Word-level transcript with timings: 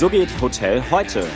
So 0.00 0.08
geht 0.08 0.30
Hotel 0.40 0.82
heute. 0.90 1.26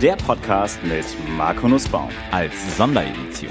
Der 0.00 0.14
Podcast 0.14 0.78
mit 0.84 1.04
Marco 1.36 1.66
Nussbaum 1.66 2.10
als 2.30 2.54
Sonderedition. 2.76 3.50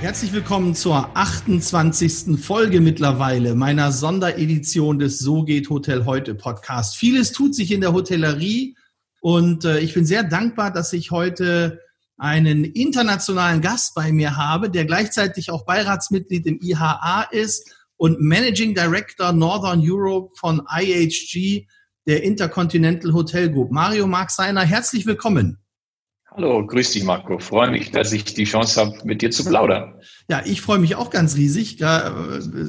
Herzlich 0.00 0.32
willkommen 0.32 0.74
zur 0.74 1.16
28. 1.16 2.44
Folge 2.44 2.80
mittlerweile 2.80 3.54
meiner 3.54 3.92
Sonderedition 3.92 4.98
des 4.98 5.20
So 5.20 5.44
geht 5.44 5.70
Hotel 5.70 6.06
heute 6.06 6.34
Podcast. 6.34 6.96
Vieles 6.96 7.30
tut 7.30 7.54
sich 7.54 7.70
in 7.70 7.80
der 7.80 7.92
Hotellerie 7.92 8.76
und 9.20 9.64
äh, 9.64 9.78
ich 9.78 9.94
bin 9.94 10.06
sehr 10.06 10.24
dankbar, 10.24 10.72
dass 10.72 10.92
ich 10.92 11.12
heute 11.12 11.80
einen 12.16 12.64
internationalen 12.64 13.60
Gast 13.60 13.94
bei 13.94 14.10
mir 14.10 14.36
habe, 14.36 14.70
der 14.70 14.86
gleichzeitig 14.86 15.52
auch 15.52 15.64
Beiratsmitglied 15.64 16.46
im 16.46 16.58
IHA 16.60 17.28
ist 17.30 17.72
und 17.96 18.20
Managing 18.20 18.74
Director 18.74 19.30
Northern 19.30 19.80
Europe 19.84 20.34
von 20.36 20.66
IHG, 20.68 21.68
der 22.06 22.22
Intercontinental 22.22 23.12
Hotel 23.12 23.50
Group. 23.50 23.70
Mario 23.72 24.06
Mark 24.06 24.30
Seiner, 24.30 24.62
herzlich 24.62 25.06
willkommen. 25.06 25.58
Hallo, 26.30 26.66
grüß 26.66 26.92
dich, 26.92 27.02
Marco. 27.02 27.38
Freue 27.38 27.70
mich, 27.70 27.90
dass 27.90 28.12
ich 28.12 28.24
die 28.24 28.44
Chance 28.44 28.80
habe, 28.80 28.98
mit 29.04 29.22
dir 29.22 29.30
zu 29.30 29.44
plaudern. 29.44 29.94
Ja, 30.28 30.42
ich 30.44 30.60
freue 30.60 30.78
mich 30.78 30.94
auch 30.94 31.10
ganz 31.10 31.34
riesig, 31.36 31.78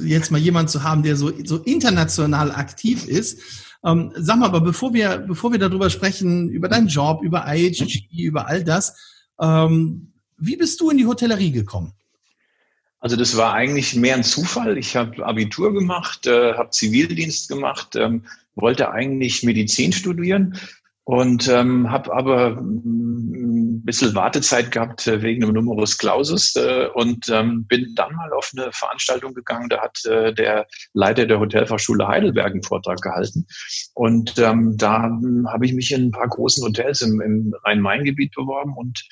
jetzt 0.04 0.30
mal 0.30 0.38
jemand 0.38 0.70
zu 0.70 0.82
haben, 0.82 1.02
der 1.02 1.16
so, 1.16 1.30
so 1.44 1.58
international 1.58 2.50
aktiv 2.50 3.06
ist. 3.06 3.40
Ähm, 3.84 4.10
sag 4.16 4.38
mal, 4.38 4.46
aber 4.46 4.62
bevor 4.62 4.94
wir, 4.94 5.18
bevor 5.18 5.52
wir 5.52 5.58
darüber 5.58 5.90
sprechen, 5.90 6.48
über 6.48 6.68
deinen 6.68 6.88
Job, 6.88 7.22
über 7.22 7.44
IHG, 7.46 8.08
über 8.22 8.48
all 8.48 8.64
das, 8.64 8.96
ähm, 9.40 10.14
wie 10.38 10.56
bist 10.56 10.80
du 10.80 10.90
in 10.90 10.98
die 10.98 11.06
Hotellerie 11.06 11.52
gekommen? 11.52 11.92
Also 13.00 13.16
das 13.16 13.36
war 13.36 13.52
eigentlich 13.52 13.94
mehr 13.94 14.16
ein 14.16 14.24
Zufall. 14.24 14.76
Ich 14.76 14.96
habe 14.96 15.24
Abitur 15.24 15.72
gemacht, 15.72 16.26
äh, 16.26 16.54
habe 16.54 16.70
Zivildienst 16.70 17.48
gemacht, 17.48 17.94
ähm, 17.94 18.24
wollte 18.60 18.90
eigentlich 18.90 19.42
Medizin 19.42 19.92
studieren 19.92 20.58
und 21.08 21.48
ähm, 21.48 21.90
habe 21.90 22.12
aber 22.12 22.58
ein 22.60 23.82
bisschen 23.82 24.14
Wartezeit 24.14 24.70
gehabt 24.70 25.06
äh, 25.06 25.22
wegen 25.22 25.40
dem 25.40 25.54
Numerus 25.54 25.96
Clausus 25.96 26.54
äh, 26.56 26.88
und 26.92 27.30
ähm, 27.30 27.64
bin 27.66 27.94
dann 27.94 28.14
mal 28.14 28.30
auf 28.34 28.52
eine 28.54 28.70
Veranstaltung 28.72 29.32
gegangen. 29.32 29.70
Da 29.70 29.80
hat 29.80 30.04
äh, 30.04 30.34
der 30.34 30.66
Leiter 30.92 31.24
der 31.24 31.40
Hotelfachschule 31.40 32.06
Heidelberg 32.06 32.52
einen 32.52 32.62
Vortrag 32.62 33.00
gehalten 33.00 33.46
und 33.94 34.38
ähm, 34.38 34.76
da 34.76 35.04
hm, 35.04 35.48
habe 35.50 35.64
ich 35.64 35.72
mich 35.72 35.92
in 35.92 36.08
ein 36.08 36.10
paar 36.10 36.28
großen 36.28 36.62
Hotels 36.62 37.00
im, 37.00 37.22
im 37.22 37.54
Rhein-Main-Gebiet 37.64 38.34
beworben 38.34 38.74
und 38.76 39.02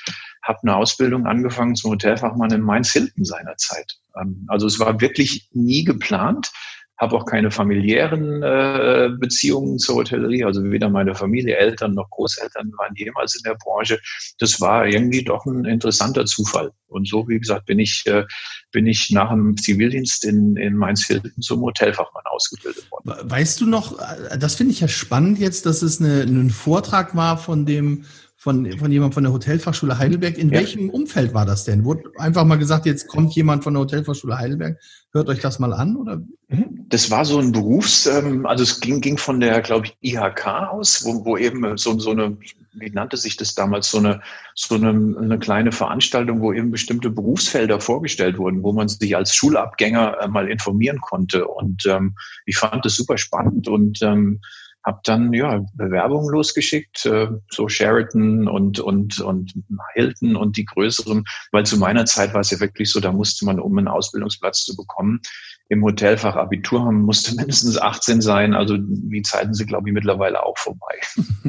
habe 0.43 0.59
eine 0.65 0.77
Ausbildung 0.77 1.25
angefangen 1.25 1.77
zum 1.77 1.93
Hotelfachmann 1.93 2.53
in 2.53 2.61
Mainz-Hilton 2.61 3.25
seinerzeit. 3.25 3.91
Ähm, 4.21 4.45
also 4.49 4.67
es 4.67 4.79
war 4.79 5.01
wirklich 5.01 5.49
nie 5.55 5.85
geplant 5.85 6.53
habe 6.99 7.17
auch 7.17 7.27
keine 7.27 7.51
familiären 7.51 8.43
äh, 8.43 9.11
Beziehungen 9.19 9.79
zur 9.79 9.97
Hotellerie. 9.97 10.45
Also 10.45 10.65
weder 10.65 10.89
meine 10.89 11.15
Familie, 11.15 11.57
Eltern 11.57 11.95
noch 11.95 12.09
Großeltern 12.11 12.73
waren 12.79 12.95
jemals 12.95 13.37
in 13.37 13.43
der 13.45 13.57
Branche. 13.57 14.01
Das 14.39 14.61
war 14.61 14.87
irgendwie 14.87 15.23
doch 15.23 15.45
ein 15.47 15.65
interessanter 15.65 16.25
Zufall. 16.25 16.73
Und 16.89 17.09
so, 17.09 17.29
wie 17.29 17.39
gesagt, 17.39 17.67
bin 17.67 17.79
ich, 17.79 18.05
äh, 18.07 18.25
bin 18.73 18.87
ich 18.87 19.11
nach 19.11 19.31
dem 19.31 19.57
Zivildienst 19.57 20.25
in, 20.25 20.57
in 20.57 20.75
Mainz-Hilden 20.77 21.43
zum 21.43 21.61
Hotelfachmann 21.61 22.25
ausgebildet 22.27 22.91
worden. 22.91 23.31
Weißt 23.31 23.61
du 23.61 23.67
noch, 23.67 23.99
äh, 23.99 24.39
das 24.39 24.55
finde 24.55 24.73
ich 24.73 24.81
ja 24.81 24.89
spannend 24.89 25.39
jetzt, 25.39 25.67
dass 25.67 25.83
es 25.83 26.01
eine, 26.01 26.23
ein 26.23 26.51
Vortrag 26.51 27.15
war 27.15 27.37
von 27.37 27.67
dem 27.67 28.05
von, 28.37 28.71
von 28.79 28.93
jemandem 28.93 29.13
von 29.13 29.25
der 29.25 29.33
Hotelfachschule 29.33 29.99
Heidelberg. 29.99 30.37
In 30.37 30.51
ja. 30.51 30.59
welchem 30.59 30.91
Umfeld 30.91 31.33
war 31.33 31.47
das 31.47 31.65
denn? 31.65 31.85
Wurde 31.85 32.03
einfach 32.19 32.45
mal 32.45 32.59
gesagt, 32.59 32.85
jetzt 32.85 33.09
kommt 33.09 33.35
jemand 33.35 33.65
von 33.65 33.73
der 33.75 33.83
Hotelfachschule 33.83 34.37
Heidelberg, 34.37 34.79
hört 35.13 35.29
euch 35.29 35.41
das 35.41 35.59
mal 35.59 35.73
an? 35.73 35.97
Oder? 35.97 36.17
Mhm. 36.49 36.87
Das 36.89 37.11
war 37.11 37.25
so 37.25 37.39
ein 37.39 37.51
Berufs, 37.51 38.07
ähm, 38.07 38.47
also 38.47 38.63
es 38.63 38.81
ging, 38.81 39.01
ging 39.01 39.17
von 39.17 39.41
der, 39.41 39.63
glaube 39.63 39.87
ich, 39.87 39.97
IHK 40.03 40.47
aus, 40.47 41.05
wo, 41.05 41.25
wo 41.25 41.37
eben 41.39 41.77
so, 41.79 41.99
so 41.99 42.11
eine, 42.11 42.37
wie 42.75 42.91
nannte 42.91 43.17
sich 43.17 43.37
das 43.37 43.55
damals, 43.55 43.91
so 43.91 43.99
eine, 43.99 44.21
so 44.55 44.75
eine, 44.75 44.91
eine 44.91 45.39
kleine 45.39 45.73
Veranstaltung, 45.73 46.43
wo 46.43 46.53
eben 46.53 46.71
bestimmte 46.71 47.09
Berufsfelder 47.09 47.81
vorgestellt 47.81 48.37
wurden, 48.37 48.63
wo 48.63 48.73
man 48.73 48.89
sich 48.89 49.17
als 49.17 49.35
Schulabgänger 49.35 50.19
äh, 50.21 50.29
mal 50.29 50.49
informieren 50.49 51.01
konnte. 51.01 51.49
Und 51.49 51.87
ähm, 51.87 52.15
ich 52.45 52.59
fand 52.59 52.85
das 52.85 52.97
super 52.97 53.17
spannend 53.17 53.67
und 53.67 54.03
ähm, 54.03 54.41
habe 54.87 55.01
dann 55.05 55.33
ja 55.33 55.65
Bewerbungen 55.75 56.31
losgeschickt, 56.31 57.05
äh, 57.07 57.27
so 57.51 57.69
Sheraton 57.69 58.49
und 58.49 58.79
und 58.79 59.21
und 59.21 59.53
Hilton 59.95 60.37
und 60.37 60.57
die 60.57 60.65
größeren, 60.65 61.25
weil 61.51 61.67
zu 61.67 61.77
meiner 61.77 62.07
Zeit 62.07 62.33
war 62.33 62.41
es 62.41 62.51
ja 62.51 62.61
wirklich 62.61 62.91
so, 62.91 63.01
da 63.01 63.11
musste 63.11 63.45
man, 63.45 63.59
um 63.59 63.77
einen 63.77 63.89
Ausbildungsplatz 63.89 64.65
zu 64.65 64.77
bekommen, 64.77 65.21
im 65.69 65.83
Hotelfach 65.83 66.37
Abitur 66.37 66.85
haben, 66.85 67.03
musste 67.03 67.35
mindestens 67.37 67.79
18 67.79 68.21
sein. 68.21 68.55
Also 68.55 68.77
die 68.79 69.23
Zeiten 69.23 69.55
sind, 69.55 69.67
glaube 69.67 69.89
ich, 69.89 69.93
mittlerweile 69.93 70.45
auch 70.45 70.57
vorbei. 70.57 70.95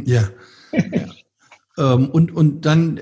Ja. 0.03 0.23
ja. 0.71 1.05
Ähm, 1.77 2.09
und, 2.09 2.33
und 2.33 2.65
dann 2.65 2.99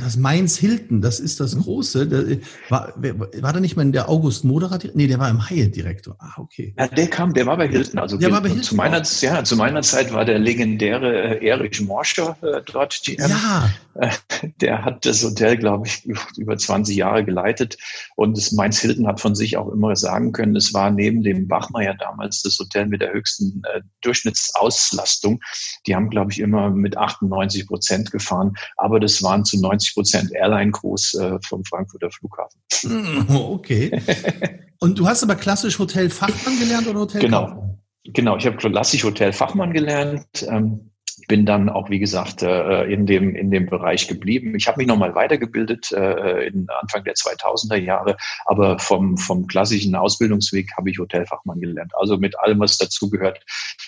das 0.00 0.16
Mainz 0.16 0.56
Hilton, 0.56 1.00
das 1.00 1.20
ist 1.20 1.38
das 1.38 1.54
mhm. 1.54 1.62
Große. 1.62 2.06
Da, 2.08 2.22
war, 2.68 2.92
war 2.96 3.52
da 3.52 3.60
nicht 3.60 3.76
mal 3.76 3.88
der 3.92 4.08
August 4.08 4.44
Moderer? 4.44 4.78
Nee, 4.94 5.06
der 5.06 5.18
war 5.20 5.30
im 5.30 5.48
Hyatt-Direktor. 5.48 6.16
Ah, 6.18 6.32
okay. 6.38 6.74
Ja, 6.76 6.88
der 6.88 7.06
kam, 7.06 7.32
der 7.34 7.46
war 7.46 7.56
bei 7.56 7.68
Hilton. 7.68 8.00
Also 8.00 8.16
der 8.16 8.32
war 8.32 8.40
bei 8.40 8.48
Hilton. 8.48 8.64
Zu 8.64 8.74
meiner, 8.74 9.02
ja, 9.20 9.44
zu 9.44 9.56
meiner 9.56 9.82
Zeit 9.82 10.12
war 10.12 10.24
der 10.24 10.40
legendäre 10.40 11.38
äh, 11.40 11.46
Erich 11.46 11.80
Morscher 11.80 12.36
äh, 12.42 12.62
dort 12.66 13.00
GM. 13.04 13.30
Ja. 13.30 13.70
Äh, 13.94 14.10
der 14.60 14.84
hat 14.84 15.06
das 15.06 15.22
Hotel, 15.22 15.56
glaube 15.56 15.86
ich, 15.86 16.04
über 16.36 16.56
20 16.56 16.96
Jahre 16.96 17.24
geleitet. 17.24 17.76
Und 18.16 18.36
das 18.36 18.50
Mainz 18.52 18.80
Hilton 18.80 19.06
hat 19.06 19.20
von 19.20 19.36
sich 19.36 19.56
auch 19.56 19.68
immer 19.68 19.94
sagen 19.94 20.32
können, 20.32 20.56
es 20.56 20.74
war 20.74 20.90
neben 20.90 21.22
dem 21.22 21.46
Bachmeier 21.46 21.94
damals 21.94 22.42
das 22.42 22.58
Hotel 22.58 22.86
mit 22.86 23.02
der 23.02 23.12
höchsten 23.12 23.62
äh, 23.72 23.82
Durchschnittsauslastung. 24.00 25.40
Die 25.86 25.94
haben, 25.94 26.10
glaube 26.10 26.32
ich, 26.32 26.40
immer 26.40 26.70
mit 26.70 26.96
98 26.96 27.68
Prozent 27.68 28.10
gefahren, 28.18 28.54
aber 28.76 29.00
das 29.00 29.22
waren 29.22 29.44
zu 29.44 29.60
90 29.60 29.94
Prozent 29.94 30.32
Airline-Crews 30.32 31.14
äh, 31.14 31.38
vom 31.46 31.64
Frankfurter 31.64 32.10
Flughafen. 32.10 32.60
Hm, 32.82 33.26
okay. 33.36 34.00
Und 34.80 34.98
du 34.98 35.06
hast 35.06 35.22
aber 35.22 35.36
klassisch 35.36 35.78
Hotelfachmann 35.78 36.58
gelernt 36.58 36.86
oder 36.86 37.00
Hotel? 37.00 37.20
Genau. 37.20 37.78
Genau, 38.04 38.36
ich 38.36 38.46
habe 38.46 38.56
klassisch 38.56 39.02
Hotelfachmann 39.02 39.72
gelernt. 39.72 40.26
Ähm, 40.48 40.90
bin 41.26 41.46
dann 41.46 41.68
auch, 41.68 41.90
wie 41.90 41.98
gesagt, 41.98 42.42
äh, 42.42 42.84
in 42.84 43.06
dem, 43.06 43.34
in 43.34 43.50
dem 43.50 43.66
Bereich 43.66 44.08
geblieben. 44.08 44.54
Ich 44.56 44.66
habe 44.68 44.78
mich 44.78 44.86
nochmal 44.86 45.14
weitergebildet 45.14 45.92
äh, 45.92 46.46
in 46.46 46.66
Anfang 46.80 47.04
der 47.04 47.14
2000er 47.14 47.76
Jahre, 47.76 48.16
aber 48.44 48.78
vom, 48.78 49.16
vom 49.16 49.46
klassischen 49.46 49.94
Ausbildungsweg 49.94 50.70
habe 50.76 50.90
ich 50.90 50.98
Hotelfachmann 50.98 51.60
gelernt. 51.60 51.92
Also 51.96 52.16
mit 52.16 52.38
allem, 52.40 52.60
was 52.60 52.78
dazugehört, 52.78 53.40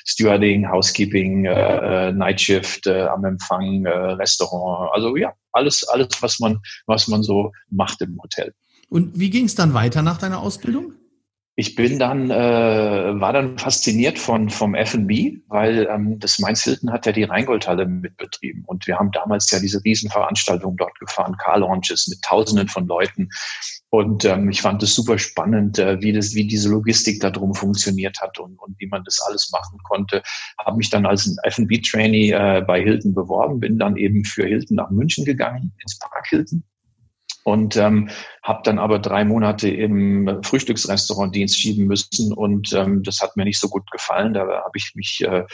Stewarding, 0.05 0.71
Housekeeping, 0.71 1.45
äh, 1.45 2.13
Nightshift, 2.13 2.87
am 2.87 3.25
Empfang, 3.25 3.87
Restaurant. 3.87 4.91
Also 4.93 5.17
ja, 5.17 5.33
alles, 5.53 5.87
alles, 5.89 6.09
was 6.21 6.39
man, 6.39 6.61
was 6.87 7.09
man 7.09 7.23
so 7.23 7.53
macht 7.71 8.01
im 8.01 8.19
Hotel. 8.23 8.53
Und 8.89 9.19
wie 9.19 9.31
ging 9.31 9.45
es 9.45 9.55
dann 9.55 9.75
weiter 9.75 10.03
nach 10.03 10.19
deiner 10.19 10.41
Ausbildung? 10.41 10.95
Ich 11.61 11.75
bin 11.75 11.99
dann, 11.99 12.31
äh, 12.31 13.21
war 13.21 13.33
dann 13.33 13.59
fasziniert 13.59 14.21
von, 14.21 14.49
vom 14.49 14.77
F&B, 14.77 15.41
weil 15.49 15.89
ähm, 15.91 16.21
das 16.21 16.39
Mainz 16.39 16.63
Hilton 16.63 16.93
hat 16.93 17.05
ja 17.05 17.11
die 17.11 17.25
Rheingoldhalle 17.25 17.85
mitbetrieben. 17.85 18.63
Und 18.65 18.87
wir 18.87 18.97
haben 18.97 19.11
damals 19.11 19.51
ja 19.51 19.59
diese 19.59 19.83
Riesenveranstaltung 19.83 20.77
dort 20.77 20.97
gefahren, 21.01 21.37
Car 21.37 21.59
Launches 21.59 22.07
mit 22.07 22.23
Tausenden 22.23 22.69
von 22.69 22.87
Leuten. 22.87 23.29
Und 23.91 24.25
ähm, 24.25 24.49
ich 24.51 24.63
fand 24.63 24.85
es 24.85 24.95
super 24.95 25.19
spannend, 25.19 25.81
äh, 25.81 26.01
wie, 26.01 26.13
das, 26.13 26.33
wie 26.37 26.47
diese 26.47 26.69
Logistik 26.69 27.19
da 27.19 27.31
drum 27.31 27.53
funktioniert 27.55 28.21
hat 28.21 28.39
und, 28.39 28.57
und 28.61 28.79
wie 28.79 28.87
man 28.87 29.03
das 29.03 29.19
alles 29.27 29.51
machen 29.51 29.81
konnte. 29.83 30.23
Habe 30.65 30.77
mich 30.77 30.91
dann 30.91 31.07
als 31.07 31.37
F&B-Trainee 31.43 32.31
äh, 32.31 32.63
bei 32.65 32.81
Hilton 32.81 33.15
beworben, 33.15 33.59
bin 33.59 33.81
dann 33.81 33.97
eben 33.97 34.25
für 34.25 34.47
Hilton 34.47 34.77
nach 34.77 34.91
München 34.91 35.25
gegangen, 35.25 35.73
ins 35.83 35.99
Park 35.99 36.29
Hilton 36.29 36.63
und 37.49 37.77
ähm, 37.77 38.11
habe 38.43 38.61
dann 38.65 38.79
aber 38.79 38.99
drei 38.99 39.25
Monate 39.25 39.69
im 39.69 40.41
Frühstücksrestaurant 40.43 41.35
Dienst 41.35 41.59
schieben 41.59 41.87
müssen 41.87 42.33
und 42.33 42.73
ähm, 42.75 43.03
das 43.03 43.21
hat 43.21 43.37
mir 43.37 43.45
nicht 43.45 43.59
so 43.59 43.69
gut 43.69 43.91
gefallen. 43.91 44.35
Da 44.35 44.41
habe 44.41 44.77
ich 44.77 44.93
mich 44.95 45.25
äh, 45.27 45.45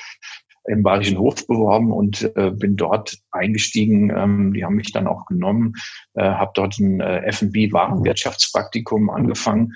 im 0.66 0.82
Bayerischen 0.82 1.18
Hof 1.18 1.46
beworben 1.46 1.92
und 1.92 2.22
äh, 2.36 2.50
bin 2.50 2.76
dort 2.76 3.18
eingestiegen. 3.30 4.10
Ähm, 4.10 4.52
die 4.54 4.64
haben 4.64 4.76
mich 4.76 4.92
dann 4.92 5.06
auch 5.06 5.26
genommen, 5.26 5.74
äh, 6.14 6.24
habe 6.24 6.52
dort 6.54 6.78
ein 6.78 7.00
äh, 7.00 7.26
F&B 7.26 7.72
Warenwirtschaftspraktikum 7.72 9.10
angefangen 9.10 9.74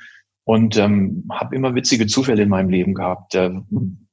und 0.49 0.79
ähm, 0.79 1.29
habe 1.31 1.55
immer 1.55 1.75
witzige 1.75 2.07
Zufälle 2.07 2.45
in 2.45 2.49
meinem 2.49 2.71
Leben 2.71 2.95
gehabt. 2.95 3.35
Der, 3.35 3.63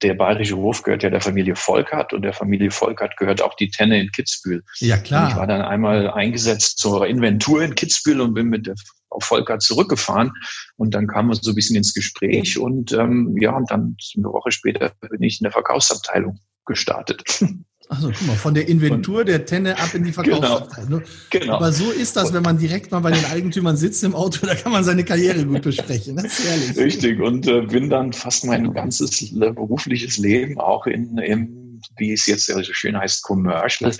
der 0.01 0.15
Bayerische 0.15 0.57
Hof 0.57 0.83
gehört 0.83 1.01
ja 1.01 1.09
der 1.09 1.21
Familie 1.21 1.55
Volkert 1.55 2.11
und 2.11 2.23
der 2.23 2.33
Familie 2.33 2.71
Volkert 2.71 3.15
gehört 3.15 3.41
auch 3.41 3.53
die 3.53 3.69
Tenne 3.69 4.01
in 4.01 4.11
Kitzbühel. 4.11 4.61
Ja, 4.79 4.97
klar. 4.97 5.23
Und 5.23 5.29
ich 5.29 5.35
war 5.37 5.47
dann 5.47 5.61
einmal 5.61 6.11
eingesetzt 6.11 6.79
zur 6.79 7.07
Inventur 7.07 7.63
in 7.63 7.73
Kitzbühel 7.73 8.19
und 8.19 8.33
bin 8.33 8.47
mit 8.47 8.67
der 8.67 8.75
Frau 9.09 9.19
Volkert 9.21 9.61
zurückgefahren. 9.61 10.33
Und 10.75 10.93
dann 10.93 11.07
kam 11.07 11.27
wir 11.27 11.35
so 11.35 11.51
ein 11.51 11.55
bisschen 11.55 11.77
ins 11.77 11.93
Gespräch 11.93 12.59
und 12.59 12.91
ähm, 12.91 13.37
ja, 13.39 13.55
und 13.55 13.71
dann 13.71 13.95
eine 14.17 14.25
Woche 14.25 14.51
später 14.51 14.91
bin 15.09 15.23
ich 15.23 15.39
in 15.39 15.45
der 15.45 15.53
Verkaufsabteilung 15.53 16.41
gestartet. 16.65 17.23
Also 17.87 18.11
guck 18.11 18.27
mal, 18.27 18.35
von 18.35 18.53
der 18.53 18.67
Inventur 18.67 19.23
der 19.25 19.45
Tenne 19.45 19.77
ab 19.77 19.93
in 19.93 20.03
die. 20.03 20.11
Verkaufsabteilung. 20.11 21.01
Genau. 21.29 21.45
genau. 21.45 21.55
Aber 21.55 21.71
so 21.71 21.91
ist 21.91 22.15
das, 22.15 22.33
wenn 22.33 22.43
man 22.43 22.57
direkt 22.57 22.91
mal 22.91 22.99
bei 22.99 23.11
den 23.11 23.25
Eigentümern 23.25 23.77
sitzt 23.77 24.03
im 24.03 24.15
Auto, 24.15 24.45
da 24.45 24.55
kann 24.55 24.71
man 24.71 24.83
seine 24.83 25.03
Karriere 25.03 25.45
gut 25.45 25.61
besprechen. 25.61 26.15
Das 26.15 26.39
ist 26.39 26.45
ehrlich. 26.45 26.77
Richtig. 26.77 27.19
Und 27.19 27.47
äh, 27.47 27.61
bin 27.61 27.89
dann 27.89 28.13
fast 28.13 28.45
mein 28.45 28.73
ganzes 28.73 29.29
berufliches 29.31 30.17
Leben 30.17 30.59
auch 30.59 30.87
in, 30.87 31.17
im 31.17 31.65
wie 31.97 32.13
es 32.13 32.25
jetzt 32.25 32.47
so 32.47 32.61
schön 32.63 32.97
heißt, 32.97 33.23
Commercial, 33.23 33.93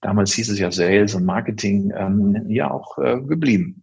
damals 0.00 0.32
hieß 0.34 0.50
es 0.50 0.58
ja 0.58 0.70
Sales 0.70 1.14
und 1.14 1.24
Marketing, 1.24 1.92
ähm, 1.96 2.44
ja 2.48 2.70
auch 2.70 2.98
äh, 2.98 3.20
geblieben. 3.20 3.82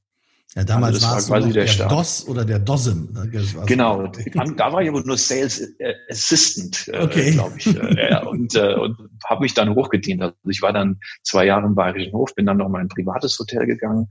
Ja, 0.58 0.64
damals 0.64 0.96
also 0.96 1.08
war 1.08 1.18
es 1.20 1.28
quasi 1.28 1.54
der, 1.54 1.66
der 1.66 1.88
DOS 1.88 2.28
oder 2.28 2.44
der 2.44 2.58
DOSM. 2.58 3.14
Ne? 3.14 3.30
Genau, 3.68 4.08
da 4.08 4.74
war 4.74 4.82
ich 4.82 4.90
aber 4.90 5.04
nur 5.04 5.16
Sales 5.16 5.60
äh, 5.78 5.94
Assistant, 6.10 6.88
äh, 6.88 7.00
okay. 7.00 7.32
glaube 7.32 7.54
ich. 7.60 7.68
Äh, 7.68 8.10
ja, 8.10 8.24
und 8.24 8.56
äh, 8.56 8.74
und 8.74 8.98
habe 9.30 9.42
mich 9.42 9.54
dann 9.54 9.76
hochgedient. 9.76 10.20
Also 10.24 10.36
ich 10.50 10.64
war 10.64 10.74
dann 10.74 11.00
zwei 11.22 11.46
Jahre 11.46 11.68
im 11.68 11.76
Bayerischen 11.76 12.12
Hof, 12.14 12.34
bin 12.34 12.48
dann 12.48 12.58
noch 12.58 12.70
mal 12.70 12.80
in 12.80 12.88
ein 12.88 12.90
privates 12.90 13.38
Hotel 13.38 13.68
gegangen 13.68 14.08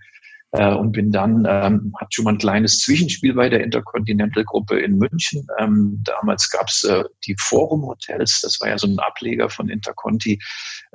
äh, 0.53 0.73
und 0.73 0.93
bin 0.93 1.11
dann, 1.11 1.45
ähm, 1.49 1.93
hat 2.01 2.15
schon 2.15 2.25
mal 2.25 2.35
ein 2.35 2.39
kleines 2.39 2.79
Zwischenspiel 2.79 3.35
bei 3.35 3.49
der 3.49 3.65
Intercontinental-Gruppe 3.65 4.79
in 4.79 4.99
München. 4.99 5.45
Ähm, 5.59 6.01
damals 6.05 6.49
gab's 6.49 6.85
äh, 6.85 7.03
die 7.27 7.35
Forum 7.41 7.85
Hotels, 7.87 8.41
das 8.43 8.61
war 8.61 8.69
ja 8.69 8.79
so 8.79 8.87
ein 8.87 9.01
Ableger 9.01 9.51
von 9.51 9.69
Interconti, 9.69 10.41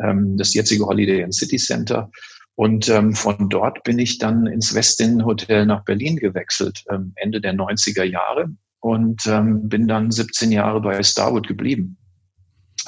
ähm, 0.02 0.38
das 0.38 0.54
jetzige 0.54 0.86
Holiday 0.86 1.24
Inn 1.24 1.34
City 1.34 1.58
Center. 1.58 2.10
Und 2.56 2.90
ähm, 2.90 3.16
von 3.16 3.50
dort 3.50 3.84
bin 3.84 3.98
ich 3.98 4.18
dann 4.18 4.46
ins 4.46 4.76
Westin 4.76 5.26
Hotel 5.26 5.66
nach 5.66 5.84
Berlin 5.84 6.18
gewechselt, 6.18 6.84
ähm, 6.92 7.14
Ende 7.16 7.42
der 7.42 7.54
90er 7.54 8.04
Jahre 8.04 8.50
und 8.82 9.26
ähm, 9.28 9.70
bin 9.70 9.88
dann 9.88 10.12
17 10.12 10.52
Jahre 10.52 10.82
bei 10.82 11.02
Starwood 11.02 11.48
geblieben. 11.48 11.98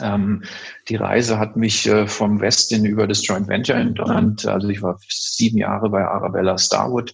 Ähm, 0.01 0.43
die 0.89 0.95
Reise 0.95 1.37
hat 1.39 1.55
mich 1.55 1.87
äh, 1.87 2.07
vom 2.07 2.41
Westin 2.41 2.85
über 2.85 3.07
das 3.07 3.25
Joint 3.25 3.47
Venture 3.47 3.75
entfernt. 3.75 4.45
Also 4.45 4.69
ich 4.69 4.81
war 4.81 4.99
sieben 5.07 5.57
Jahre 5.57 5.89
bei 5.89 6.03
Arabella 6.03 6.57
Starwood, 6.57 7.13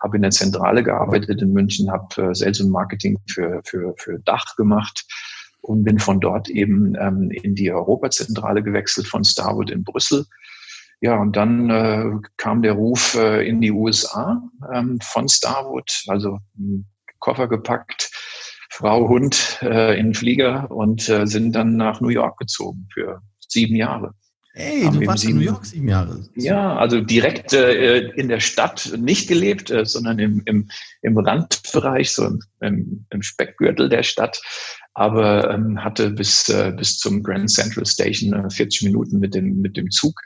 habe 0.00 0.16
in 0.16 0.22
der 0.22 0.32
Zentrale 0.32 0.82
gearbeitet 0.82 1.40
in 1.40 1.52
München, 1.52 1.90
habe 1.90 2.30
äh, 2.30 2.34
Sales 2.34 2.60
und 2.60 2.70
Marketing 2.70 3.16
für, 3.28 3.60
für, 3.64 3.94
für 3.96 4.18
Dach 4.20 4.56
gemacht 4.56 5.06
und 5.60 5.84
bin 5.84 5.98
von 5.98 6.20
dort 6.20 6.48
eben 6.48 6.94
ähm, 7.00 7.30
in 7.30 7.54
die 7.54 7.72
Europazentrale 7.72 8.62
gewechselt 8.62 9.06
von 9.06 9.24
Starwood 9.24 9.70
in 9.70 9.84
Brüssel 9.84 10.26
ja, 11.00 11.16
und 11.16 11.36
dann 11.36 11.70
äh, 11.70 12.04
kam 12.36 12.62
der 12.62 12.72
Ruf 12.72 13.14
äh, 13.14 13.46
in 13.46 13.60
die 13.60 13.70
USA 13.70 14.42
ähm, 14.72 14.98
von 15.02 15.28
Starwood, 15.28 16.04
also 16.08 16.38
Koffer 17.18 17.48
gepackt, 17.48 18.10
Frau, 18.70 19.08
Hund 19.08 19.58
äh, 19.62 19.98
in 19.98 20.06
den 20.06 20.14
Flieger 20.14 20.70
und 20.70 21.08
äh, 21.08 21.26
sind 21.26 21.52
dann 21.52 21.76
nach 21.76 22.00
New 22.00 22.08
York 22.08 22.38
gezogen 22.38 22.88
für 22.92 23.20
sieben 23.48 23.76
Jahre. 23.76 24.12
Hey, 24.54 24.88
du 24.90 25.06
warst 25.06 25.20
sieben, 25.20 25.34
in 25.34 25.44
New 25.44 25.52
York 25.52 25.66
sieben 25.66 25.88
Jahre. 25.88 26.24
Ja, 26.34 26.76
also 26.76 27.02
direkt 27.02 27.52
äh, 27.52 28.08
in 28.12 28.28
der 28.28 28.40
Stadt 28.40 28.90
nicht 28.96 29.28
gelebt, 29.28 29.70
äh, 29.70 29.84
sondern 29.84 30.18
im, 30.18 30.42
im, 30.46 30.70
im 31.02 31.18
Randbereich, 31.18 32.12
so 32.12 32.38
im, 32.60 33.06
im 33.10 33.22
Speckgürtel 33.22 33.90
der 33.90 34.02
Stadt. 34.02 34.40
Aber 34.94 35.50
ähm, 35.50 35.84
hatte 35.84 36.10
bis, 36.10 36.48
äh, 36.48 36.72
bis 36.74 36.96
zum 36.96 37.22
Grand 37.22 37.50
Central 37.50 37.84
Station 37.84 38.32
äh, 38.32 38.48
40 38.48 38.84
Minuten 38.84 39.18
mit 39.18 39.34
dem, 39.34 39.60
mit 39.60 39.76
dem 39.76 39.90
Zug 39.90 40.18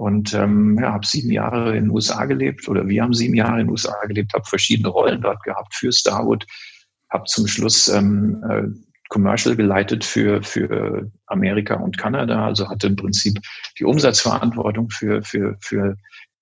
und 0.00 0.32
ähm, 0.32 0.78
ja, 0.80 0.94
habe 0.94 1.06
sieben 1.06 1.30
Jahre 1.30 1.76
in 1.76 1.84
den 1.84 1.90
USA 1.90 2.24
gelebt 2.24 2.66
oder 2.68 2.88
wir 2.88 3.02
haben 3.02 3.12
sieben 3.12 3.34
Jahre 3.34 3.60
in 3.60 3.66
den 3.66 3.70
USA 3.70 3.94
gelebt, 4.06 4.32
habe 4.32 4.46
verschiedene 4.46 4.88
Rollen 4.88 5.20
dort 5.20 5.42
gehabt 5.44 5.74
für 5.74 5.92
Starwood, 5.92 6.46
habe 7.10 7.24
zum 7.26 7.46
Schluss 7.46 7.86
ähm, 7.88 8.42
äh, 8.48 8.62
Commercial 9.10 9.56
geleitet 9.56 10.02
für, 10.02 10.42
für 10.42 11.10
Amerika 11.26 11.74
und 11.74 11.98
Kanada, 11.98 12.46
also 12.46 12.66
hatte 12.70 12.86
im 12.86 12.96
Prinzip 12.96 13.38
die 13.78 13.84
Umsatzverantwortung 13.84 14.88
für, 14.88 15.22
für, 15.22 15.58
für 15.60 15.98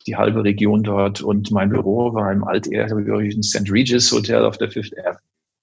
die 0.06 0.14
halbe 0.14 0.44
Region 0.44 0.84
dort 0.84 1.20
und 1.20 1.50
mein 1.50 1.70
Büro 1.70 2.14
war 2.14 2.30
im 2.30 2.44
altehrwürdigen 2.44 3.42
St. 3.42 3.68
Regis 3.72 4.12
Hotel 4.12 4.44
auf 4.44 4.58
der 4.58 4.70
Fifth 4.70 4.96
Avenue. 4.98 5.18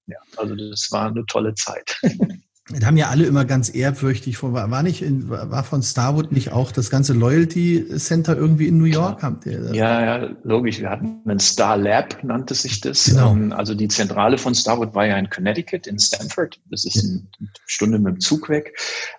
Ja, 0.08 0.18
also 0.36 0.54
das 0.54 0.88
war 0.92 1.08
eine 1.08 1.24
tolle 1.24 1.54
Zeit. 1.54 1.98
Das 2.68 2.84
haben 2.84 2.96
ja 2.96 3.10
alle 3.10 3.24
immer 3.26 3.44
ganz 3.44 3.72
ehrfürchtig 3.72 4.38
vor. 4.38 4.52
War 4.52 4.82
nicht 4.82 5.00
in, 5.00 5.28
war 5.28 5.62
von 5.62 5.82
Starwood 5.82 6.32
nicht 6.32 6.50
auch 6.50 6.72
das 6.72 6.90
ganze 6.90 7.12
Loyalty 7.12 7.86
Center 7.96 8.36
irgendwie 8.36 8.66
in 8.66 8.78
New 8.78 8.86
York? 8.86 9.22
Ihr 9.44 9.72
ja, 9.72 10.04
ja, 10.04 10.30
logisch. 10.42 10.80
Wir 10.80 10.90
hatten 10.90 11.20
ein 11.26 11.38
Star 11.38 11.76
Lab, 11.76 12.24
nannte 12.24 12.54
sich 12.54 12.80
das. 12.80 13.04
Genau. 13.04 13.30
Ähm, 13.30 13.52
also 13.52 13.72
die 13.74 13.86
Zentrale 13.86 14.36
von 14.36 14.52
Starwood 14.52 14.96
war 14.96 15.06
ja 15.06 15.16
in 15.16 15.30
Connecticut, 15.30 15.86
in 15.86 16.00
Stanford. 16.00 16.58
Das 16.68 16.84
ist 16.84 17.04
eine 17.04 17.22
Stunde 17.66 18.00
mit 18.00 18.14
dem 18.14 18.20
Zug 18.20 18.48
weg. 18.48 18.76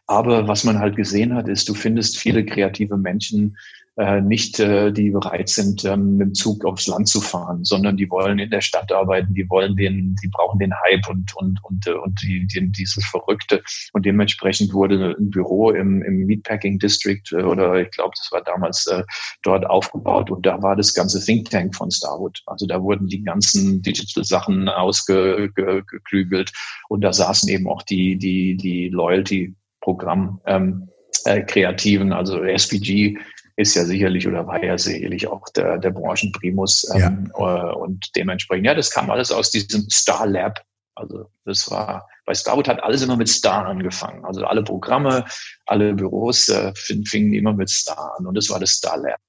Aber 0.07 0.49
was 0.49 0.65
man 0.65 0.79
halt 0.79 0.97
gesehen 0.97 1.33
hat, 1.33 1.47
ist, 1.47 1.69
du 1.69 1.73
findest 1.73 2.17
viele 2.17 2.45
kreative 2.45 2.97
Menschen, 2.97 3.55
äh, 3.97 4.21
nicht, 4.21 4.59
äh, 4.59 4.91
die 4.91 5.09
bereit 5.09 5.49
sind, 5.49 5.83
ähm, 5.83 6.17
mit 6.17 6.27
dem 6.27 6.33
Zug 6.35 6.65
aufs 6.65 6.85
Land 6.87 7.07
zu 7.07 7.19
fahren, 7.19 7.65
sondern 7.65 7.97
die 7.97 8.09
wollen 8.11 8.37
in 8.37 8.51
der 8.51 8.61
Stadt 8.61 8.91
arbeiten, 8.91 9.33
die 9.33 9.49
wollen 9.49 9.75
den, 9.75 10.15
die 10.21 10.27
brauchen 10.27 10.59
den 10.59 10.71
Hype 10.71 11.09
und 11.09 11.35
und 11.35 11.63
und 11.63 11.87
äh, 11.87 11.93
und 11.93 12.21
die, 12.21 12.45
die, 12.45 12.71
dieses 12.71 13.03
Verrückte. 13.05 13.63
Und 13.93 14.05
dementsprechend 14.05 14.71
wurde 14.73 15.15
ein 15.17 15.31
Büro 15.31 15.71
im, 15.71 16.03
im 16.03 16.27
Meatpacking 16.27 16.77
District 16.77 17.23
äh, 17.31 17.41
oder 17.41 17.81
ich 17.81 17.89
glaube, 17.89 18.13
das 18.17 18.31
war 18.31 18.43
damals 18.43 18.85
äh, 18.85 19.03
dort 19.41 19.65
aufgebaut 19.65 20.29
und 20.29 20.45
da 20.45 20.61
war 20.61 20.75
das 20.75 20.93
ganze 20.93 21.19
Think 21.23 21.49
Tank 21.49 21.75
von 21.75 21.89
Starwood. 21.89 22.41
Also 22.45 22.67
da 22.67 22.81
wurden 22.81 23.07
die 23.07 23.23
ganzen 23.23 23.81
Digital 23.81 24.23
Sachen 24.23 24.69
ausgeklügelt 24.69 26.51
und 26.89 27.01
da 27.01 27.11
saßen 27.11 27.49
eben 27.49 27.67
auch 27.67 27.81
die 27.81 28.15
die 28.15 28.57
die 28.57 28.89
Loyalty 28.89 29.55
Programm 29.81 30.39
ähm, 30.45 30.89
äh, 31.25 31.41
Kreativen, 31.41 32.13
also 32.13 32.43
SPG 32.43 33.17
ist 33.57 33.75
ja 33.75 33.85
sicherlich 33.85 34.27
oder 34.27 34.45
war 34.45 34.63
ja 34.63 34.77
sicherlich 34.77 35.27
auch 35.27 35.49
der, 35.49 35.79
der 35.79 35.89
Branchenprimus. 35.89 36.89
Ähm, 36.93 37.31
ja. 37.37 37.71
Äh, 37.71 37.75
und 37.75 38.15
dementsprechend, 38.15 38.67
ja, 38.67 38.75
das 38.75 38.91
kam 38.91 39.09
alles 39.09 39.31
aus 39.31 39.49
diesem 39.51 39.89
Star 39.89 40.27
Lab. 40.27 40.63
Also 40.93 41.29
das 41.43 41.69
war, 41.69 42.07
bei 42.25 42.33
Starwood 42.33 42.67
hat 42.67 42.81
alles 42.83 43.01
immer 43.01 43.17
mit 43.17 43.29
Star 43.29 43.65
angefangen. 43.65 44.23
Also 44.25 44.45
alle 44.45 44.63
Programme, 44.63 45.25
alle 45.65 45.93
Büros 45.93 46.49
äh, 46.49 46.71
fingen 46.75 47.33
immer 47.33 47.53
mit 47.53 47.69
Star 47.69 48.15
an 48.17 48.27
und 48.27 48.35
das 48.35 48.49
war 48.49 48.59
das 48.59 48.71
Star 48.71 48.97
Lab. 48.97 49.19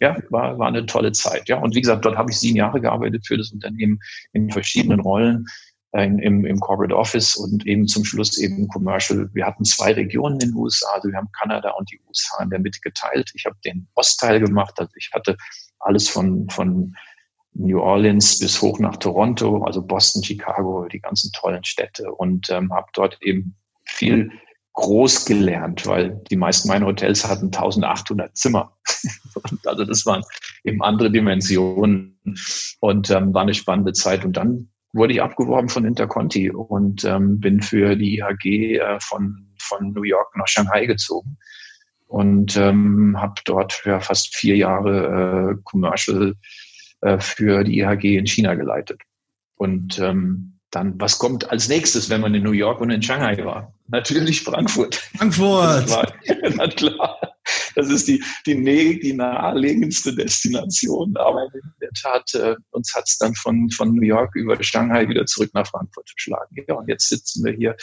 Ja, 0.00 0.16
war, 0.30 0.58
war 0.58 0.66
eine 0.66 0.84
tolle 0.86 1.12
Zeit. 1.12 1.48
Ja, 1.48 1.58
und 1.58 1.76
wie 1.76 1.80
gesagt, 1.80 2.04
dort 2.04 2.16
habe 2.16 2.32
ich 2.32 2.38
sieben 2.38 2.56
Jahre 2.56 2.80
gearbeitet 2.80 3.24
für 3.24 3.38
das 3.38 3.52
Unternehmen 3.52 4.00
in 4.32 4.50
verschiedenen 4.50 4.98
Rollen 4.98 5.46
im, 5.92 6.46
im 6.46 6.60
Corporate 6.60 6.96
Office 6.96 7.36
und 7.36 7.66
eben 7.66 7.86
zum 7.86 8.04
Schluss 8.04 8.38
eben 8.38 8.66
Commercial. 8.68 9.28
Wir 9.34 9.46
hatten 9.46 9.64
zwei 9.64 9.92
Regionen 9.92 10.40
in 10.40 10.50
den 10.50 10.54
USA, 10.54 10.88
also 10.94 11.08
wir 11.08 11.18
haben 11.18 11.30
Kanada 11.32 11.70
und 11.72 11.90
die 11.90 12.00
USA 12.08 12.42
in 12.42 12.50
der 12.50 12.60
Mitte 12.60 12.80
geteilt. 12.80 13.30
Ich 13.34 13.44
habe 13.44 13.56
den 13.64 13.86
Ostteil 13.94 14.40
gemacht, 14.40 14.72
also 14.78 14.92
ich 14.96 15.10
hatte 15.12 15.36
alles 15.80 16.08
von, 16.08 16.48
von 16.48 16.96
New 17.52 17.80
Orleans 17.80 18.38
bis 18.38 18.62
hoch 18.62 18.78
nach 18.78 18.96
Toronto, 18.96 19.62
also 19.64 19.82
Boston, 19.82 20.22
Chicago, 20.22 20.88
die 20.88 21.00
ganzen 21.00 21.30
tollen 21.32 21.64
Städte 21.64 22.10
und 22.10 22.48
ähm, 22.48 22.72
habe 22.72 22.88
dort 22.94 23.18
eben 23.20 23.54
viel 23.84 24.30
groß 24.74 25.26
gelernt, 25.26 25.86
weil 25.86 26.22
die 26.30 26.36
meisten 26.36 26.68
meiner 26.68 26.86
Hotels 26.86 27.26
hatten 27.26 27.46
1800 27.46 28.34
Zimmer. 28.34 28.74
also 29.66 29.84
das 29.84 30.06
waren 30.06 30.22
eben 30.64 30.82
andere 30.82 31.10
Dimensionen 31.10 32.18
und 32.80 33.10
ähm, 33.10 33.34
war 33.34 33.42
eine 33.42 33.52
spannende 33.52 33.92
Zeit. 33.92 34.24
Und 34.24 34.38
dann 34.38 34.71
wurde 34.92 35.14
ich 35.14 35.22
abgeworben 35.22 35.68
von 35.68 35.84
Interconti 35.84 36.50
und 36.50 37.04
ähm, 37.04 37.40
bin 37.40 37.62
für 37.62 37.96
die 37.96 38.18
IHG 38.18 38.78
äh, 38.78 39.00
von, 39.00 39.48
von 39.58 39.92
New 39.92 40.02
York 40.02 40.36
nach 40.36 40.48
Shanghai 40.48 40.86
gezogen 40.86 41.38
und 42.06 42.56
ähm, 42.56 43.16
habe 43.18 43.40
dort 43.44 43.82
ja, 43.86 44.00
fast 44.00 44.36
vier 44.36 44.56
Jahre 44.56 45.54
äh, 45.56 45.62
Commercial 45.64 46.34
äh, 47.00 47.18
für 47.18 47.64
die 47.64 47.78
IHG 47.78 48.18
in 48.18 48.26
China 48.26 48.54
geleitet. 48.54 49.00
Und 49.56 49.98
ähm, 49.98 50.51
dann, 50.72 50.98
was 51.00 51.18
kommt 51.18 51.50
als 51.50 51.68
nächstes, 51.68 52.10
wenn 52.10 52.22
man 52.22 52.34
in 52.34 52.42
New 52.42 52.52
York 52.52 52.80
und 52.80 52.90
in 52.90 53.02
Shanghai 53.02 53.44
war? 53.44 53.72
Natürlich 53.88 54.42
Frankfurt. 54.42 54.96
Frankfurt. 55.16 55.90
War, 55.90 56.12
na 56.56 56.66
klar. 56.66 57.18
Das 57.74 57.88
ist 57.88 58.08
die, 58.08 58.22
die, 58.46 59.00
die 59.00 59.12
naheliegendste 59.12 60.14
Destination. 60.14 61.14
Aber 61.16 61.44
in 61.52 61.72
der 61.80 61.90
Tat, 61.90 62.34
äh, 62.34 62.56
uns 62.70 62.94
hat 62.94 63.04
es 63.06 63.18
dann 63.18 63.34
von, 63.34 63.68
von 63.70 63.94
New 63.94 64.02
York 64.02 64.34
über 64.34 64.60
Shanghai 64.62 65.08
wieder 65.08 65.26
zurück 65.26 65.50
nach 65.52 65.66
Frankfurt 65.66 66.08
verschlagen. 66.08 66.56
Ja, 66.66 66.74
und 66.74 66.88
jetzt 66.88 67.08
sitzen 67.08 67.44
wir 67.44 67.52
hier 67.52 67.76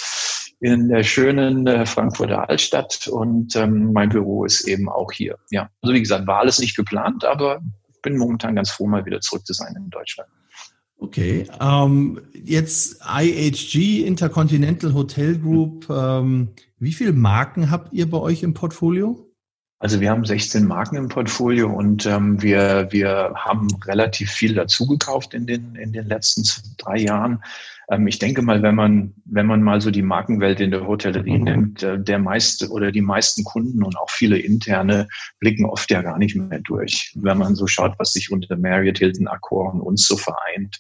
in 0.59 0.89
der 0.89 1.03
schönen 1.03 1.67
äh, 1.67 1.85
Frankfurter 1.85 2.49
Altstadt 2.49 3.07
und 3.07 3.55
ähm, 3.55 3.93
mein 3.93 4.09
Büro 4.09 4.45
ist 4.45 4.67
eben 4.67 4.89
auch 4.89 5.11
hier. 5.11 5.37
Ja, 5.51 5.69
also 5.81 5.93
wie 5.93 6.01
gesagt, 6.01 6.27
war 6.27 6.39
alles 6.39 6.59
nicht 6.59 6.75
geplant, 6.75 7.23
aber 7.23 7.61
ich 7.93 8.01
bin 8.01 8.17
momentan 8.17 8.55
ganz 8.55 8.71
froh, 8.71 8.87
mal 8.87 9.05
wieder 9.05 9.21
zurück 9.21 9.45
zu 9.45 9.53
sein 9.53 9.73
in 9.77 9.89
Deutschland. 9.89 10.29
Okay, 11.01 11.47
ähm, 11.61 12.19
jetzt 12.33 12.99
IHG, 13.01 14.05
Intercontinental 14.05 14.93
Hotel 14.93 15.39
Group. 15.39 15.89
Ähm, 15.89 16.49
wie 16.77 16.91
viele 16.91 17.13
Marken 17.13 17.71
habt 17.71 17.93
ihr 17.93 18.09
bei 18.09 18.17
euch 18.17 18.43
im 18.43 18.53
Portfolio? 18.53 19.25
Also 19.79 20.01
wir 20.01 20.09
haben 20.09 20.25
16 20.25 20.65
Marken 20.65 20.97
im 20.97 21.07
Portfolio 21.07 21.69
und 21.71 22.05
ähm, 22.05 22.41
wir, 22.41 22.89
wir 22.91 23.33
haben 23.33 23.69
relativ 23.85 24.29
viel 24.29 24.53
dazugekauft 24.53 25.33
in 25.33 25.47
den, 25.47 25.75
in 25.75 25.93
den 25.93 26.05
letzten 26.07 26.43
drei 26.77 26.97
Jahren. 26.97 27.41
Ähm, 27.91 28.07
ich 28.07 28.19
denke 28.19 28.41
mal, 28.41 28.61
wenn 28.61 28.75
man, 28.75 29.13
wenn 29.25 29.45
man 29.45 29.61
mal 29.61 29.81
so 29.81 29.91
die 29.91 30.01
Markenwelt 30.01 30.59
in 30.59 30.71
der 30.71 30.87
Hotellerie 30.87 31.37
mhm. 31.37 31.43
nimmt, 31.43 31.83
äh, 31.83 31.99
der 31.99 32.19
meiste 32.19 32.69
oder 32.69 32.91
die 32.91 33.01
meisten 33.01 33.43
Kunden 33.43 33.83
und 33.83 33.97
auch 33.97 34.09
viele 34.09 34.37
interne 34.37 35.07
blicken 35.39 35.65
oft 35.65 35.89
ja 35.91 36.01
gar 36.01 36.17
nicht 36.17 36.35
mehr 36.35 36.59
durch. 36.59 37.13
Wenn 37.15 37.37
man 37.37 37.55
so 37.55 37.67
schaut, 37.67 37.97
was 37.97 38.13
sich 38.13 38.31
unter 38.31 38.55
Marriott, 38.57 38.99
Hilton, 38.99 39.27
Accor 39.27 39.73
und 39.73 39.81
uns 39.81 40.07
so 40.07 40.17
vereint. 40.17 40.79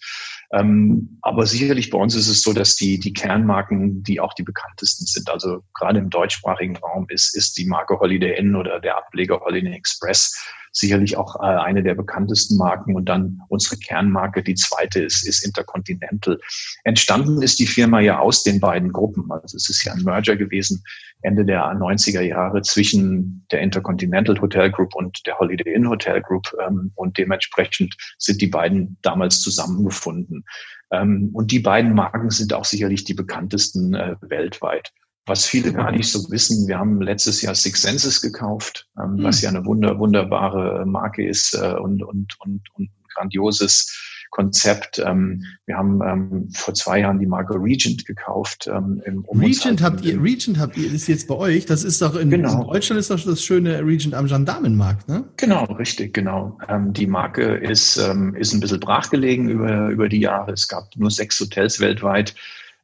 Ähm, 0.51 1.19
aber 1.21 1.45
sicherlich 1.45 1.89
bei 1.89 1.97
uns 1.97 2.15
ist 2.15 2.27
es 2.27 2.41
so, 2.41 2.53
dass 2.53 2.75
die, 2.75 2.99
die 2.99 3.13
Kernmarken, 3.13 4.03
die 4.03 4.19
auch 4.19 4.33
die 4.33 4.43
bekanntesten 4.43 5.05
sind, 5.05 5.29
also 5.29 5.61
gerade 5.73 5.99
im 5.99 6.09
deutschsprachigen 6.09 6.77
Raum 6.77 7.05
ist, 7.09 7.35
ist 7.35 7.57
die 7.57 7.65
Marke 7.65 7.99
Holiday 7.99 8.37
Inn 8.37 8.55
oder 8.55 8.79
der 8.79 8.97
Ableger 8.97 9.39
Holiday 9.41 9.73
Express 9.73 10.35
sicherlich 10.71 11.17
auch 11.17 11.35
äh, 11.37 11.45
eine 11.45 11.83
der 11.83 11.95
bekanntesten 11.95 12.57
Marken. 12.57 12.95
Und 12.95 13.05
dann 13.05 13.41
unsere 13.49 13.77
Kernmarke, 13.77 14.43
die 14.43 14.55
zweite 14.55 15.01
ist, 15.01 15.27
ist 15.27 15.45
Intercontinental. 15.45 16.39
Entstanden 16.83 17.41
ist 17.41 17.59
die 17.59 17.67
Firma 17.67 17.99
ja 17.99 18.19
aus 18.19 18.43
den 18.43 18.59
beiden 18.59 18.91
Gruppen. 18.91 19.31
Also 19.31 19.57
es 19.57 19.69
ist 19.69 19.83
ja 19.83 19.93
ein 19.93 20.03
Merger 20.03 20.35
gewesen 20.35 20.83
Ende 21.21 21.45
der 21.45 21.63
90er 21.63 22.21
Jahre 22.21 22.61
zwischen 22.61 23.45
der 23.51 23.61
Intercontinental 23.61 24.39
Hotel 24.39 24.71
Group 24.71 24.95
und 24.95 25.25
der 25.25 25.37
Holiday 25.37 25.73
Inn 25.73 25.89
Hotel 25.89 26.21
Group. 26.21 26.53
Ähm, 26.65 26.91
und 26.95 27.17
dementsprechend 27.17 27.95
sind 28.17 28.41
die 28.41 28.47
beiden 28.47 28.97
damals 29.01 29.41
zusammengefunden. 29.41 30.45
Ähm, 30.91 31.29
und 31.33 31.51
die 31.51 31.59
beiden 31.59 31.93
Marken 31.93 32.29
sind 32.29 32.53
auch 32.53 32.65
sicherlich 32.65 33.03
die 33.03 33.13
bekanntesten 33.13 33.93
äh, 33.93 34.15
weltweit. 34.21 34.91
Was 35.29 35.45
viele 35.45 35.71
gar 35.71 35.91
nicht 35.91 36.11
so 36.11 36.29
wissen, 36.31 36.67
wir 36.67 36.79
haben 36.79 37.01
letztes 37.01 37.41
Jahr 37.41 37.53
Six 37.55 37.83
Senses 37.83 38.21
gekauft, 38.21 38.87
ähm, 39.01 39.13
mhm. 39.13 39.23
was 39.23 39.41
ja 39.41 39.49
eine 39.49 39.65
wunder, 39.65 39.99
wunderbare 39.99 40.85
Marke 40.85 41.25
ist 41.25 41.53
äh, 41.53 41.75
und, 41.75 42.03
und, 42.03 42.35
und, 42.39 42.61
und 42.73 42.89
grandioses 43.13 44.09
Konzept. 44.31 44.99
Ähm, 45.03 45.43
wir 45.65 45.77
haben 45.77 46.01
ähm, 46.05 46.49
vor 46.51 46.73
zwei 46.73 46.99
Jahren 46.99 47.19
die 47.19 47.25
Marke 47.25 47.55
Regent 47.55 48.05
gekauft. 48.05 48.69
Ähm, 48.71 49.01
im, 49.05 49.25
um 49.25 49.39
Regent 49.39 49.81
habt 49.81 50.03
ihr, 50.05 50.21
Regent 50.21 50.59
habt 50.59 50.77
ihr, 50.77 50.91
ist 50.91 51.07
jetzt 51.07 51.27
bei 51.27 51.35
euch. 51.35 51.65
Das 51.65 51.83
ist 51.83 52.01
doch 52.01 52.15
in, 52.15 52.29
genau. 52.29 52.61
in 52.61 52.67
Deutschland 52.67 52.99
ist 52.99 53.09
doch 53.09 53.23
das 53.23 53.43
schöne 53.43 53.83
Regent 53.85 54.13
am 54.13 54.27
Gendarmenmarkt, 54.27 55.09
ne? 55.09 55.25
Genau, 55.37 55.63
richtig, 55.65 56.13
genau. 56.13 56.57
Ähm, 56.67 56.93
die 56.93 57.07
Marke 57.07 57.43
ist, 57.43 57.97
ähm, 57.97 58.35
ist 58.35 58.53
ein 58.53 58.59
bisschen 58.59 58.79
brachgelegen 58.79 59.49
über, 59.49 59.89
über 59.89 60.09
die 60.09 60.19
Jahre. 60.19 60.51
Es 60.51 60.67
gab 60.67 60.95
nur 60.95 61.11
sechs 61.11 61.39
Hotels 61.39 61.79
weltweit. 61.79 62.35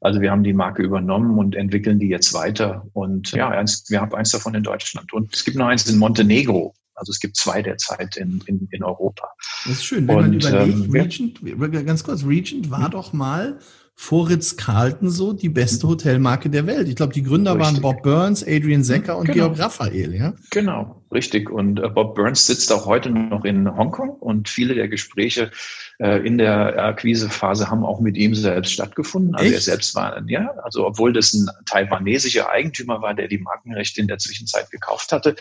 Also 0.02 0.22
wir 0.22 0.32
haben 0.32 0.44
die 0.44 0.54
Marke 0.54 0.84
übernommen 0.84 1.38
und 1.38 1.56
entwickeln 1.56 2.00
die 2.00 2.10
jetzt 2.10 2.34
weiter. 2.34 2.86
Und 2.94 3.32
ja, 3.32 3.50
eins, 3.50 3.86
wir 3.90 4.02
haben 4.02 4.14
eins 4.14 4.32
davon 4.32 4.54
in 4.56 4.64
Deutschland. 4.64 5.14
Und 5.14 5.34
es 5.34 5.44
gibt 5.44 5.58
noch 5.58 5.68
eins 5.68 5.90
in 5.90 5.98
Montenegro. 5.98 6.74
Also 6.96 7.12
es 7.12 7.20
gibt 7.20 7.36
zwei 7.36 7.62
derzeit 7.62 8.16
in, 8.16 8.42
in, 8.46 8.68
in 8.72 8.84
Europa. 8.84 9.28
Das 9.66 9.74
ist 9.74 9.86
schön, 9.86 10.08
wenn 10.08 10.16
und, 10.16 10.22
man 10.22 10.34
überlegt, 10.34 11.42
ähm, 11.42 11.62
Regent, 11.62 11.86
ganz 11.86 12.04
kurz, 12.04 12.24
Regent 12.26 12.72
war 12.72 12.86
hm? 12.86 12.92
doch 12.92 13.14
mal 13.14 13.60
vor 13.98 14.30
Ritz-Carlton 14.30 15.10
so 15.10 15.32
die 15.32 15.48
beste 15.48 15.88
Hotelmarke 15.88 16.50
der 16.50 16.68
Welt. 16.68 16.90
Ich 16.90 16.96
glaube, 16.96 17.14
die 17.14 17.24
Gründer 17.24 17.56
richtig. 17.56 17.66
waren 17.66 17.82
Bob 17.82 18.04
Burns, 18.04 18.44
Adrian 18.46 18.84
Secker 18.84 19.18
und 19.18 19.26
genau. 19.26 19.48
Georg 19.48 19.60
Raphael, 19.60 20.14
ja? 20.14 20.34
Genau, 20.52 21.02
richtig. 21.14 21.50
Und 21.50 21.80
äh, 21.80 21.88
Bob 21.88 22.14
Burns 22.14 22.46
sitzt 22.46 22.72
auch 22.74 22.86
heute 22.86 23.10
noch 23.10 23.46
in 23.46 23.74
Hongkong 23.74 24.10
und 24.10 24.50
viele 24.50 24.76
der 24.76 24.90
Gespräche 24.90 25.50
äh, 26.00 26.26
in 26.28 26.38
der 26.38 26.78
Akquisephase 26.78 27.70
haben 27.70 27.86
auch 27.86 28.02
mit 28.02 28.18
ihm 28.18 28.36
selbst 28.36 28.74
stattgefunden. 28.74 29.34
Also 29.34 29.46
Echt? 29.46 29.56
er 29.56 29.62
selbst 29.62 29.96
war, 29.96 30.22
ja, 30.28 30.52
also 30.64 30.86
obwohl 30.86 31.14
das 31.14 31.34
ein 31.34 31.48
taiwanesischer 31.66 32.50
Eigentümer 32.50 33.02
war, 33.02 33.14
der 33.14 33.30
die 33.30 33.40
Markenrechte 33.40 34.02
in 34.02 34.08
der 34.08 34.18
Zwischenzeit 34.18 34.70
gekauft 34.72 35.14
hatte. 35.14 35.38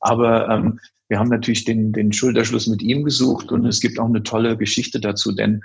Aber 0.00 0.50
ähm, 0.50 0.78
wir 1.08 1.18
haben 1.18 1.30
natürlich 1.30 1.64
den, 1.64 1.92
den 1.92 2.12
Schulterschluss 2.12 2.66
mit 2.66 2.82
ihm 2.82 3.04
gesucht 3.04 3.50
und 3.50 3.64
es 3.66 3.80
gibt 3.80 3.98
auch 3.98 4.08
eine 4.08 4.22
tolle 4.22 4.56
Geschichte 4.56 5.00
dazu, 5.00 5.32
denn 5.32 5.62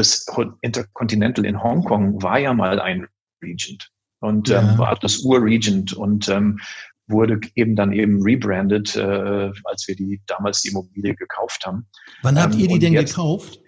das 0.00 0.26
Intercontinental 0.62 1.44
in 1.44 1.62
Hongkong 1.62 2.22
war 2.22 2.38
ja 2.38 2.54
mal 2.54 2.80
ein 2.80 3.06
Regent 3.42 3.90
und 4.20 4.48
ja. 4.48 4.60
ähm, 4.60 4.78
war 4.78 4.96
das 4.96 5.18
Ur-Regent 5.18 5.92
und 5.92 6.28
ähm, 6.28 6.58
wurde 7.06 7.40
eben 7.54 7.76
dann 7.76 7.92
eben 7.92 8.22
rebranded, 8.22 8.96
äh, 8.96 9.50
als 9.64 9.86
wir 9.88 9.96
die 9.96 10.20
damals 10.26 10.62
die 10.62 10.68
Immobilie 10.70 11.14
gekauft 11.14 11.66
haben. 11.66 11.86
Wann 12.22 12.40
habt 12.40 12.54
ähm, 12.54 12.60
ihr 12.60 12.68
die 12.68 12.78
denn 12.78 12.92
jetzt, 12.92 13.14
gekauft? 13.14 13.60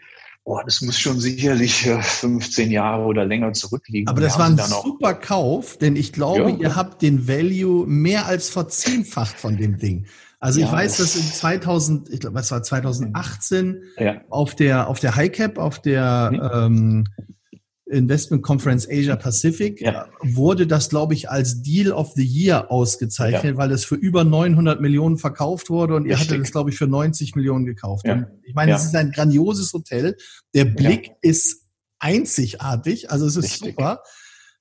Oh, 0.45 0.59
das 0.65 0.81
muss 0.81 0.99
schon 0.99 1.21
sicherlich 1.21 1.83
15 1.83 2.71
äh, 2.71 2.73
Jahre 2.73 3.05
oder 3.05 3.25
länger 3.25 3.53
zurückliegen. 3.53 4.09
Aber 4.09 4.21
das 4.21 4.39
war 4.39 4.47
ein 4.47 4.59
super 4.59 5.15
Kauf, 5.15 5.79
denn 5.79 5.97
ich 5.97 6.13
glaube, 6.13 6.51
ja. 6.51 6.57
ihr 6.57 6.77
habt 6.77 7.03
den 7.03 7.29
Value 7.29 7.87
mehr 7.87 8.27
als 8.27 8.51
verzehnfacht 8.51 9.39
von 9.39 9.57
dem 9.57 9.79
Ding. 9.79 10.07
Also 10.43 10.59
ja, 10.59 10.67
ich 10.67 10.73
weiß, 10.73 10.97
dass 10.97 11.15
in 11.15 11.23
2000, 11.23 12.11
ich 12.11 12.19
glaube, 12.19 12.41
es 12.41 12.51
war 12.51 12.61
2018 12.61 13.81
ja. 13.97 14.23
auf 14.29 14.57
der 14.57 14.89
auf 14.89 14.99
der 14.99 15.15
High 15.15 15.31
Cap, 15.31 15.57
auf 15.57 15.81
der 15.81 16.31
mhm. 16.33 16.51
ähm, 16.53 17.05
Investment 17.87 18.43
Conference 18.43 18.89
Asia 18.91 19.15
Pacific 19.15 19.81
ja. 19.81 20.09
wurde 20.21 20.67
das, 20.67 20.89
glaube 20.89 21.15
ich, 21.15 21.31
als 21.31 21.63
Deal 21.63 21.93
of 21.93 22.15
the 22.17 22.25
Year 22.25 22.73
ausgezeichnet, 22.73 23.53
ja. 23.53 23.57
weil 23.57 23.71
es 23.71 23.85
für 23.85 23.95
über 23.95 24.25
900 24.25 24.81
Millionen 24.81 25.17
verkauft 25.17 25.71
wurde 25.71 25.95
und 25.95 26.07
ihr 26.07 26.19
hattet 26.19 26.43
es, 26.43 26.51
glaube 26.51 26.71
ich, 26.71 26.77
für 26.77 26.89
90 26.89 27.37
Millionen 27.37 27.65
gekauft. 27.65 28.05
Ja. 28.05 28.27
ich 28.43 28.55
meine, 28.55 28.73
es 28.73 28.85
ist 28.85 28.97
ein 28.97 29.13
grandioses 29.13 29.73
Hotel. 29.73 30.17
Der 30.55 30.65
Blick 30.65 31.13
ist 31.21 31.69
einzigartig, 32.01 33.13
also 33.13 33.27
es 33.27 33.37
ist 33.37 33.45
Richtig. 33.45 33.77
super. 33.77 34.03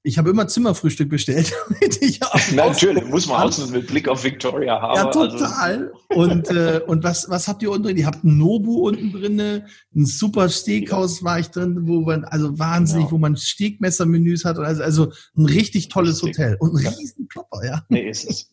Ich 0.04 0.18
habe 0.18 0.32
immer 0.32 0.48
Zimmerfrühstück 0.48 1.10
bestellt, 1.10 1.54
damit 1.70 2.02
ich 2.02 2.24
auch 2.24 2.40
Natürlich, 2.54 3.06
muss 3.06 3.28
man 3.28 3.44
außen 3.44 3.72
mit 3.72 3.88
Blick 3.88 4.08
auf 4.08 4.24
Victoria 4.24 4.82
haben. 4.82 4.96
Ja, 4.96 5.06
also 5.08 5.28
total. 5.28 5.92
Also. 6.10 6.22
Und, 6.22 6.50
äh, 6.50 6.82
und 6.88 7.04
was, 7.04 7.30
was 7.30 7.48
habt 7.48 7.62
ihr 7.62 7.70
unten 7.70 7.84
drin? 7.84 7.98
Ihr 7.98 8.08
habt 8.08 8.24
ein 8.24 8.38
Nobu 8.38 8.88
unten 8.88 9.12
drin, 9.12 9.40
ein 9.40 10.06
super 10.06 10.50
Steakhouse 10.50 11.24
war 11.24 11.40
ich 11.40 11.50
drin, 11.50 11.88
wo 11.88 12.02
man, 12.02 12.24
also 12.24 12.58
wahnsinnig, 12.58 13.06
genau. 13.06 13.14
wo 13.14 13.18
man 13.20 13.38
Steakmessermenüs 13.38 14.44
hat. 14.44 14.58
Also, 14.58 14.84
also 14.84 15.12
ein 15.38 15.46
richtig 15.46 15.90
tolles. 15.90 16.22
Hotel. 16.22 16.58
Und 16.60 16.72
ein 16.72 16.94
riesen 16.94 17.28
Klopper, 17.28 17.66
ja. 17.66 17.84
Nee, 17.90 18.10
ist 18.10 18.30
es. 18.30 18.50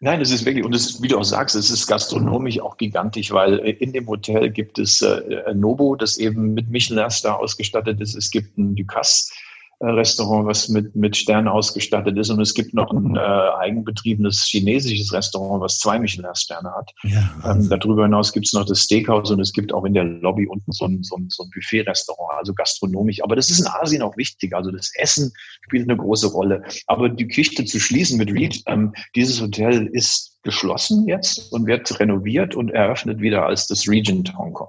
Nein, 0.00 0.20
es 0.20 0.30
ist 0.30 0.44
wirklich, 0.44 0.64
und 0.64 0.74
es 0.74 1.02
wie 1.02 1.08
du 1.08 1.18
auch 1.18 1.24
sagst, 1.24 1.56
es 1.56 1.70
ist 1.70 1.86
gastronomisch 1.86 2.60
auch 2.60 2.76
gigantisch, 2.76 3.32
weil 3.32 3.58
in 3.58 3.92
dem 3.94 4.06
Hotel 4.06 4.50
gibt 4.50 4.78
es 4.78 5.00
äh, 5.00 5.54
Nobu, 5.54 5.96
das 5.96 6.18
eben 6.18 6.52
mit 6.52 6.68
Michelin-Star 6.68 7.38
ausgestattet 7.38 8.00
ist. 8.00 8.14
Es 8.14 8.30
gibt 8.30 8.58
ein 8.58 8.76
Ducasse, 8.76 9.32
Restaurant, 9.80 10.46
was 10.46 10.68
mit, 10.68 10.96
mit 10.96 11.16
Sternen 11.16 11.48
ausgestattet 11.48 12.16
ist. 12.16 12.30
Und 12.30 12.40
es 12.40 12.54
gibt 12.54 12.72
noch 12.72 12.90
ein 12.90 13.16
äh, 13.16 13.20
eigenbetriebenes 13.20 14.44
chinesisches 14.44 15.12
Restaurant, 15.12 15.60
was 15.60 15.78
zwei 15.78 15.98
Michelin-Sterne 15.98 16.72
hat. 16.74 16.92
Ja, 17.02 17.30
ähm, 17.44 17.68
darüber 17.68 18.04
hinaus 18.04 18.32
gibt 18.32 18.46
es 18.46 18.52
noch 18.54 18.64
das 18.64 18.80
Steakhouse 18.80 19.30
und 19.30 19.40
es 19.40 19.52
gibt 19.52 19.74
auch 19.74 19.84
in 19.84 19.94
der 19.94 20.04
Lobby 20.04 20.46
unten 20.46 20.72
so 20.72 20.86
ein, 20.86 21.02
so 21.02 21.16
ein, 21.16 21.28
so 21.28 21.44
ein 21.44 21.50
Buffet-Restaurant, 21.50 22.38
also 22.38 22.54
gastronomisch. 22.54 23.22
Aber 23.22 23.36
das 23.36 23.50
ist 23.50 23.60
in 23.60 23.66
Asien 23.66 24.02
auch 24.02 24.16
wichtig. 24.16 24.54
Also 24.54 24.70
das 24.70 24.92
Essen 24.96 25.32
spielt 25.62 25.88
eine 25.88 25.98
große 25.98 26.28
Rolle. 26.28 26.62
Aber 26.86 27.08
die 27.08 27.26
Geschichte 27.26 27.64
zu 27.64 27.78
schließen 27.78 28.16
mit 28.16 28.32
Reed, 28.32 28.62
ähm, 28.66 28.94
dieses 29.14 29.40
Hotel 29.42 29.86
ist 29.86 30.36
geschlossen 30.42 31.06
jetzt 31.06 31.52
und 31.52 31.66
wird 31.66 31.98
renoviert 32.00 32.54
und 32.54 32.70
eröffnet 32.70 33.20
wieder 33.20 33.44
als 33.44 33.66
das 33.66 33.88
Regent 33.88 34.32
Hongkong. 34.38 34.68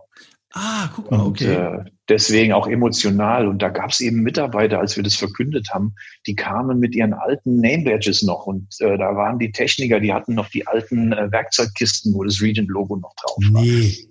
Ah, 0.54 0.90
guck 0.96 1.12
mal, 1.12 1.20
okay. 1.20 1.56
Und, 1.56 1.88
äh, 1.88 1.92
deswegen 2.10 2.54
auch 2.54 2.68
emotional. 2.68 3.48
Und 3.48 3.62
da 3.62 3.70
gab 3.70 3.92
es 3.92 4.00
eben 4.00 4.22
Mitarbeiter, 4.22 4.80
als 4.80 4.96
wir 4.96 5.04
das 5.04 5.16
verkündet 5.16 5.70
haben, 5.74 5.94
die 6.26 6.36
kamen 6.36 6.80
mit 6.80 6.96
ihren 6.96 7.14
alten 7.14 7.60
Name-Badges 7.60 8.24
noch. 8.24 8.48
Und 8.48 8.68
äh, 8.80 8.98
da 8.98 9.16
waren 9.16 9.40
die 9.40 9.52
Techniker, 9.52 10.00
die 10.00 10.14
hatten 10.14 10.36
noch 10.36 10.50
die 10.50 10.66
alten 10.66 11.12
äh, 11.12 11.32
Werkzeugkisten, 11.32 12.14
wo 12.14 12.24
das 12.24 12.42
Regent-Logo 12.42 12.96
noch 12.96 13.14
drauf 13.16 13.44
war. 13.52 13.62
Nee. 13.62 14.08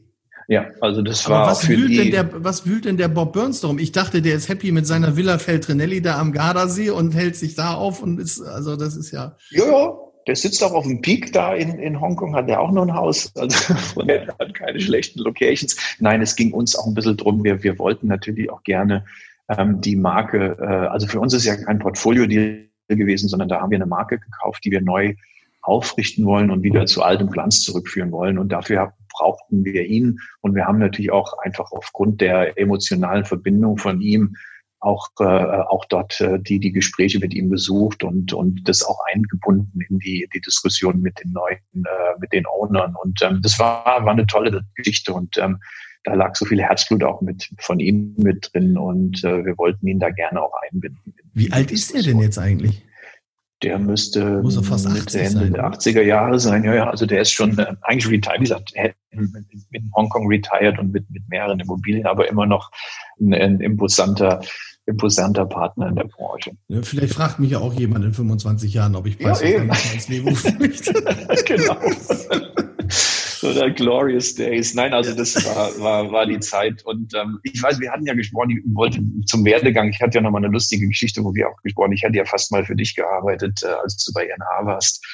Ja, 0.49 0.67
also 0.81 1.03
das 1.03 1.29
war 1.29 1.49
was 1.49 1.63
für 1.63 1.77
wühlt 1.77 1.91
die, 1.91 1.97
denn 1.97 2.11
der, 2.13 2.45
Was 2.45 2.67
wühlt 2.67 2.85
denn 2.85 2.97
der 2.97 3.09
Bob 3.09 3.33
Burns 3.33 3.61
darum? 3.63 3.81
Ich 3.81 3.91
dachte, 3.91 4.23
der 4.23 4.37
ist 4.37 4.49
happy 4.49 4.71
mit 4.71 4.87
seiner 4.87 5.17
Villa 5.17 5.39
Feltrinelli 5.39 6.01
da 6.01 6.21
am 6.21 6.31
Gardasee 6.31 6.91
und 6.91 7.17
hält 7.17 7.35
sich 7.35 7.57
da 7.57 7.75
auf 7.75 8.01
und 8.01 8.21
ist, 8.21 8.41
also 8.41 8.77
das 8.77 8.97
ist 8.97 9.11
ja... 9.11 9.37
Ja, 9.51 9.67
ja, 9.67 9.93
der 10.27 10.37
sitzt 10.37 10.63
auch 10.65 10.73
auf 10.73 10.87
dem 10.87 11.01
Peak 11.01 11.33
da 11.33 11.55
in, 11.55 11.79
in 11.79 12.01
Hongkong, 12.01 12.35
hat 12.35 12.49
der 12.49 12.61
auch 12.61 12.73
noch 12.73 12.83
ein 12.83 12.95
Haus. 12.95 13.35
Also 13.37 13.75
von 13.95 14.09
der 14.09 14.27
hat 14.39 14.55
keine 14.55 14.81
schlechten 14.81 15.21
Locations. 15.21 15.77
Nein, 16.01 16.21
es 16.23 16.37
ging 16.37 16.53
uns 16.53 16.77
auch 16.77 16.87
ein 16.87 16.95
bisschen 16.95 17.17
drum. 17.17 17.45
Wir, 17.45 17.63
wir 17.63 17.79
wollten 17.79 18.09
natürlich 18.09 18.51
auch 18.51 18.63
gerne 18.65 19.05
ähm, 19.49 19.81
die 19.81 19.97
Marke, 19.97 20.57
äh, 20.61 20.65
also 20.65 21.07
für 21.07 21.21
uns 21.21 21.33
ist 21.33 21.45
ja 21.45 21.57
kein 21.57 21.79
Portfolio-Deal 21.79 22.67
gewesen, 22.89 23.29
sondern 23.29 23.49
da 23.49 23.61
haben 23.61 23.71
wir 23.71 23.79
eine 23.79 23.87
Marke 23.87 24.19
gekauft, 24.19 24.65
die 24.65 24.71
wir 24.71 24.81
neu 24.81 25.15
aufrichten 25.63 26.25
wollen 26.25 26.51
und 26.51 26.63
wieder 26.63 26.87
zu 26.87 27.03
altem 27.03 27.31
Glanz 27.31 27.63
zurückführen 27.63 28.13
wollen. 28.13 28.39
Und 28.39 28.51
dafür 28.51 28.93
brauchten 29.17 29.65
wir 29.65 29.85
ihn. 29.85 30.19
Und 30.41 30.55
wir 30.55 30.67
haben 30.67 30.79
natürlich 30.79 31.11
auch 31.11 31.39
einfach 31.39 31.73
aufgrund 31.73 32.21
der 32.21 32.59
emotionalen 32.59 33.25
Verbindung 33.25 33.79
von 33.79 34.01
ihm 34.01 34.37
auch, 34.87 35.09
äh, 35.19 35.25
auch 35.25 35.85
dort 35.87 36.21
äh, 36.21 36.39
die, 36.39 36.61
die 36.61 36.73
Gespräche 36.73 37.19
mit 37.19 37.35
ihm 37.35 37.51
besucht 37.51 38.05
und, 38.05 38.33
und 38.33 38.69
das 38.69 38.85
auch 38.85 38.99
eingebunden 39.13 39.81
in 39.89 39.99
die, 39.99 40.29
die 40.33 40.41
Diskussion 40.41 41.01
mit 41.01 41.19
den 41.23 41.33
neuen, 41.33 41.59
äh, 41.75 42.19
mit 42.21 42.33
den 42.33 42.47
Ownern. 42.47 42.95
Und 43.03 43.21
ähm, 43.23 43.41
das 43.43 43.59
war, 43.59 43.85
war 43.85 44.13
eine 44.13 44.27
tolle 44.27 44.65
Geschichte 44.77 45.13
und 45.13 45.37
ähm, 45.39 45.59
da 46.05 46.15
lag 46.15 46.37
so 46.37 46.45
viel 46.45 46.63
Herzblut 46.63 47.03
auch 47.03 47.21
mit 47.21 47.51
von 47.59 47.81
ihm 47.81 48.15
mit 48.17 48.51
drin 48.53 48.79
und 48.79 49.25
äh, 49.25 49.45
wir 49.45 49.59
wollten 49.59 49.89
ihn 49.89 49.99
da 49.99 50.11
gerne 50.11 50.41
auch 50.41 50.53
einbinden. 50.71 51.15
Wie 51.35 51.51
alt 51.51 51.73
ist 51.73 51.93
er 51.93 52.03
denn 52.03 52.21
jetzt 52.21 52.39
eigentlich? 52.39 52.87
Der 53.63 53.79
müsste 53.79 54.43
Muss 54.43 54.57
er 54.57 54.63
fast 54.63 54.89
Mitte, 54.89 55.19
Ende 55.19 55.51
der 55.51 55.65
80er 55.65 56.03
Jahre 56.03 56.39
sein. 56.39 56.63
Ja, 56.63 56.75
ja, 56.75 56.91
also 56.91 57.07
der 57.07 57.23
ist 57.23 57.33
schon 57.33 57.59
äh, 57.59 57.75
eigentlich 57.83 58.13
retired, 58.13 58.39
wie 58.39 58.45
gesagt, 58.45 58.73
in, 59.11 59.33
in 59.73 59.91
Hongkong 59.97 60.29
retired 60.29 60.79
und 60.79 60.93
mit, 60.93 61.11
mit 61.11 61.27
mehreren 61.29 61.59
Immobilien, 61.59 62.07
aber 62.07 62.29
immer 62.29 62.47
noch 62.47 62.71
ein, 63.19 63.33
ein 63.33 63.61
imposanter 63.61 64.41
imposanter 64.87 65.47
Partner 65.47 65.89
in 65.89 65.97
der 65.97 66.05
Branche. 66.05 66.53
Ja, 66.69 66.83
vielleicht 66.83 67.15
fragt 67.15 67.39
mich 67.39 67.51
ja 67.51 67.59
auch 67.59 67.75
jemand 67.75 68.05
in 68.05 68.15
25 68.15 68.73
Jahren, 68.73 68.95
ob 68.97 69.07
ich 69.07 69.23
weiß, 69.23 69.43
ja, 69.43 69.63
ins 69.93 70.09
Leben 70.09 70.27
möchte. 70.59 70.93
genau. 71.45 71.77
Oder 73.43 73.71
Glorious 73.71 74.35
Days. 74.35 74.75
Nein, 74.75 74.93
also 74.93 75.15
das 75.15 75.35
war, 75.45 75.79
war, 75.79 76.13
war 76.13 76.27
die 76.27 76.41
Zeit. 76.41 76.85
Und 76.85 77.13
ähm, 77.15 77.39
ich 77.43 77.63
weiß, 77.63 77.81
wir 77.81 77.93
hatten 77.93 78.07
ja 78.07 78.15
gesprochen, 78.15 78.51
ich 78.51 78.75
wollte 78.75 79.01
zum 79.27 79.45
Werdegang, 79.45 79.89
ich 79.91 80.01
hatte 80.01 80.19
ja 80.19 80.23
nochmal 80.23 80.45
eine 80.45 80.53
lustige 80.53 80.87
Geschichte, 80.89 81.23
wo 81.23 81.35
wir 81.35 81.49
auch 81.49 81.63
gesprochen, 81.63 81.93
ich 81.93 82.03
hatte 82.05 82.17
ja 82.17 82.25
fast 82.25 82.51
mal 82.51 82.65
für 82.65 82.77
dich 82.77 82.95
gearbeitet, 82.95 83.61
äh, 83.63 83.69
als 83.83 83.97
du 84.05 84.13
bei 84.13 84.25
INH 84.25 84.67
warst 84.67 85.05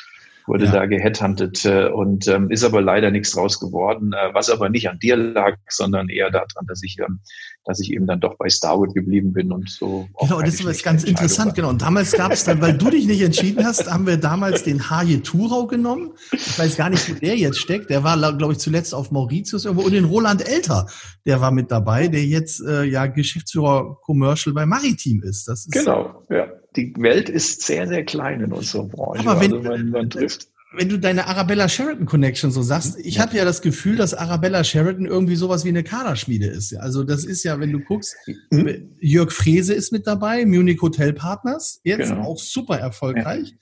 wurde 0.46 0.66
ja. 0.66 0.72
da 0.72 0.84
äh, 0.84 1.88
und 1.88 2.28
ähm, 2.28 2.50
ist 2.50 2.64
aber 2.64 2.80
leider 2.80 3.10
nichts 3.10 3.32
draus 3.32 3.60
geworden, 3.60 4.12
äh, 4.12 4.34
was 4.34 4.50
aber 4.50 4.68
nicht 4.68 4.88
an 4.88 4.98
dir 4.98 5.16
lag, 5.16 5.56
sondern 5.68 6.08
eher 6.08 6.30
daran, 6.30 6.66
dass 6.66 6.82
ich, 6.82 6.98
ähm, 6.98 7.20
dass 7.64 7.80
ich 7.80 7.92
eben 7.92 8.06
dann 8.06 8.20
doch 8.20 8.36
bei 8.36 8.48
Starwood 8.48 8.94
geblieben 8.94 9.32
bin 9.32 9.52
und 9.52 9.70
so. 9.70 10.08
Genau, 10.20 10.40
das 10.40 10.60
ist 10.60 10.84
ganz 10.84 11.04
interessant, 11.04 11.54
genau. 11.54 11.70
Und 11.70 11.82
damals 11.82 12.12
gab 12.12 12.32
es 12.32 12.44
dann, 12.44 12.60
weil 12.60 12.76
du 12.76 12.90
dich 12.90 13.06
nicht 13.06 13.22
entschieden 13.22 13.64
hast, 13.64 13.90
haben 13.90 14.06
wir 14.06 14.16
damals 14.16 14.64
den 14.64 14.90
Haje 14.90 15.22
Thurau 15.22 15.66
genommen. 15.66 16.12
Ich 16.32 16.58
weiß 16.58 16.76
gar 16.76 16.90
nicht, 16.90 17.08
wo 17.08 17.14
der 17.14 17.36
jetzt 17.36 17.58
steckt. 17.58 17.90
Der 17.90 18.02
war, 18.04 18.16
glaube 18.36 18.52
ich, 18.54 18.58
zuletzt 18.58 18.94
auf 18.94 19.10
Mauritius 19.10 19.64
irgendwo 19.64 19.84
und 19.84 19.92
den 19.92 20.04
Roland 20.04 20.46
Elter, 20.46 20.86
der 21.26 21.40
war 21.40 21.50
mit 21.50 21.70
dabei, 21.70 22.08
der 22.08 22.24
jetzt 22.24 22.60
äh, 22.66 22.84
ja 22.84 23.06
Geschäftsführer 23.06 23.98
Commercial 24.02 24.54
bei 24.54 24.66
Maritim 24.66 25.22
ist. 25.22 25.46
Das 25.46 25.66
ist 25.66 25.72
genau, 25.72 26.24
ja 26.30 26.46
die 26.76 26.94
Welt 26.98 27.28
ist 27.28 27.62
sehr, 27.62 27.86
sehr 27.86 28.04
klein 28.04 28.40
in 28.40 28.52
unserer 28.52 28.84
Branche. 28.84 29.20
Aber 29.20 29.40
wenn, 29.40 29.52
also 29.52 29.68
man, 29.68 29.90
man 29.90 30.10
trifft. 30.10 30.48
wenn 30.74 30.88
du 30.88 30.98
deine 30.98 31.26
Arabella 31.26 31.68
Sheraton 31.68 32.06
Connection 32.06 32.50
so 32.50 32.62
sagst, 32.62 32.98
ich 32.98 33.18
hatte 33.18 33.36
ja 33.36 33.44
das 33.44 33.62
Gefühl, 33.62 33.96
dass 33.96 34.14
Arabella 34.14 34.64
Sheraton 34.64 35.06
irgendwie 35.06 35.36
sowas 35.36 35.64
wie 35.64 35.70
eine 35.70 35.84
Kaderschmiede 35.84 36.46
ist. 36.46 36.74
Also 36.76 37.04
das 37.04 37.24
ist 37.24 37.44
ja, 37.44 37.60
wenn 37.60 37.72
du 37.72 37.80
guckst, 37.80 38.16
mhm. 38.50 38.96
Jörg 39.00 39.32
Frese 39.32 39.74
ist 39.74 39.92
mit 39.92 40.06
dabei, 40.06 40.46
Munich 40.46 40.80
Hotel 40.80 41.12
Partners, 41.12 41.80
jetzt 41.84 42.10
genau. 42.10 42.22
auch 42.22 42.38
super 42.38 42.78
erfolgreich. 42.78 43.50
Ja. 43.50 43.56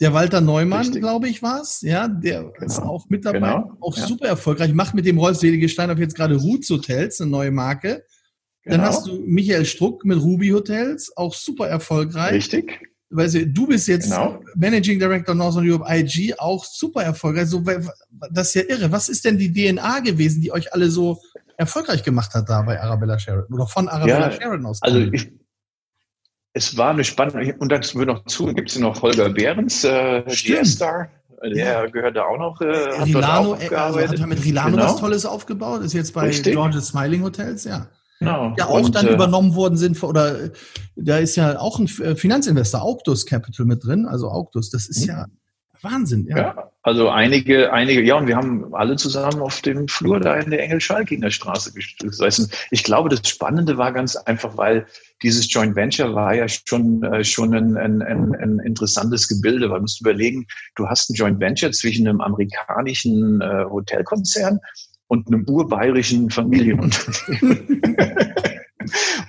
Der 0.00 0.14
Walter 0.14 0.40
Neumann, 0.40 0.90
glaube 0.90 1.28
ich, 1.28 1.42
war 1.42 1.60
es. 1.60 1.80
Ja, 1.82 2.08
der 2.08 2.42
genau. 2.42 2.66
ist 2.66 2.80
auch 2.80 3.08
mit 3.08 3.24
dabei. 3.24 3.38
Genau. 3.38 3.76
Auch 3.80 3.96
ja. 3.96 4.04
super 4.04 4.26
erfolgreich. 4.26 4.74
Macht 4.74 4.94
mit 4.94 5.06
dem 5.06 5.16
Rolfselige 5.16 5.68
Steinhoff 5.68 6.00
jetzt 6.00 6.16
gerade 6.16 6.34
Roots 6.34 6.68
Hotels, 6.70 7.20
eine 7.20 7.30
neue 7.30 7.52
Marke. 7.52 8.02
Genau. 8.64 8.76
Dann 8.76 8.86
hast 8.86 9.06
du 9.06 9.18
Michael 9.26 9.64
Struck 9.64 10.04
mit 10.04 10.20
Ruby 10.20 10.50
Hotels, 10.50 11.16
auch 11.16 11.34
super 11.34 11.68
erfolgreich. 11.68 12.32
Richtig. 12.32 12.80
Weißt 13.10 13.34
du, 13.34 13.66
bist 13.66 13.88
jetzt 13.88 14.10
genau. 14.10 14.40
Managing 14.54 14.98
Director 14.98 15.34
Northern 15.34 15.68
Europe 15.68 15.84
IG, 15.86 16.34
auch 16.38 16.64
super 16.64 17.02
erfolgreich. 17.02 17.48
So, 17.48 17.62
das 18.30 18.48
ist 18.48 18.54
ja 18.54 18.62
irre. 18.68 18.90
Was 18.90 19.08
ist 19.08 19.24
denn 19.24 19.36
die 19.36 19.52
DNA 19.52 20.00
gewesen, 20.00 20.40
die 20.40 20.50
euch 20.50 20.72
alle 20.72 20.90
so 20.90 21.20
erfolgreich 21.58 22.02
gemacht 22.02 22.32
hat 22.34 22.48
da 22.48 22.62
bei 22.62 22.80
Arabella 22.80 23.18
Sheridan 23.18 23.52
oder 23.52 23.66
von 23.66 23.88
Arabella 23.88 24.30
ja, 24.30 24.32
Sheridan 24.32 24.64
aus? 24.64 24.80
Also 24.80 24.98
ich, 24.98 25.30
es 26.54 26.76
war 26.76 26.90
eine 26.90 27.04
spannende, 27.04 27.54
und 27.58 27.70
dazu 27.70 27.98
wird 27.98 28.08
noch 28.08 28.24
zu, 28.24 28.46
gibt 28.46 28.70
es 28.70 28.78
noch 28.78 29.02
Holger 29.02 29.28
Behrens, 29.28 29.84
äh, 29.84 30.22
GS-Star. 30.26 31.10
Der 31.42 31.56
ja. 31.56 31.86
gehört 31.86 32.16
da 32.16 32.24
auch 32.24 32.38
noch. 32.38 32.60
Äh, 32.60 32.66
Rilano, 33.02 33.58
hat, 33.58 33.72
also 33.72 34.00
hat 34.00 34.18
er 34.18 34.26
mit 34.28 34.44
Rilano 34.44 34.76
genau. 34.76 34.84
was 34.84 34.96
Tolles 35.00 35.26
aufgebaut, 35.26 35.82
ist 35.82 35.92
jetzt 35.92 36.14
bei 36.14 36.28
Richtig. 36.28 36.54
George's 36.54 36.88
Smiling 36.88 37.24
Hotels, 37.24 37.64
ja. 37.64 37.88
Genau. 38.24 38.54
Ja, 38.56 38.66
auch 38.66 38.84
und, 38.84 38.94
dann 38.94 39.06
äh, 39.06 39.12
übernommen 39.12 39.54
worden 39.54 39.76
sind, 39.76 40.02
oder 40.02 40.50
da 40.96 41.18
ist 41.18 41.36
ja 41.36 41.58
auch 41.58 41.78
ein 41.78 41.86
äh, 41.86 42.14
Finanzinvestor, 42.14 42.82
Auctus 42.82 43.26
Capital 43.26 43.66
mit 43.66 43.84
drin, 43.84 44.06
also 44.06 44.28
Auctus, 44.28 44.70
das 44.70 44.88
ist 44.88 45.04
ja 45.06 45.26
Wahnsinn, 45.82 46.26
ja. 46.28 46.36
ja. 46.36 46.70
Also 46.84 47.08
einige, 47.08 47.72
einige, 47.72 48.02
ja, 48.02 48.16
und 48.16 48.26
wir 48.26 48.36
haben 48.36 48.74
alle 48.74 48.96
zusammen 48.96 49.40
auf 49.40 49.60
dem 49.62 49.86
Flur 49.86 50.18
da 50.18 50.36
in 50.36 50.50
der 50.50 50.62
Engel-Schalkinger 50.62 51.30
Straße 51.30 51.72
gesessen. 52.00 52.50
Ich 52.70 52.82
glaube, 52.82 53.08
das 53.08 53.28
Spannende 53.28 53.78
war 53.78 53.92
ganz 53.92 54.16
einfach, 54.16 54.56
weil 54.56 54.86
dieses 55.22 55.52
Joint 55.52 55.76
Venture 55.76 56.14
war 56.14 56.34
ja 56.34 56.46
schon, 56.48 57.02
äh, 57.04 57.22
schon 57.22 57.54
ein, 57.54 57.76
ein, 57.76 58.02
ein, 58.02 58.34
ein 58.34 58.58
interessantes 58.60 59.28
Gebilde, 59.28 59.70
weil 59.70 59.76
du 59.76 59.82
musst 59.82 60.00
überlegen, 60.00 60.46
du 60.74 60.88
hast 60.88 61.10
ein 61.10 61.14
Joint 61.14 61.40
Venture 61.40 61.70
zwischen 61.70 62.08
einem 62.08 62.20
amerikanischen 62.20 63.40
äh, 63.40 63.64
Hotelkonzern 63.64 64.58
und 65.12 65.26
einem 65.26 65.44
urbayerischen 65.46 66.30
Familienunternehmen. 66.30 67.90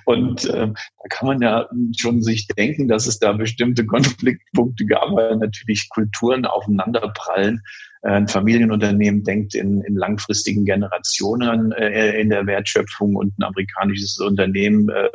und 0.06 0.46
äh, 0.46 0.68
da 0.68 1.08
kann 1.10 1.28
man 1.28 1.42
ja 1.42 1.68
schon 1.94 2.22
sich 2.22 2.46
denken, 2.46 2.88
dass 2.88 3.06
es 3.06 3.18
da 3.18 3.32
bestimmte 3.32 3.84
Konfliktpunkte 3.84 4.86
gab, 4.86 5.12
weil 5.12 5.36
natürlich 5.36 5.90
Kulturen 5.90 6.46
aufeinanderprallen. 6.46 7.60
Äh, 8.00 8.12
ein 8.12 8.28
Familienunternehmen 8.28 9.24
denkt 9.24 9.54
in, 9.54 9.82
in 9.82 9.94
langfristigen 9.94 10.64
Generationen 10.64 11.72
äh, 11.72 12.18
in 12.18 12.30
der 12.30 12.46
Wertschöpfung 12.46 13.14
und 13.14 13.38
ein 13.38 13.42
amerikanisches 13.42 14.18
Unternehmen 14.20 14.88
äh, 14.88 15.10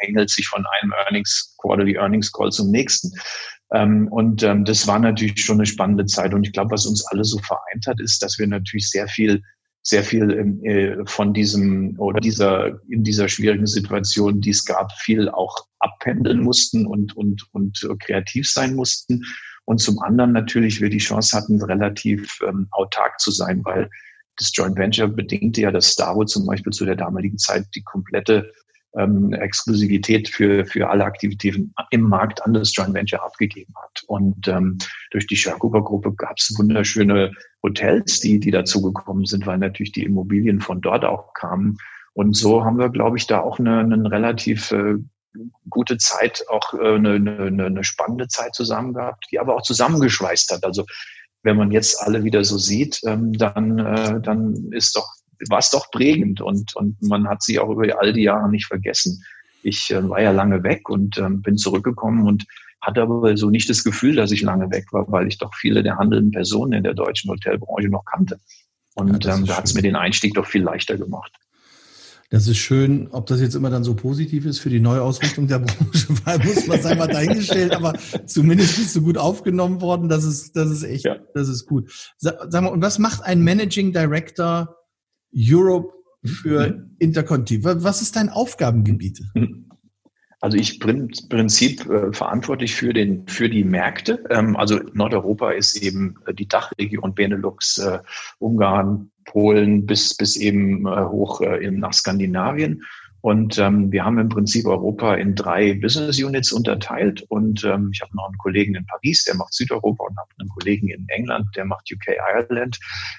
hängelt 0.00 0.28
sich 0.28 0.48
von 0.48 0.64
einem 0.80 0.92
Earnings, 1.04 1.54
Quarterly 1.62 1.94
Earnings 1.94 2.32
Call 2.32 2.50
zum 2.50 2.72
nächsten. 2.72 3.12
Ähm, 3.72 4.08
und 4.08 4.42
ähm, 4.42 4.64
das 4.64 4.88
war 4.88 4.98
natürlich 4.98 5.40
schon 5.40 5.58
eine 5.58 5.66
spannende 5.66 6.06
Zeit. 6.06 6.34
Und 6.34 6.44
ich 6.44 6.52
glaube, 6.52 6.72
was 6.72 6.84
uns 6.84 7.06
alle 7.12 7.22
so 7.22 7.38
vereint 7.38 7.86
hat, 7.86 8.00
ist, 8.00 8.24
dass 8.24 8.40
wir 8.40 8.48
natürlich 8.48 8.90
sehr 8.90 9.06
viel 9.06 9.40
sehr 9.86 10.02
viel 10.02 10.30
äh, 10.64 11.06
von 11.06 11.34
diesem 11.34 11.94
oder 11.98 12.18
dieser 12.18 12.80
in 12.88 13.04
dieser 13.04 13.28
schwierigen 13.28 13.66
Situation, 13.66 14.40
die 14.40 14.50
es 14.50 14.64
gab, 14.64 14.90
viel 14.92 15.28
auch 15.28 15.66
abpendeln 15.78 16.40
mussten 16.40 16.86
und 16.86 17.14
und 17.16 17.46
und 17.52 17.86
kreativ 18.00 18.50
sein 18.50 18.74
mussten. 18.74 19.22
Und 19.66 19.78
zum 19.78 19.98
anderen 20.00 20.32
natürlich 20.32 20.80
wir 20.80 20.88
die 20.88 20.98
Chance 20.98 21.36
hatten, 21.36 21.62
relativ 21.62 22.38
ähm, 22.46 22.66
autark 22.70 23.20
zu 23.20 23.30
sein, 23.30 23.62
weil 23.64 23.90
das 24.36 24.50
Joint 24.54 24.76
Venture 24.76 25.08
bedingte 25.08 25.60
ja, 25.60 25.70
dass 25.70 25.92
Starwood 25.92 26.28
zum 26.28 26.46
Beispiel 26.46 26.72
zu 26.72 26.84
der 26.84 26.96
damaligen 26.96 27.38
Zeit 27.38 27.66
die 27.74 27.82
komplette 27.82 28.52
ähm, 28.96 29.32
Exklusivität 29.32 30.28
für, 30.28 30.64
für 30.64 30.88
alle 30.88 31.04
Aktivitäten 31.04 31.74
im 31.90 32.02
Markt 32.02 32.44
an 32.44 32.54
das 32.54 32.74
Joint 32.74 32.94
Venture 32.94 33.24
abgegeben 33.24 33.74
hat. 33.82 34.02
Und 34.06 34.48
ähm, 34.48 34.78
durch 35.10 35.26
die 35.26 35.36
Scherkuber-Gruppe 35.36 36.14
gab 36.14 36.36
es 36.38 36.54
wunderschöne 36.56 37.32
Hotels, 37.62 38.20
die, 38.20 38.38
die 38.40 38.50
dazugekommen 38.50 39.24
sind, 39.24 39.46
weil 39.46 39.58
natürlich 39.58 39.92
die 39.92 40.04
Immobilien 40.04 40.60
von 40.60 40.80
dort 40.80 41.04
auch 41.04 41.32
kamen. 41.34 41.76
Und 42.12 42.36
so 42.36 42.64
haben 42.64 42.78
wir, 42.78 42.90
glaube 42.90 43.16
ich, 43.16 43.26
da 43.26 43.40
auch 43.40 43.58
eine, 43.58 43.80
eine 43.80 44.10
relativ 44.10 44.70
äh, 44.70 44.94
gute 45.68 45.98
Zeit, 45.98 46.44
auch 46.48 46.74
äh, 46.74 46.94
eine, 46.94 47.14
eine, 47.14 47.64
eine 47.66 47.84
spannende 47.84 48.28
Zeit 48.28 48.54
zusammen 48.54 48.94
gehabt, 48.94 49.26
die 49.30 49.40
aber 49.40 49.56
auch 49.56 49.62
zusammengeschweißt 49.62 50.52
hat. 50.52 50.64
Also 50.64 50.84
wenn 51.42 51.56
man 51.56 51.70
jetzt 51.70 52.00
alle 52.00 52.24
wieder 52.24 52.44
so 52.44 52.58
sieht, 52.58 53.00
ähm, 53.04 53.32
dann, 53.32 53.78
äh, 53.78 54.20
dann 54.20 54.72
ist 54.72 54.96
doch 54.96 55.08
war 55.48 55.58
es 55.58 55.70
doch 55.70 55.90
prägend 55.90 56.40
und, 56.40 56.74
und 56.76 57.00
man 57.02 57.28
hat 57.28 57.42
sie 57.42 57.58
auch 57.58 57.70
über 57.70 58.00
all 58.00 58.12
die 58.12 58.22
Jahre 58.22 58.50
nicht 58.50 58.66
vergessen. 58.66 59.24
Ich 59.62 59.90
äh, 59.90 60.08
war 60.08 60.20
ja 60.20 60.30
lange 60.30 60.62
weg 60.62 60.88
und 60.88 61.18
äh, 61.18 61.28
bin 61.28 61.56
zurückgekommen 61.56 62.26
und 62.26 62.44
hatte 62.80 63.02
aber 63.02 63.36
so 63.36 63.50
nicht 63.50 63.70
das 63.70 63.82
Gefühl, 63.82 64.16
dass 64.16 64.30
ich 64.30 64.42
lange 64.42 64.70
weg 64.70 64.92
war, 64.92 65.10
weil 65.10 65.26
ich 65.26 65.38
doch 65.38 65.54
viele 65.54 65.82
der 65.82 65.96
handelnden 65.96 66.32
Personen 66.32 66.74
in 66.74 66.82
der 66.84 66.94
deutschen 66.94 67.30
Hotelbranche 67.30 67.88
noch 67.88 68.04
kannte. 68.04 68.38
Und 68.94 69.24
ja, 69.24 69.34
ähm, 69.34 69.46
da 69.46 69.56
hat 69.56 69.64
es 69.64 69.74
mir 69.74 69.82
den 69.82 69.96
Einstieg 69.96 70.34
doch 70.34 70.46
viel 70.46 70.62
leichter 70.62 70.96
gemacht. 70.96 71.32
Das 72.30 72.48
ist 72.48 72.56
schön, 72.56 73.08
ob 73.12 73.26
das 73.26 73.40
jetzt 73.40 73.54
immer 73.54 73.70
dann 73.70 73.84
so 73.84 73.94
positiv 73.94 74.44
ist 74.44 74.58
für 74.58 74.70
die 74.70 74.80
Neuausrichtung 74.80 75.46
der 75.46 75.60
Branche, 75.60 76.08
weil 76.24 76.38
muss 76.38 76.66
man 76.66 76.82
sagen, 76.82 76.98
mal 76.98 77.06
dahingestellt, 77.06 77.72
aber 77.72 77.94
zumindest 78.26 78.76
bist 78.76 78.96
du 78.96 79.02
gut 79.02 79.18
aufgenommen 79.18 79.80
worden, 79.80 80.08
das 80.08 80.24
ist, 80.24 80.56
das 80.56 80.70
ist 80.70 80.82
echt, 80.82 81.04
ja. 81.04 81.16
das 81.34 81.48
ist 81.48 81.66
gut. 81.66 81.92
Sag, 82.16 82.36
sag 82.48 82.62
mal, 82.62 82.70
und 82.70 82.82
was 82.82 82.98
macht 82.98 83.22
ein 83.22 83.42
Managing 83.42 83.92
Director 83.92 84.74
Europe 85.36 85.92
für 86.24 86.68
mhm. 86.68 86.96
Interconti. 86.98 87.64
Was 87.64 88.02
ist 88.02 88.16
dein 88.16 88.28
Aufgabengebiet? 88.28 89.20
Mhm. 89.34 89.64
Also 90.44 90.58
ich 90.58 90.78
bin 90.78 91.08
im 91.08 91.28
Prinzip 91.30 91.88
äh, 91.88 92.12
verantwortlich 92.12 92.74
für, 92.74 92.92
den, 92.92 93.26
für 93.26 93.48
die 93.48 93.64
Märkte. 93.64 94.22
Ähm, 94.28 94.56
also 94.56 94.78
Nordeuropa 94.92 95.52
ist 95.52 95.76
eben 95.76 96.16
äh, 96.26 96.34
die 96.34 96.46
Dachregion 96.46 97.14
Benelux, 97.14 97.78
äh, 97.78 98.00
Ungarn, 98.40 99.10
Polen 99.24 99.86
bis, 99.86 100.14
bis 100.14 100.36
eben 100.36 100.86
äh, 100.86 101.04
hoch 101.06 101.40
äh, 101.40 101.70
nach 101.70 101.94
Skandinavien. 101.94 102.82
Und 103.24 103.56
ähm, 103.56 103.90
wir 103.90 104.04
haben 104.04 104.18
im 104.18 104.28
Prinzip 104.28 104.66
Europa 104.66 105.14
in 105.14 105.34
drei 105.34 105.72
Business 105.72 106.22
Units 106.22 106.52
unterteilt. 106.52 107.24
Und 107.30 107.64
ähm, 107.64 107.88
ich 107.90 108.02
habe 108.02 108.14
noch 108.14 108.26
einen 108.26 108.36
Kollegen 108.36 108.74
in 108.74 108.84
Paris, 108.84 109.24
der 109.24 109.34
macht 109.34 109.54
Südeuropa 109.54 110.04
und 110.04 110.18
habe 110.18 110.28
einen 110.38 110.50
Kollegen 110.50 110.88
in 110.88 111.06
England, 111.08 111.46
der 111.56 111.64
macht 111.64 111.90
UK 111.90 112.18
Ireland. 112.18 112.78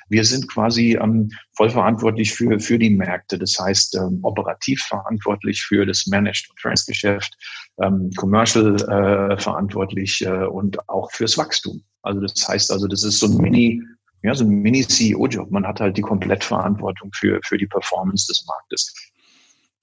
Wir 0.09 0.23
sind 0.23 0.47
quasi 0.47 0.95
ähm, 1.01 1.31
voll 1.53 1.71
verantwortlich 1.71 2.31
für, 2.31 2.59
für 2.59 2.77
die 2.77 2.91
Märkte. 2.91 3.39
Das 3.39 3.57
heißt, 3.59 3.95
ähm, 3.95 4.19
operativ 4.21 4.79
verantwortlich 4.83 5.63
für 5.63 5.87
das 5.87 6.05
Managed 6.05 6.51
Trans 6.61 6.85
Geschäft, 6.85 7.35
ähm, 7.81 8.11
Commercial 8.15 8.75
äh, 8.75 9.39
verantwortlich 9.39 10.23
äh, 10.23 10.45
und 10.45 10.87
auch 10.87 11.09
fürs 11.13 11.35
Wachstum. 11.35 11.81
Also 12.03 12.21
das 12.21 12.47
heißt 12.47 12.71
also, 12.71 12.87
das 12.87 13.03
ist 13.03 13.17
so 13.17 13.25
ein 13.25 13.37
Mini 13.37 13.81
ja, 14.21 14.33
so 14.33 14.43
ein 14.43 14.49
Mini-CEO-Job. 14.49 15.51
Man 15.51 15.67
hat 15.67 15.79
halt 15.79 15.97
die 15.97 16.01
Komplettverantwortung 16.01 17.11
für, 17.13 17.39
für 17.43 17.59
die 17.59 17.67
Performance 17.67 18.25
des 18.25 18.43
Marktes. 18.47 18.91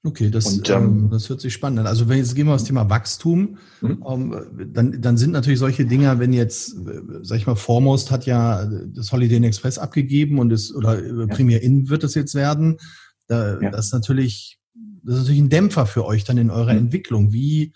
Okay, 0.05 0.31
das, 0.31 0.47
und, 0.47 0.69
ähm, 0.69 0.83
ähm, 0.83 1.11
das 1.11 1.29
hört 1.29 1.41
sich 1.41 1.53
spannend 1.53 1.81
an. 1.81 1.87
Also 1.87 2.09
wenn 2.09 2.19
jetzt 2.19 2.35
gehen 2.35 2.47
wir 2.49 2.55
aufs 2.55 2.65
Thema 2.65 2.91
Wachstum, 2.91 3.59
mhm. 3.81 4.05
ähm, 4.09 4.71
dann, 4.73 5.01
dann 5.01 5.17
sind 5.17 5.31
natürlich 5.31 5.61
solche 5.61 5.87
Dinger, 5.87 6.19
wenn 6.19 6.33
jetzt, 6.33 6.77
sag 7.23 7.39
ich 7.39 7.47
mal, 7.47 7.55
Foremost 7.55 8.11
hat 8.11 8.27
ja 8.27 8.67
das 8.67 9.13
Holiday 9.13 9.37
Inn 9.37 9.45
Express 9.45 9.79
abgegeben 9.79 10.41
und 10.41 10.53
es 10.53 10.75
oder 10.75 11.01
ja. 11.05 11.27
Premier 11.27 11.63
Inn 11.63 11.89
wird 11.89 12.03
es 12.03 12.17
jetzt 12.17 12.35
werden. 12.35 12.79
Da, 13.29 13.61
ja. 13.61 13.71
Das 13.71 13.87
ist 13.87 13.93
natürlich, 13.93 14.59
das 15.05 15.15
ist 15.15 15.21
natürlich 15.21 15.43
ein 15.43 15.51
Dämpfer 15.51 15.87
für 15.87 16.05
euch 16.05 16.25
dann 16.25 16.37
in 16.37 16.51
eurer 16.51 16.73
mhm. 16.73 16.81
Entwicklung. 16.81 17.33
Wie, 17.33 17.73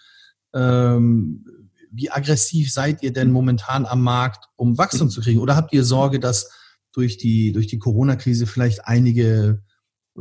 ähm, 0.52 1.44
wie 1.92 2.10
aggressiv 2.10 2.72
seid 2.72 3.04
ihr 3.04 3.12
denn 3.12 3.30
momentan 3.30 3.86
am 3.86 4.02
Markt, 4.02 4.46
um 4.56 4.76
Wachstum 4.78 5.06
mhm. 5.06 5.12
zu 5.12 5.20
kriegen? 5.20 5.38
Oder 5.38 5.54
habt 5.54 5.72
ihr 5.72 5.84
Sorge, 5.84 6.18
dass 6.18 6.50
durch 6.92 7.18
die, 7.18 7.52
durch 7.52 7.68
die 7.68 7.78
Corona-Krise 7.78 8.46
vielleicht 8.46 8.84
einige 8.84 9.62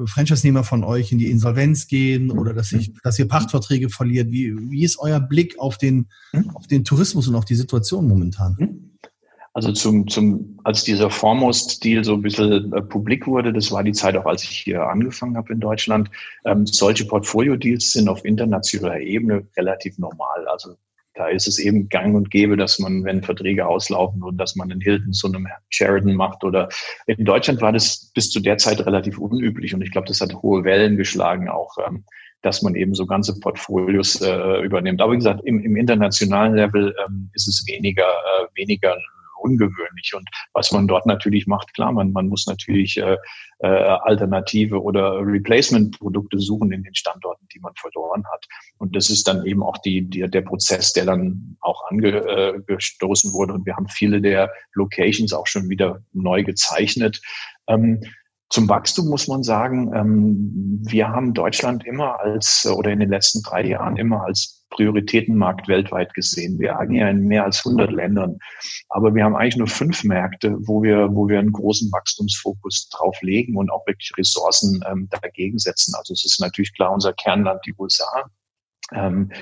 Franchise-Nehmer 0.05 0.63
von 0.63 0.83
euch 0.83 1.11
in 1.11 1.17
die 1.17 1.29
Insolvenz 1.29 1.87
gehen 1.87 2.31
oder 2.31 2.53
dass, 2.53 2.71
ich, 2.71 2.93
dass 3.03 3.17
ihr 3.19 3.27
Pachtverträge 3.27 3.89
verliert? 3.89 4.31
Wie, 4.31 4.53
wie 4.69 4.83
ist 4.83 4.99
euer 4.99 5.19
Blick 5.19 5.59
auf 5.59 5.77
den, 5.77 6.07
auf 6.53 6.67
den 6.67 6.83
Tourismus 6.83 7.27
und 7.27 7.35
auf 7.35 7.45
die 7.45 7.55
Situation 7.55 8.07
momentan? 8.07 8.91
Also 9.53 9.71
zum, 9.71 10.05
zum, 10.09 10.59
als 10.65 10.83
dieser 10.83 11.09
Foremost-Deal 11.09 12.03
so 12.03 12.15
ein 12.15 12.21
bisschen 12.21 12.73
äh, 12.73 12.81
publik 12.81 13.25
wurde, 13.25 13.53
das 13.53 13.71
war 13.71 13.83
die 13.83 13.93
Zeit 13.93 14.17
auch, 14.17 14.25
als 14.25 14.43
ich 14.43 14.49
hier 14.49 14.83
angefangen 14.85 15.37
habe 15.37 15.53
in 15.53 15.61
Deutschland. 15.61 16.11
Ähm, 16.43 16.65
solche 16.65 17.05
Portfolio-Deals 17.05 17.93
sind 17.93 18.09
auf 18.09 18.25
internationaler 18.25 18.99
Ebene 18.99 19.47
relativ 19.55 19.97
normal. 19.97 20.45
Also 20.47 20.75
da 21.15 21.27
ist 21.27 21.47
es 21.47 21.59
eben 21.59 21.89
gang 21.89 22.15
und 22.15 22.29
gäbe, 22.29 22.57
dass 22.57 22.77
man, 22.79 23.03
wenn 23.05 23.23
Verträge 23.23 23.65
auslaufen 23.65 24.21
und 24.21 24.37
dass 24.37 24.55
man 24.55 24.69
in 24.69 24.81
Hilton 24.81 25.13
zu 25.13 25.27
einem 25.27 25.47
Sheridan 25.69 26.13
macht 26.13 26.43
oder 26.43 26.69
in 27.07 27.25
Deutschland 27.25 27.61
war 27.61 27.71
das 27.71 28.11
bis 28.13 28.29
zu 28.29 28.39
der 28.39 28.57
Zeit 28.57 28.85
relativ 28.85 29.17
unüblich 29.17 29.73
und 29.73 29.81
ich 29.81 29.91
glaube, 29.91 30.07
das 30.07 30.21
hat 30.21 30.33
hohe 30.35 30.63
Wellen 30.63 30.97
geschlagen 30.97 31.49
auch, 31.49 31.77
ähm, 31.87 32.03
dass 32.41 32.61
man 32.61 32.75
eben 32.75 32.93
so 32.93 33.05
ganze 33.05 33.39
Portfolios 33.39 34.21
äh, 34.21 34.61
übernimmt. 34.61 35.01
Aber 35.01 35.13
wie 35.13 35.17
gesagt, 35.17 35.41
im, 35.45 35.59
im 35.61 35.75
internationalen 35.75 36.53
Level 36.53 36.93
ähm, 37.05 37.31
ist 37.33 37.47
es 37.47 37.65
weniger, 37.67 38.03
äh, 38.03 38.45
weniger 38.53 38.95
ungewöhnlich. 39.45 40.13
Und 40.15 40.27
was 40.53 40.71
man 40.71 40.87
dort 40.87 41.05
natürlich 41.05 41.47
macht, 41.47 41.73
klar, 41.73 41.91
man, 41.91 42.11
man 42.11 42.27
muss 42.27 42.47
natürlich 42.47 42.97
äh, 42.97 43.17
äh, 43.59 43.67
Alternative 43.67 44.81
oder 44.81 45.19
Replacement-Produkte 45.19 46.39
suchen 46.39 46.71
in 46.71 46.83
den 46.83 46.95
Standorten, 46.95 47.47
die 47.53 47.59
man 47.59 47.73
verloren 47.75 48.23
hat. 48.33 48.45
Und 48.77 48.95
das 48.95 49.09
ist 49.09 49.27
dann 49.27 49.45
eben 49.45 49.63
auch 49.63 49.77
die, 49.77 50.09
die, 50.09 50.29
der 50.29 50.41
Prozess, 50.41 50.93
der 50.93 51.05
dann 51.05 51.57
auch 51.61 51.81
angestoßen 51.89 53.29
äh, 53.29 53.33
wurde. 53.33 53.53
Und 53.53 53.65
wir 53.65 53.75
haben 53.75 53.87
viele 53.87 54.19
der 54.21 54.51
Locations 54.73 55.31
auch 55.33 55.47
schon 55.47 55.69
wieder 55.69 56.01
neu 56.13 56.43
gezeichnet. 56.43 57.21
Ähm, 57.67 58.01
zum 58.55 58.69
Wachstum 58.69 59.09
muss 59.09 59.27
man 59.27 59.43
sagen, 59.43 59.91
ähm, 59.93 60.79
wir 60.81 61.09
haben 61.09 61.33
Deutschland 61.33 61.85
immer 61.85 62.21
als, 62.21 62.65
oder 62.65 62.89
in 62.89 63.01
den 63.01 63.09
letzten 63.09 63.43
drei 63.43 63.65
Jahren 63.65 63.97
immer 63.97 64.23
als 64.23 64.65
Prioritätenmarkt 64.69 65.67
weltweit 65.67 66.13
gesehen. 66.13 66.57
Wir 66.57 66.79
agieren 66.79 67.17
in 67.17 67.27
mehr 67.27 67.43
als 67.43 67.65
100 67.65 67.91
Ländern. 67.91 68.37
Aber 68.87 69.13
wir 69.13 69.25
haben 69.25 69.35
eigentlich 69.35 69.57
nur 69.57 69.67
fünf 69.67 70.05
Märkte, 70.05 70.55
wo 70.61 70.81
wir, 70.81 71.09
wo 71.13 71.27
wir 71.27 71.37
einen 71.37 71.51
großen 71.51 71.91
Wachstumsfokus 71.91 72.87
drauf 72.93 73.17
legen 73.21 73.57
und 73.57 73.69
auch 73.69 73.85
wirklich 73.87 74.13
Ressourcen 74.17 74.81
ähm, 74.89 75.09
dagegen 75.09 75.59
setzen. 75.59 75.93
Also 75.97 76.13
es 76.13 76.23
ist 76.23 76.39
natürlich 76.39 76.73
klar 76.75 76.93
unser 76.93 77.11
Kernland, 77.11 77.59
die 77.65 77.73
USA. 77.77 78.23
Ähm, 78.93 79.33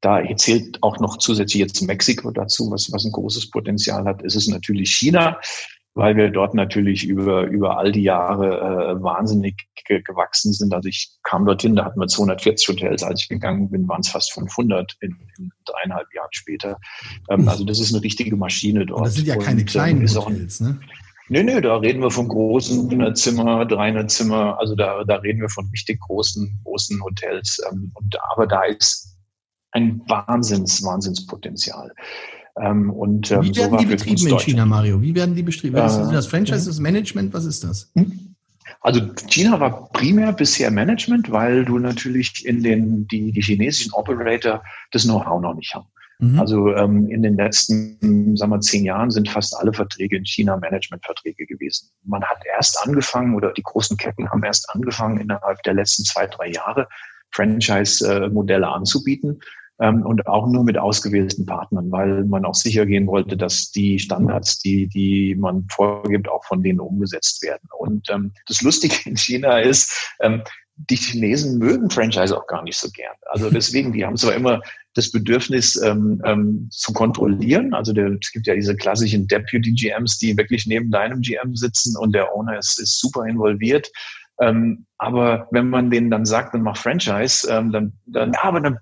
da 0.00 0.22
zählt 0.36 0.82
auch 0.82 0.98
noch 0.98 1.18
zusätzlich 1.18 1.60
jetzt 1.60 1.82
Mexiko 1.82 2.30
dazu, 2.30 2.70
was, 2.70 2.90
was 2.90 3.04
ein 3.04 3.12
großes 3.12 3.50
Potenzial 3.50 4.06
hat. 4.06 4.24
Es 4.24 4.34
ist 4.34 4.48
natürlich 4.48 4.92
China 4.92 5.38
weil 5.94 6.16
wir 6.16 6.30
dort 6.30 6.54
natürlich 6.54 7.06
über, 7.06 7.44
über 7.44 7.76
all 7.78 7.92
die 7.92 8.02
Jahre 8.02 8.96
äh, 8.96 9.02
wahnsinnig 9.02 9.68
ge 9.86 10.00
gewachsen 10.02 10.52
sind. 10.52 10.72
Also 10.72 10.88
ich 10.88 11.10
kam 11.22 11.44
dorthin, 11.44 11.76
da 11.76 11.84
hatten 11.84 12.00
wir 12.00 12.06
240 12.06 12.68
Hotels. 12.68 13.02
Als 13.02 13.22
ich 13.22 13.28
gegangen 13.28 13.70
bin, 13.70 13.86
waren 13.88 14.00
es 14.00 14.08
fast 14.08 14.32
500 14.32 14.96
in, 15.00 15.16
in 15.38 15.50
dreieinhalb 15.64 16.06
Jahren 16.14 16.32
später. 16.32 16.78
Ähm, 17.28 17.48
also 17.48 17.64
das 17.64 17.78
ist 17.78 17.94
eine 17.94 18.02
richtige 18.02 18.36
Maschine 18.36 18.86
dort. 18.86 19.00
Und 19.00 19.06
das 19.06 19.14
sind 19.14 19.26
ja 19.26 19.36
keine 19.36 19.56
Und, 19.56 19.60
ähm, 19.60 19.66
kleinen 19.66 20.08
Hotels, 20.08 20.60
ne? 20.60 20.80
Nee, 21.28 21.44
nee, 21.44 21.60
da 21.60 21.76
reden 21.76 22.02
wir 22.02 22.10
von 22.10 22.28
großen 22.28 22.90
100 22.90 23.16
Zimmer, 23.16 23.64
300 23.64 24.10
Zimmer. 24.10 24.58
Also 24.58 24.74
da, 24.74 25.04
da 25.04 25.16
reden 25.16 25.40
wir 25.40 25.48
von 25.48 25.68
richtig 25.70 26.00
großen, 26.00 26.60
großen 26.64 27.02
Hotels. 27.02 27.58
Ähm, 27.70 27.92
und, 27.94 28.16
aber 28.32 28.46
da 28.46 28.64
ist 28.64 29.16
ein 29.72 30.02
Wahnsinns, 30.08 30.82
Wahnsinnspotenzial. 30.82 31.92
Ähm, 32.60 32.90
und, 32.90 33.30
ähm, 33.30 33.42
Wie 33.42 33.56
werden 33.56 33.70
so 33.72 33.76
die 33.78 33.86
betrieben 33.86 34.26
in 34.26 34.38
China, 34.38 34.66
Mario? 34.66 35.00
Wie 35.00 35.14
werden 35.14 35.34
die 35.34 35.42
betrieben? 35.42 35.76
Äh, 35.76 35.86
ist 35.86 35.96
das 35.96 36.26
Franchise, 36.26 36.66
das 36.66 36.78
Management? 36.78 37.32
Was 37.32 37.44
ist 37.44 37.64
das? 37.64 37.90
Hm? 37.94 38.34
Also 38.80 39.00
China 39.28 39.60
war 39.60 39.88
primär 39.92 40.32
bisher 40.32 40.70
Management, 40.70 41.30
weil 41.30 41.64
du 41.64 41.78
natürlich 41.78 42.44
in 42.44 42.62
den 42.62 43.06
die, 43.06 43.32
die 43.32 43.40
chinesischen 43.40 43.92
Operator 43.92 44.62
das 44.90 45.04
Know-how 45.04 45.40
noch 45.40 45.54
nicht 45.54 45.74
haben. 45.74 45.86
Mhm. 46.18 46.38
Also 46.38 46.74
ähm, 46.74 47.08
in 47.08 47.22
den 47.22 47.36
letzten, 47.36 48.36
sagen 48.36 48.52
wir, 48.52 48.60
zehn 48.60 48.84
Jahren 48.84 49.10
sind 49.10 49.28
fast 49.28 49.56
alle 49.56 49.72
Verträge 49.72 50.16
in 50.16 50.24
China 50.24 50.56
Managementverträge 50.56 51.46
gewesen. 51.46 51.90
Man 52.04 52.24
hat 52.24 52.38
erst 52.56 52.78
angefangen 52.86 53.34
oder 53.34 53.52
die 53.52 53.62
großen 53.62 53.96
Ketten 53.96 54.28
haben 54.30 54.42
erst 54.44 54.68
angefangen 54.74 55.20
innerhalb 55.20 55.62
der 55.62 55.74
letzten 55.74 56.04
zwei 56.04 56.26
drei 56.26 56.50
Jahre 56.50 56.88
Franchise-Modelle 57.30 58.68
anzubieten 58.68 59.40
ähm, 59.80 60.04
und 60.04 60.26
auch 60.26 60.46
nur 60.46 60.64
mit 60.64 60.78
ausgewählten 60.78 61.46
Partnern, 61.46 61.90
weil 61.90 62.24
man 62.24 62.44
auch 62.44 62.54
sicher 62.54 62.86
gehen 62.86 63.06
wollte, 63.06 63.36
dass 63.36 63.70
die 63.70 63.98
Standards, 63.98 64.58
die, 64.58 64.88
die 64.88 65.34
man 65.34 65.66
vorgibt, 65.70 66.28
auch 66.28 66.44
von 66.44 66.62
denen 66.62 66.80
umgesetzt 66.80 67.42
werden. 67.42 67.68
Und 67.78 68.08
ähm, 68.10 68.32
das 68.46 68.62
Lustige 68.62 68.94
in 69.04 69.16
China 69.16 69.58
ist, 69.58 70.14
ähm, 70.20 70.42
die 70.76 70.96
Chinesen 70.96 71.58
mögen 71.58 71.90
Franchise 71.90 72.36
auch 72.36 72.46
gar 72.46 72.62
nicht 72.62 72.78
so 72.78 72.88
gern. 72.90 73.14
Also 73.26 73.50
deswegen, 73.50 73.92
die 73.92 74.04
haben 74.04 74.16
zwar 74.16 74.34
immer 74.34 74.60
das 74.94 75.10
Bedürfnis 75.10 75.80
ähm, 75.82 76.20
ähm, 76.24 76.68
zu 76.70 76.92
kontrollieren. 76.92 77.74
Also 77.74 77.92
der, 77.92 78.16
es 78.20 78.32
gibt 78.32 78.46
ja 78.46 78.54
diese 78.54 78.76
klassischen 78.76 79.26
Deputy 79.26 79.72
GMs, 79.72 80.18
die 80.18 80.36
wirklich 80.36 80.66
neben 80.66 80.90
deinem 80.90 81.20
GM 81.20 81.56
sitzen 81.56 81.96
und 81.96 82.14
der 82.14 82.34
Owner 82.34 82.58
ist, 82.58 82.80
ist 82.80 83.00
super 83.00 83.24
involviert. 83.26 83.90
Ähm, 84.40 84.86
aber 84.98 85.48
wenn 85.50 85.68
man 85.68 85.90
denen 85.90 86.10
dann 86.10 86.24
sagt, 86.24 86.54
dann 86.54 86.62
mach 86.62 86.76
Franchise, 86.76 87.46
ähm, 87.50 87.70
dann, 87.70 87.92
dann, 88.06 88.32
ja, 88.32 88.42
aber 88.42 88.60
dann 88.60 88.78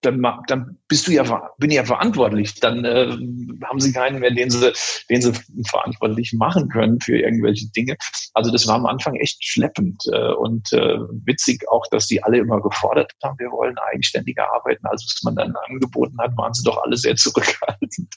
dann, 0.00 0.24
dann 0.46 0.78
bist 0.86 1.06
du 1.06 1.12
ja, 1.12 1.50
bin 1.58 1.70
ich 1.70 1.76
ja 1.76 1.84
verantwortlich. 1.84 2.54
Dann 2.60 2.84
äh, 2.84 3.16
haben 3.64 3.80
sie 3.80 3.92
keinen 3.92 4.20
mehr, 4.20 4.30
den 4.30 4.50
sie, 4.50 4.72
den 5.10 5.22
sie 5.22 5.32
verantwortlich 5.68 6.32
machen 6.34 6.68
können 6.68 7.00
für 7.00 7.18
irgendwelche 7.18 7.68
Dinge. 7.70 7.96
Also 8.34 8.50
das 8.52 8.66
war 8.66 8.76
am 8.76 8.86
Anfang 8.86 9.16
echt 9.16 9.44
schleppend 9.44 10.04
äh, 10.12 10.32
und 10.34 10.72
äh, 10.72 10.98
witzig 11.24 11.68
auch, 11.68 11.84
dass 11.90 12.06
die 12.06 12.22
alle 12.22 12.38
immer 12.38 12.60
gefordert 12.60 13.12
haben, 13.22 13.38
wir 13.38 13.50
wollen 13.50 13.76
eigenständiger 13.92 14.46
arbeiten. 14.54 14.86
Als 14.86 15.04
es 15.04 15.22
man 15.22 15.34
dann 15.36 15.54
angeboten 15.68 16.16
hat, 16.18 16.36
waren 16.36 16.54
sie 16.54 16.64
doch 16.64 16.82
alle 16.82 16.96
sehr 16.96 17.16
zurückhaltend. 17.16 18.14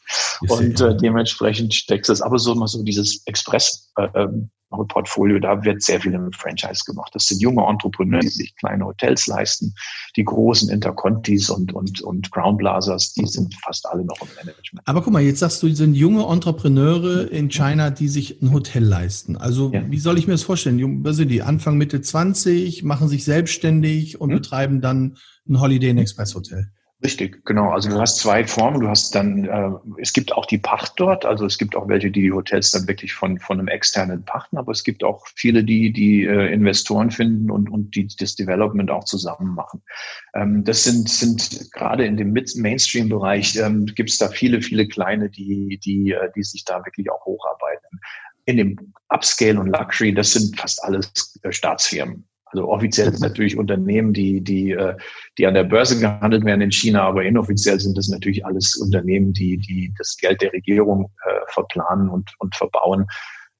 Und 0.47 0.81
äh, 0.81 0.95
dementsprechend 0.97 1.73
steckt 1.73 2.09
es 2.09 2.21
aber 2.21 2.37
so 2.37 2.53
immer 2.53 2.67
so 2.67 2.83
dieses 2.83 3.25
Express 3.25 3.91
äh, 3.97 4.07
ähm, 4.15 4.51
Portfolio, 4.87 5.39
da 5.39 5.63
wird 5.63 5.81
sehr 5.81 5.99
viel 5.99 6.13
im 6.13 6.31
Franchise 6.31 6.83
gemacht. 6.85 7.11
Das 7.13 7.25
sind 7.25 7.41
junge 7.41 7.63
Entrepreneure, 7.67 8.21
die 8.21 8.29
sich 8.29 8.55
kleine 8.55 8.85
Hotels 8.85 9.27
leisten. 9.27 9.73
Die 10.15 10.23
großen 10.23 10.69
Intercontis 10.69 11.49
und, 11.49 11.73
und, 11.73 12.01
und 12.01 12.31
Groundblazers, 12.31 13.13
die 13.13 13.27
sind 13.27 13.53
fast 13.63 13.85
alle 13.87 14.05
noch 14.05 14.21
im 14.21 14.27
Management. 14.35 14.87
Aber 14.87 15.01
guck 15.01 15.13
mal, 15.13 15.21
jetzt 15.21 15.39
sagst 15.39 15.61
du, 15.61 15.69
sind 15.69 15.93
junge 15.93 16.25
Entrepreneure 16.25 17.29
in 17.31 17.49
China, 17.49 17.89
die 17.89 18.07
sich 18.07 18.41
ein 18.41 18.53
Hotel 18.53 18.83
leisten. 18.83 19.35
Also 19.35 19.71
ja. 19.73 19.83
wie 19.89 19.99
soll 19.99 20.17
ich 20.17 20.27
mir 20.27 20.33
das 20.33 20.43
vorstellen? 20.43 21.03
Was 21.03 21.17
sind 21.17 21.29
die? 21.29 21.41
Anfang, 21.41 21.77
Mitte 21.77 22.01
20, 22.01 22.83
machen 22.83 23.07
sich 23.07 23.23
selbstständig 23.23 24.19
und 24.19 24.29
hm? 24.29 24.37
betreiben 24.37 24.81
dann 24.81 25.17
ein 25.47 25.59
Holiday 25.59 25.89
Inn 25.89 25.97
Express 25.97 26.35
Hotel. 26.35 26.71
Richtig, 27.03 27.43
genau. 27.45 27.71
Also 27.71 27.89
du 27.89 27.99
hast 27.99 28.19
zwei 28.19 28.45
Formen. 28.45 28.79
Du 28.81 28.87
hast 28.87 29.15
dann, 29.15 29.45
äh, 29.45 29.71
es 29.99 30.13
gibt 30.13 30.33
auch 30.33 30.45
die 30.45 30.59
Pacht 30.59 30.93
dort. 30.97 31.25
Also 31.25 31.47
es 31.47 31.57
gibt 31.57 31.75
auch 31.75 31.87
welche, 31.87 32.11
die 32.11 32.21
die 32.21 32.31
Hotels 32.31 32.69
dann 32.71 32.87
wirklich 32.87 33.13
von 33.13 33.39
von 33.39 33.57
einem 33.57 33.67
externen 33.69 34.23
pachten. 34.23 34.57
Aber 34.57 34.71
es 34.71 34.83
gibt 34.83 35.03
auch 35.03 35.25
viele, 35.35 35.63
die 35.63 35.91
die 35.91 36.25
äh, 36.25 36.53
Investoren 36.53 37.09
finden 37.09 37.49
und 37.49 37.71
und 37.71 37.95
die 37.95 38.07
das 38.19 38.35
Development 38.35 38.91
auch 38.91 39.03
zusammen 39.05 39.55
machen. 39.55 39.81
Ähm, 40.35 40.63
das 40.63 40.83
sind 40.83 41.09
sind 41.09 41.71
gerade 41.71 42.05
in 42.05 42.17
dem 42.17 42.33
Mainstream-Bereich 42.33 43.55
ähm, 43.57 43.87
gibt 43.87 44.11
es 44.11 44.19
da 44.19 44.29
viele 44.29 44.61
viele 44.61 44.87
kleine, 44.87 45.31
die 45.31 45.79
die 45.83 46.11
äh, 46.11 46.29
die 46.35 46.43
sich 46.43 46.65
da 46.65 46.85
wirklich 46.85 47.09
auch 47.11 47.25
hocharbeiten. 47.25 47.99
In 48.45 48.57
dem 48.57 48.93
Upscale 49.09 49.59
und 49.59 49.67
Luxury, 49.67 50.13
das 50.13 50.33
sind 50.33 50.59
fast 50.59 50.83
alles 50.83 51.39
äh, 51.41 51.51
Staatsfirmen. 51.51 52.27
Also 52.51 52.67
offiziell 52.67 53.11
sind 53.11 53.21
natürlich 53.21 53.57
Unternehmen, 53.57 54.13
die, 54.13 54.41
die, 54.41 54.71
äh, 54.71 54.95
die 55.37 55.47
an 55.47 55.53
der 55.53 55.63
Börse 55.63 55.99
gehandelt 55.99 56.45
werden 56.45 56.61
in 56.61 56.71
China, 56.71 57.03
aber 57.03 57.23
inoffiziell 57.23 57.79
sind 57.79 57.97
das 57.97 58.09
natürlich 58.09 58.45
alles 58.45 58.75
Unternehmen, 58.75 59.33
die, 59.33 59.57
die 59.57 59.93
das 59.97 60.17
Geld 60.17 60.41
der 60.41 60.51
Regierung 60.53 61.09
äh, 61.25 61.39
verplanen 61.47 62.09
und, 62.09 62.29
und 62.39 62.55
verbauen. 62.55 63.05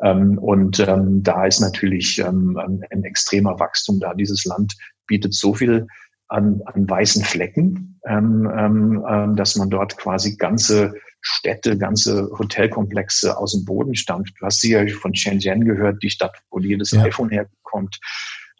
Ähm, 0.04 0.38
und 0.40 0.80
ähm, 0.80 1.24
da 1.24 1.46
ist 1.46 1.60
natürlich 1.60 2.20
ähm, 2.20 2.58
ein 2.58 3.04
extremer 3.04 3.60
Wachstum 3.60 4.00
da. 4.00 4.14
Dieses 4.14 4.46
Land 4.46 4.74
bietet 5.08 5.34
so 5.34 5.54
viel 5.54 5.88
an, 6.28 6.62
an 6.66 6.90
weißen 6.90 7.24
Flecken, 7.24 8.00
ähm, 8.08 8.50
ähm, 8.58 9.06
ähm 9.08 9.36
dass 9.36 9.56
man 9.56 9.70
dort 9.70 9.98
quasi 9.98 10.38
ganze 10.38 10.94
Städte, 11.22 11.78
ganze 11.78 12.30
Hotelkomplexe 12.38 13.38
aus 13.38 13.54
dem 13.54 13.64
Boden 13.66 13.96
stampft. 13.96 14.34
Du 14.40 14.46
hast 14.46 14.62
sicher 14.62 14.88
von 14.88 15.14
Shenzhen 15.14 15.66
gehört, 15.66 16.02
die 16.02 16.10
Stadt, 16.10 16.36
wo 16.50 16.60
jedes 16.60 16.92
ja. 16.92 17.04
iPhone 17.04 17.30
herkommt. 17.30 18.00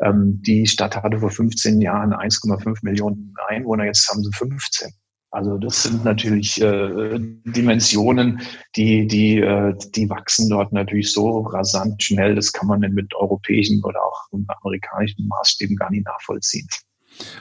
Ähm, 0.02 0.42
die 0.42 0.68
Stadt 0.68 0.96
hatte 0.96 1.20
vor 1.20 1.30
15 1.30 1.82
Jahren 1.82 2.14
1,5 2.14 2.80
Millionen 2.82 3.34
Einwohner, 3.48 3.86
jetzt 3.86 4.10
haben 4.10 4.24
sie 4.24 4.32
15. 4.34 4.92
Also 5.34 5.58
das 5.58 5.84
sind 5.84 6.04
natürlich 6.04 6.62
äh, 6.62 7.18
Dimensionen, 7.46 8.42
die, 8.76 9.08
die, 9.08 9.38
äh, 9.38 9.74
die 9.96 10.10
wachsen 10.10 10.50
dort 10.50 10.74
natürlich 10.74 11.14
so 11.14 11.40
rasant 11.42 12.04
schnell, 12.04 12.36
das 12.36 12.52
kann 12.52 12.68
man 12.68 12.82
denn 12.82 12.94
mit 12.94 13.16
europäischen 13.16 13.82
oder 13.86 14.04
auch 14.04 14.28
amerikanischen 14.62 15.28
Maßstäben 15.28 15.78
gar 15.78 15.90
nicht 15.90 16.06
nachvollziehen. 16.06 16.68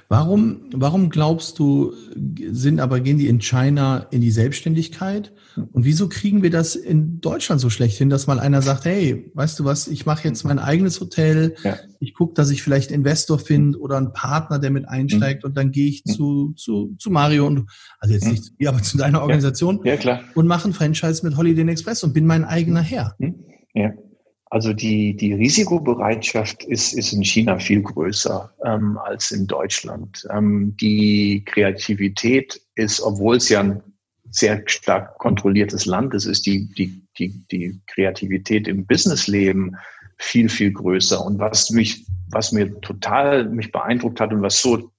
Warum, 0.09 0.63
warum 0.75 1.11
glaubst 1.11 1.59
du, 1.59 1.95
sind 2.51 2.81
aber, 2.81 3.01
gehen 3.01 3.19
die 3.19 3.29
in 3.29 3.41
China 3.41 4.07
in 4.11 4.21
die 4.21 4.31
Selbstständigkeit? 4.31 5.33
Und 5.73 5.85
wieso 5.85 6.09
kriegen 6.09 6.43
wir 6.43 6.51
das 6.51 6.75
in 6.75 7.21
Deutschland 7.21 7.61
so 7.61 7.71
schlecht 7.71 7.99
hin, 7.99 8.11
dass 8.11 8.27
mal 8.27 8.39
einer 8.39 8.63
sagt, 8.63 8.85
hey, 8.85 9.31
weißt 9.35 9.59
du 9.59 9.65
was, 9.65 9.89
ich 9.89 10.07
mache 10.07 10.27
jetzt 10.29 10.45
mein 10.45 10.59
eigenes 10.59 11.01
Hotel, 11.01 11.55
ja. 11.63 11.77
ich 11.99 12.15
gucke, 12.15 12.35
dass 12.35 12.51
ich 12.51 12.63
vielleicht 12.63 12.91
Investor 12.91 13.39
finde 13.39 13.79
oder 13.79 13.97
einen 13.97 14.13
Partner, 14.13 14.59
der 14.59 14.71
mit 14.71 14.89
einsteigt 14.89 15.45
mhm. 15.45 15.49
und 15.49 15.57
dann 15.57 15.73
gehe 15.73 15.89
ich 15.89 16.05
mhm. 16.05 16.11
zu, 16.11 16.53
zu, 16.57 16.95
zu 16.99 17.11
Mario 17.11 17.47
und, 17.47 17.69
also 17.99 18.15
jetzt 18.15 18.25
mhm. 18.25 18.33
nicht 18.33 18.45
zu 18.45 18.53
dir, 18.55 18.69
aber 18.71 18.83
zu 18.83 18.97
deiner 18.97 19.23
Organisation 19.23 19.81
ja. 19.85 19.93
Ja, 19.93 19.97
klar. 19.97 20.21
und 20.35 20.47
mache 20.47 20.69
ein 20.69 20.73
Franchise 20.73 21.25
mit 21.25 21.37
Holiday 21.37 21.69
Express 21.69 22.03
und 22.05 22.13
bin 22.13 22.27
mein 22.27 22.45
eigener 22.45 22.81
Herr. 22.81 23.17
Ja. 23.75 23.93
Also 24.51 24.73
die, 24.73 25.17
die 25.17 25.33
Risikobereitschaft 25.33 26.65
ist, 26.65 26.93
ist 26.93 27.13
in 27.13 27.23
China 27.23 27.59
viel 27.61 27.83
größer 27.83 28.53
ähm, 28.65 28.99
als 28.99 29.31
in 29.31 29.47
Deutschland. 29.47 30.27
Ähm, 30.31 30.77
die 30.81 31.45
Kreativität 31.47 32.61
ist, 32.75 33.01
obwohl 33.01 33.37
es 33.37 33.49
ja 33.49 33.61
ein 33.61 33.81
sehr 34.33 34.63
stark 34.67 35.19
kontrolliertes 35.19 35.87
Land 35.87 36.15
ist, 36.15 36.27
ist 36.27 36.47
die, 36.47 36.67
die, 36.75 37.01
die, 37.19 37.45
die 37.53 37.81
Kreativität 37.87 38.67
im 38.67 38.87
Businessleben 38.87 39.77
viel, 40.19 40.49
viel 40.49 40.73
größer. 40.73 41.25
Und 41.25 41.39
was 41.39 41.71
mich, 41.71 42.05
was 42.31 42.51
mir 42.51 42.81
total 42.81 43.49
mich 43.49 43.71
beeindruckt 43.71 44.21
hat 44.21 44.33
und 44.33 44.43
was 44.43 44.61
so 44.61 44.91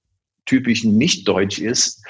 typisch 0.46 0.82
nicht 0.84 1.28
deutsch 1.28 1.58
ist, 1.58 2.02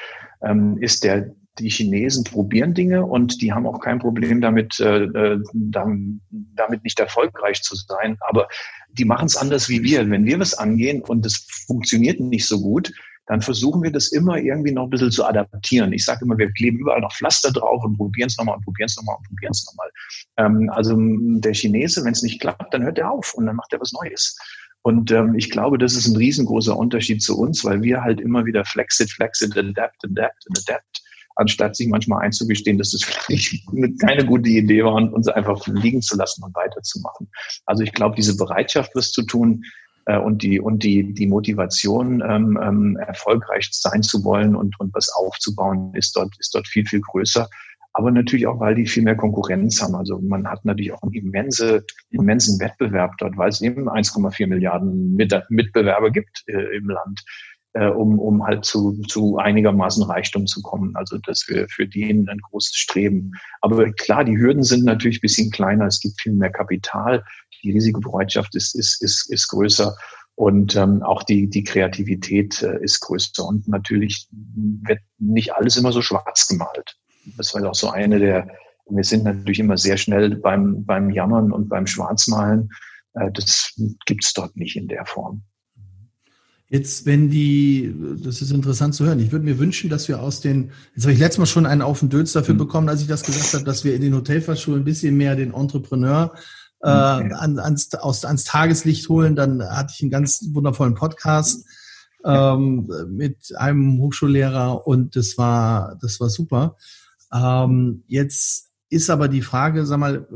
ähm, 0.42 0.78
ist 0.78 1.02
der, 1.02 1.34
die 1.58 1.68
Chinesen 1.68 2.24
probieren 2.24 2.74
Dinge 2.74 3.04
und 3.04 3.42
die 3.42 3.52
haben 3.52 3.66
auch 3.66 3.80
kein 3.80 3.98
Problem 3.98 4.40
damit, 4.40 4.80
äh, 4.80 5.04
äh 5.04 5.38
damit 5.52 6.82
nicht 6.84 6.98
erfolgreich 6.98 7.62
zu 7.62 7.76
sein. 7.76 8.16
Aber 8.20 8.48
die 8.92 9.04
machen 9.04 9.26
es 9.26 9.36
anders 9.36 9.68
wie 9.68 9.82
wir. 9.82 10.08
Wenn 10.08 10.24
wir 10.24 10.40
was 10.40 10.54
angehen 10.54 11.02
und 11.02 11.26
es 11.26 11.46
funktioniert 11.66 12.20
nicht 12.20 12.46
so 12.46 12.60
gut, 12.60 12.92
dann 13.26 13.40
versuchen 13.40 13.82
wir 13.82 13.92
das 13.92 14.08
immer 14.08 14.38
irgendwie 14.38 14.72
noch 14.72 14.84
ein 14.84 14.90
bisschen 14.90 15.12
zu 15.12 15.24
adaptieren. 15.24 15.92
Ich 15.92 16.04
sage 16.04 16.24
immer, 16.24 16.36
wir 16.38 16.50
kleben 16.52 16.78
überall 16.78 17.00
noch 17.00 17.14
Pflaster 17.14 17.52
drauf 17.52 17.84
und 17.84 17.96
probieren 17.96 18.28
es 18.28 18.36
nochmal 18.36 18.56
und 18.56 18.64
probieren 18.64 18.86
es 18.86 18.96
nochmal 18.96 19.16
und 19.16 19.28
probieren 19.28 19.52
es 19.52 19.66
nochmal. 19.66 19.90
Ähm, 20.38 20.70
also 20.70 20.96
der 20.98 21.52
Chinese, 21.52 22.04
wenn 22.04 22.12
es 22.12 22.22
nicht 22.22 22.40
klappt, 22.40 22.74
dann 22.74 22.82
hört 22.82 22.98
er 22.98 23.10
auf 23.10 23.34
und 23.34 23.46
dann 23.46 23.56
macht 23.56 23.72
er 23.72 23.80
was 23.80 23.92
Neues. 23.92 24.36
Und 24.82 25.12
ähm, 25.12 25.34
ich 25.36 25.50
glaube, 25.50 25.78
das 25.78 25.94
ist 25.94 26.08
ein 26.08 26.16
riesengroßer 26.16 26.76
Unterschied 26.76 27.22
zu 27.22 27.38
uns, 27.38 27.64
weil 27.64 27.82
wir 27.82 28.02
halt 28.02 28.20
immer 28.20 28.44
wieder 28.44 28.64
flexit, 28.64 29.12
flexit, 29.12 29.56
adapt, 29.56 30.04
adapt 30.04 30.44
adapt 30.58 31.01
anstatt 31.36 31.76
sich 31.76 31.88
manchmal 31.88 32.22
einzugestehen, 32.22 32.78
dass 32.78 32.92
das 32.92 33.04
vielleicht 33.04 33.64
keine 34.00 34.24
gute 34.24 34.48
Idee 34.48 34.84
war 34.84 34.94
und 34.94 35.12
uns 35.12 35.28
einfach 35.28 35.66
liegen 35.66 36.02
zu 36.02 36.16
lassen 36.16 36.42
und 36.44 36.54
weiterzumachen. 36.54 37.28
Also 37.66 37.82
ich 37.82 37.92
glaube, 37.92 38.16
diese 38.16 38.36
Bereitschaft, 38.36 38.92
was 38.94 39.12
zu 39.12 39.22
tun, 39.22 39.64
äh, 40.06 40.18
und 40.18 40.42
die 40.42 40.58
und 40.58 40.82
die 40.82 41.14
die 41.14 41.28
Motivation 41.28 42.22
ähm, 42.28 42.58
ähm, 42.60 42.96
erfolgreich 42.96 43.68
sein 43.70 44.02
zu 44.02 44.24
wollen 44.24 44.56
und 44.56 44.78
und 44.80 44.92
was 44.94 45.08
aufzubauen 45.10 45.94
ist 45.94 46.16
dort 46.16 46.34
ist 46.40 46.52
dort 46.54 46.66
viel 46.66 46.84
viel 46.84 47.00
größer 47.00 47.48
aber 47.94 48.10
natürlich 48.10 48.46
auch, 48.46 48.58
weil 48.58 48.74
die 48.74 48.86
viel 48.86 49.02
mehr 49.02 49.16
Konkurrenz 49.16 49.82
haben. 49.82 49.94
Also 49.94 50.18
man 50.18 50.48
hat 50.48 50.64
natürlich 50.64 50.92
auch 50.92 51.02
einen 51.02 51.12
immense, 51.12 51.84
immensen 52.10 52.58
Wettbewerb 52.58 53.18
dort, 53.18 53.36
weil 53.36 53.50
es 53.50 53.60
eben 53.60 53.88
1,4 53.88 54.46
Milliarden 54.46 55.14
Mitbewerber 55.14 56.10
gibt 56.10 56.42
äh, 56.46 56.76
im 56.76 56.88
Land 56.88 57.22
äh, 57.74 57.86
um, 57.86 58.18
um 58.18 58.44
halt 58.44 58.64
zu, 58.64 59.00
zu 59.08 59.38
einigermaßen 59.38 60.04
Reichtum 60.04 60.46
zu 60.46 60.60
kommen. 60.62 60.94
Also 60.96 61.18
das 61.18 61.46
wäre 61.48 61.68
für 61.68 61.86
die 61.86 62.04
ein 62.04 62.26
großes 62.50 62.74
Streben. 62.74 63.32
Aber 63.60 63.90
klar, 63.92 64.24
die 64.24 64.36
Hürden 64.36 64.62
sind 64.62 64.84
natürlich 64.84 65.18
ein 65.18 65.22
bisschen 65.22 65.50
kleiner. 65.50 65.86
Es 65.86 66.00
gibt 66.00 66.20
viel 66.20 66.34
mehr 66.34 66.50
Kapital. 66.50 67.24
Die 67.62 67.72
Risikobereitschaft 67.72 68.54
ist, 68.54 68.74
ist, 68.74 69.02
ist, 69.02 69.30
ist 69.30 69.48
größer. 69.48 69.96
Und 70.34 70.76
ähm, 70.76 71.02
auch 71.02 71.22
die, 71.22 71.48
die 71.48 71.64
Kreativität 71.64 72.62
äh, 72.62 72.82
ist 72.82 73.00
größer. 73.00 73.46
Und 73.46 73.68
natürlich 73.68 74.28
wird 74.30 75.00
nicht 75.18 75.54
alles 75.54 75.76
immer 75.76 75.92
so 75.92 76.02
schwarz 76.02 76.46
gemalt. 76.48 76.96
Das 77.36 77.54
war 77.54 77.64
auch 77.68 77.74
so 77.74 77.90
eine 77.90 78.18
der, 78.18 78.48
wir 78.88 79.04
sind 79.04 79.24
natürlich 79.24 79.60
immer 79.60 79.78
sehr 79.78 79.96
schnell 79.96 80.36
beim, 80.36 80.84
beim 80.84 81.10
Jammern 81.10 81.52
und 81.52 81.68
beim 81.68 81.86
Schwarzmalen. 81.86 82.70
Äh, 83.14 83.30
das 83.32 83.74
gibt's 84.06 84.32
dort 84.32 84.56
nicht 84.56 84.76
in 84.76 84.88
der 84.88 85.06
Form. 85.06 85.44
Jetzt, 86.72 87.04
wenn 87.04 87.28
die, 87.28 87.94
das 88.24 88.40
ist 88.40 88.50
interessant 88.50 88.94
zu 88.94 89.04
hören. 89.04 89.18
Ich 89.18 89.30
würde 89.30 89.44
mir 89.44 89.58
wünschen, 89.58 89.90
dass 89.90 90.08
wir 90.08 90.22
aus 90.22 90.40
den, 90.40 90.70
jetzt 90.94 91.04
habe 91.04 91.12
ich 91.12 91.18
letztes 91.18 91.38
Mal 91.38 91.44
schon 91.44 91.66
einen 91.66 91.82
Auf 91.82 92.00
den 92.00 92.08
Dötz 92.08 92.32
dafür 92.32 92.54
mhm. 92.54 92.60
bekommen, 92.60 92.88
als 92.88 93.02
ich 93.02 93.08
das 93.08 93.24
gesagt 93.24 93.52
habe, 93.52 93.64
dass 93.64 93.84
wir 93.84 93.94
in 93.94 94.00
den 94.00 94.14
Hotelfachschulen 94.14 94.80
ein 94.80 94.84
bisschen 94.84 95.18
mehr 95.18 95.36
den 95.36 95.52
Entrepreneur 95.52 96.32
äh, 96.82 96.88
mhm. 96.88 97.32
an, 97.34 97.58
ans, 97.58 97.92
aus, 97.92 98.24
ans 98.24 98.44
Tageslicht 98.44 99.10
holen. 99.10 99.36
Dann 99.36 99.62
hatte 99.62 99.92
ich 99.94 100.00
einen 100.00 100.10
ganz 100.10 100.48
wundervollen 100.54 100.94
Podcast 100.94 101.66
ähm, 102.24 102.90
mit 103.06 103.54
einem 103.56 103.98
Hochschullehrer 103.98 104.86
und 104.86 105.14
das 105.14 105.36
war, 105.36 105.98
das 106.00 106.20
war 106.20 106.30
super. 106.30 106.76
Ähm, 107.34 108.02
jetzt 108.06 108.70
ist 108.88 109.10
aber 109.10 109.28
die 109.28 109.42
Frage, 109.42 109.84
sag 109.84 109.98
mal, 109.98 110.26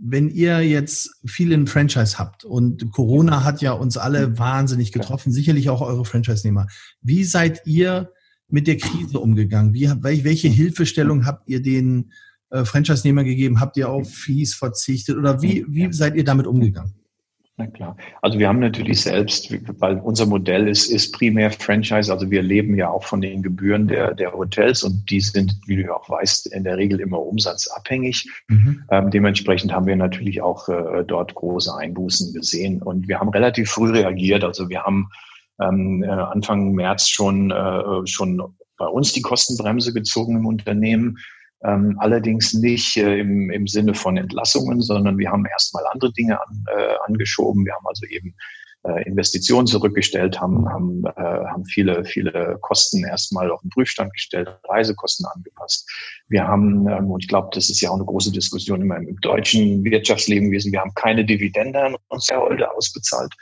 wenn 0.00 0.28
ihr 0.28 0.60
jetzt 0.60 1.10
viel 1.24 1.52
in 1.52 1.66
Franchise 1.66 2.18
habt 2.18 2.44
und 2.44 2.92
Corona 2.92 3.44
hat 3.44 3.62
ja 3.62 3.72
uns 3.72 3.96
alle 3.96 4.28
mhm. 4.28 4.38
wahnsinnig 4.38 4.92
getroffen, 4.92 5.32
sicherlich 5.32 5.70
auch 5.70 5.80
eure 5.80 6.04
Franchise-Nehmer. 6.04 6.66
Wie 7.00 7.24
seid 7.24 7.62
ihr 7.66 8.12
mit 8.48 8.66
der 8.66 8.76
Krise 8.76 9.18
umgegangen? 9.18 9.74
Wie, 9.74 9.90
welche 10.02 10.48
Hilfestellung 10.48 11.26
habt 11.26 11.48
ihr 11.48 11.62
den 11.62 12.12
äh, 12.50 12.64
Franchise-Nehmer 12.64 13.24
gegeben? 13.24 13.60
Habt 13.60 13.76
ihr 13.76 13.88
auf 13.88 14.12
Fees 14.12 14.54
verzichtet 14.54 15.16
oder 15.16 15.42
wie, 15.42 15.64
wie 15.68 15.92
seid 15.92 16.14
ihr 16.16 16.24
damit 16.24 16.46
umgegangen? 16.46 16.94
Na 17.58 17.66
klar. 17.66 17.96
Also 18.20 18.38
wir 18.38 18.48
haben 18.48 18.58
natürlich 18.58 19.00
selbst, 19.00 19.50
weil 19.80 19.98
unser 20.00 20.26
Modell 20.26 20.68
ist, 20.68 20.90
ist 20.90 21.12
primär 21.12 21.50
Franchise, 21.50 22.12
also 22.12 22.30
wir 22.30 22.42
leben 22.42 22.76
ja 22.76 22.90
auch 22.90 23.04
von 23.04 23.22
den 23.22 23.42
Gebühren 23.42 23.88
der, 23.88 24.12
der 24.12 24.34
Hotels 24.34 24.82
und 24.82 25.10
die 25.10 25.22
sind, 25.22 25.58
wie 25.66 25.76
du 25.76 25.82
ja 25.84 25.94
auch 25.94 26.10
weißt, 26.10 26.52
in 26.52 26.64
der 26.64 26.76
Regel 26.76 27.00
immer 27.00 27.18
umsatzabhängig. 27.18 28.28
Mhm. 28.48 28.84
Ähm, 28.90 29.10
dementsprechend 29.10 29.72
haben 29.72 29.86
wir 29.86 29.96
natürlich 29.96 30.42
auch 30.42 30.68
äh, 30.68 31.02
dort 31.06 31.34
große 31.34 31.74
Einbußen 31.74 32.34
gesehen 32.34 32.82
und 32.82 33.08
wir 33.08 33.20
haben 33.20 33.30
relativ 33.30 33.70
früh 33.70 33.90
reagiert. 33.90 34.44
Also 34.44 34.68
wir 34.68 34.82
haben 34.82 35.08
ähm, 35.58 36.02
äh, 36.02 36.08
Anfang 36.08 36.72
März 36.72 37.08
schon, 37.08 37.50
äh, 37.52 38.06
schon 38.06 38.42
bei 38.76 38.86
uns 38.86 39.14
die 39.14 39.22
Kostenbremse 39.22 39.94
gezogen 39.94 40.36
im 40.36 40.46
Unternehmen. 40.46 41.16
Ähm, 41.64 41.96
allerdings 41.98 42.52
nicht 42.52 42.96
äh, 42.96 43.18
im, 43.18 43.50
im 43.50 43.66
Sinne 43.66 43.94
von 43.94 44.16
Entlassungen, 44.16 44.82
sondern 44.82 45.18
wir 45.18 45.30
haben 45.30 45.46
erstmal 45.46 45.84
andere 45.92 46.12
Dinge 46.12 46.38
an, 46.40 46.64
äh, 46.76 46.94
angeschoben. 47.06 47.64
Wir 47.64 47.74
haben 47.74 47.86
also 47.86 48.06
eben 48.06 48.34
äh, 48.86 49.02
Investitionen 49.04 49.66
zurückgestellt, 49.66 50.40
haben, 50.40 50.68
haben, 50.68 51.02
äh, 51.16 51.20
haben 51.20 51.64
viele, 51.64 52.04
viele 52.04 52.58
Kosten 52.60 53.04
erstmal 53.04 53.50
auf 53.50 53.60
den 53.62 53.70
Prüfstand 53.70 54.12
gestellt, 54.12 54.48
Reisekosten 54.68 55.26
angepasst. 55.26 55.90
Wir 56.28 56.46
haben, 56.46 56.86
ähm, 56.88 57.10
und 57.10 57.24
ich 57.24 57.28
glaube, 57.28 57.48
das 57.52 57.68
ist 57.68 57.80
ja 57.80 57.90
auch 57.90 57.96
eine 57.96 58.04
große 58.04 58.32
Diskussion 58.32 58.82
immer 58.82 58.96
im 58.96 59.16
deutschen 59.20 59.82
Wirtschaftsleben 59.84 60.50
gewesen, 60.50 60.72
wir 60.72 60.80
haben 60.80 60.94
keine 60.94 61.24
Dividende 61.24 61.82
an 61.82 61.96
uns 62.08 62.26
Shareholder 62.26 62.74
ausbezahlt. 62.76 63.32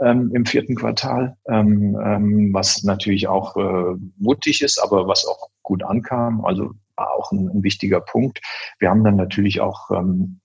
Ähm, 0.00 0.32
im 0.34 0.44
vierten 0.44 0.74
Quartal, 0.74 1.36
ähm, 1.48 1.96
ähm, 2.04 2.50
was 2.52 2.82
natürlich 2.82 3.28
auch 3.28 3.56
äh, 3.56 3.94
mutig 4.18 4.62
ist, 4.62 4.82
aber 4.82 5.06
was 5.06 5.24
auch 5.26 5.48
gut 5.62 5.82
ankam. 5.84 6.44
Also 6.44 6.72
war 6.96 7.12
auch 7.12 7.32
ein, 7.32 7.48
ein 7.48 7.62
wichtiger 7.62 8.00
Punkt. 8.00 8.40
Wir 8.78 8.90
haben 8.90 9.04
dann 9.04 9.16
natürlich 9.16 9.60
auch 9.60 9.90
ähm, 9.90 10.40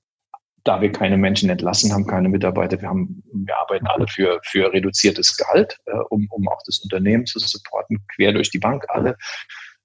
da 0.68 0.82
wir 0.82 0.92
keine 0.92 1.18
Menschen 1.18 1.50
entlassen 1.50 1.94
haben, 1.94 2.06
keine 2.06 2.28
Mitarbeiter, 2.28 2.82
wir 2.82 2.90
haben, 2.90 3.24
wir 3.34 3.58
arbeiten 3.58 3.88
alle 3.88 4.06
für, 4.08 4.40
für 4.44 4.72
reduziertes 4.74 5.38
Gehalt, 5.38 5.78
äh, 5.86 5.98
um, 6.10 6.28
um 6.30 6.48
auch 6.50 6.62
das 6.66 6.80
Unternehmen 6.80 7.26
zu 7.26 7.40
supporten, 7.40 8.00
quer 8.14 8.34
durch 8.34 8.52
die 8.52 8.60
Bank 8.60 8.84
alle. 8.90 9.16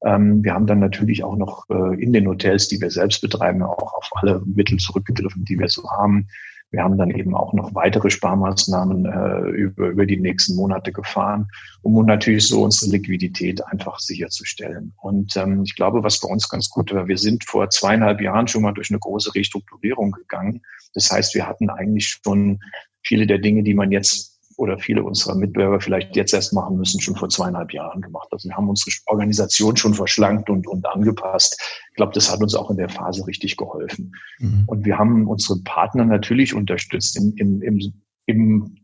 Ähm, 0.05 0.43
wir 0.43 0.55
haben 0.55 0.67
dann 0.67 0.81
natürlich 0.81 1.23
auch 1.23 1.37
noch 1.37 1.67
äh, 1.71 2.03
in 2.03 2.13
den 2.13 2.27
Hotels, 2.27 2.67
die 2.67 2.81
wir 2.81 2.91
selbst 2.91 3.21
betreiben, 3.21 3.63
auch 3.63 3.95
auf 3.95 4.09
alle 4.15 4.43
Mittel 4.45 4.79
zurückgegriffen, 4.79 5.45
die 5.45 5.59
wir 5.59 5.69
so 5.69 5.89
haben. 5.91 6.27
Wir 6.73 6.83
haben 6.83 6.97
dann 6.97 7.11
eben 7.11 7.37
auch 7.37 7.53
noch 7.53 7.75
weitere 7.75 8.11
Sparmaßnahmen 8.11 9.05
äh, 9.05 9.51
über, 9.51 9.89
über 9.89 10.07
die 10.07 10.19
nächsten 10.19 10.57
Monate 10.57 10.91
gefahren, 10.91 11.49
um 11.83 12.05
natürlich 12.07 12.49
so 12.49 12.63
unsere 12.63 12.91
Liquidität 12.93 13.65
einfach 13.67 13.99
sicherzustellen. 14.01 14.95
Und 14.97 15.37
ähm, 15.37 15.63
ich 15.65 15.77
glaube, 15.77 16.03
was 16.03 16.19
bei 16.19 16.29
uns 16.29 16.49
ganz 16.49 16.71
gut 16.71 16.93
war, 16.95 17.07
wir 17.09 17.19
sind 17.19 17.45
vor 17.45 17.69
zweieinhalb 17.69 18.23
Jahren 18.23 18.49
schon 18.49 18.63
mal 18.63 18.73
durch 18.73 18.91
eine 18.91 18.99
große 18.99 19.35
Restrukturierung 19.35 20.13
gegangen. 20.13 20.63
Das 20.95 21.11
heißt, 21.13 21.35
wir 21.35 21.47
hatten 21.47 21.69
eigentlich 21.69 22.19
schon 22.25 22.59
viele 23.05 23.27
der 23.27 23.39
Dinge, 23.39 23.63
die 23.63 23.75
man 23.75 23.93
jetzt 23.93 24.32
oder 24.63 24.79
viele 24.79 25.03
unserer 25.03 25.35
Mitbewerber 25.35 25.81
vielleicht 25.81 26.15
jetzt 26.15 26.33
erst 26.33 26.53
machen 26.53 26.77
müssen, 26.77 27.01
schon 27.01 27.17
vor 27.17 27.29
zweieinhalb 27.29 27.73
Jahren 27.73 28.01
gemacht. 28.01 28.29
Also 28.31 28.49
wir 28.49 28.57
haben 28.57 28.69
unsere 28.69 28.93
Organisation 29.07 29.77
schon 29.77 29.93
verschlankt 29.93 30.49
und, 30.49 30.69
und 30.69 30.87
angepasst. 30.87 31.61
Ich 31.91 31.97
glaube, 31.97 32.13
das 32.13 32.31
hat 32.31 32.41
uns 32.41 32.55
auch 32.55 32.71
in 32.71 32.77
der 32.77 32.89
Phase 32.89 33.27
richtig 33.27 33.57
geholfen. 33.57 34.13
Mhm. 34.39 34.63
Und 34.69 34.85
wir 34.85 34.97
haben 34.99 35.27
unsere 35.27 35.59
Partner 35.65 36.05
natürlich 36.05 36.55
unterstützt 36.55 37.17
im, 37.17 37.35
im, 37.39 37.61
im, 37.61 37.93
im 38.27 38.77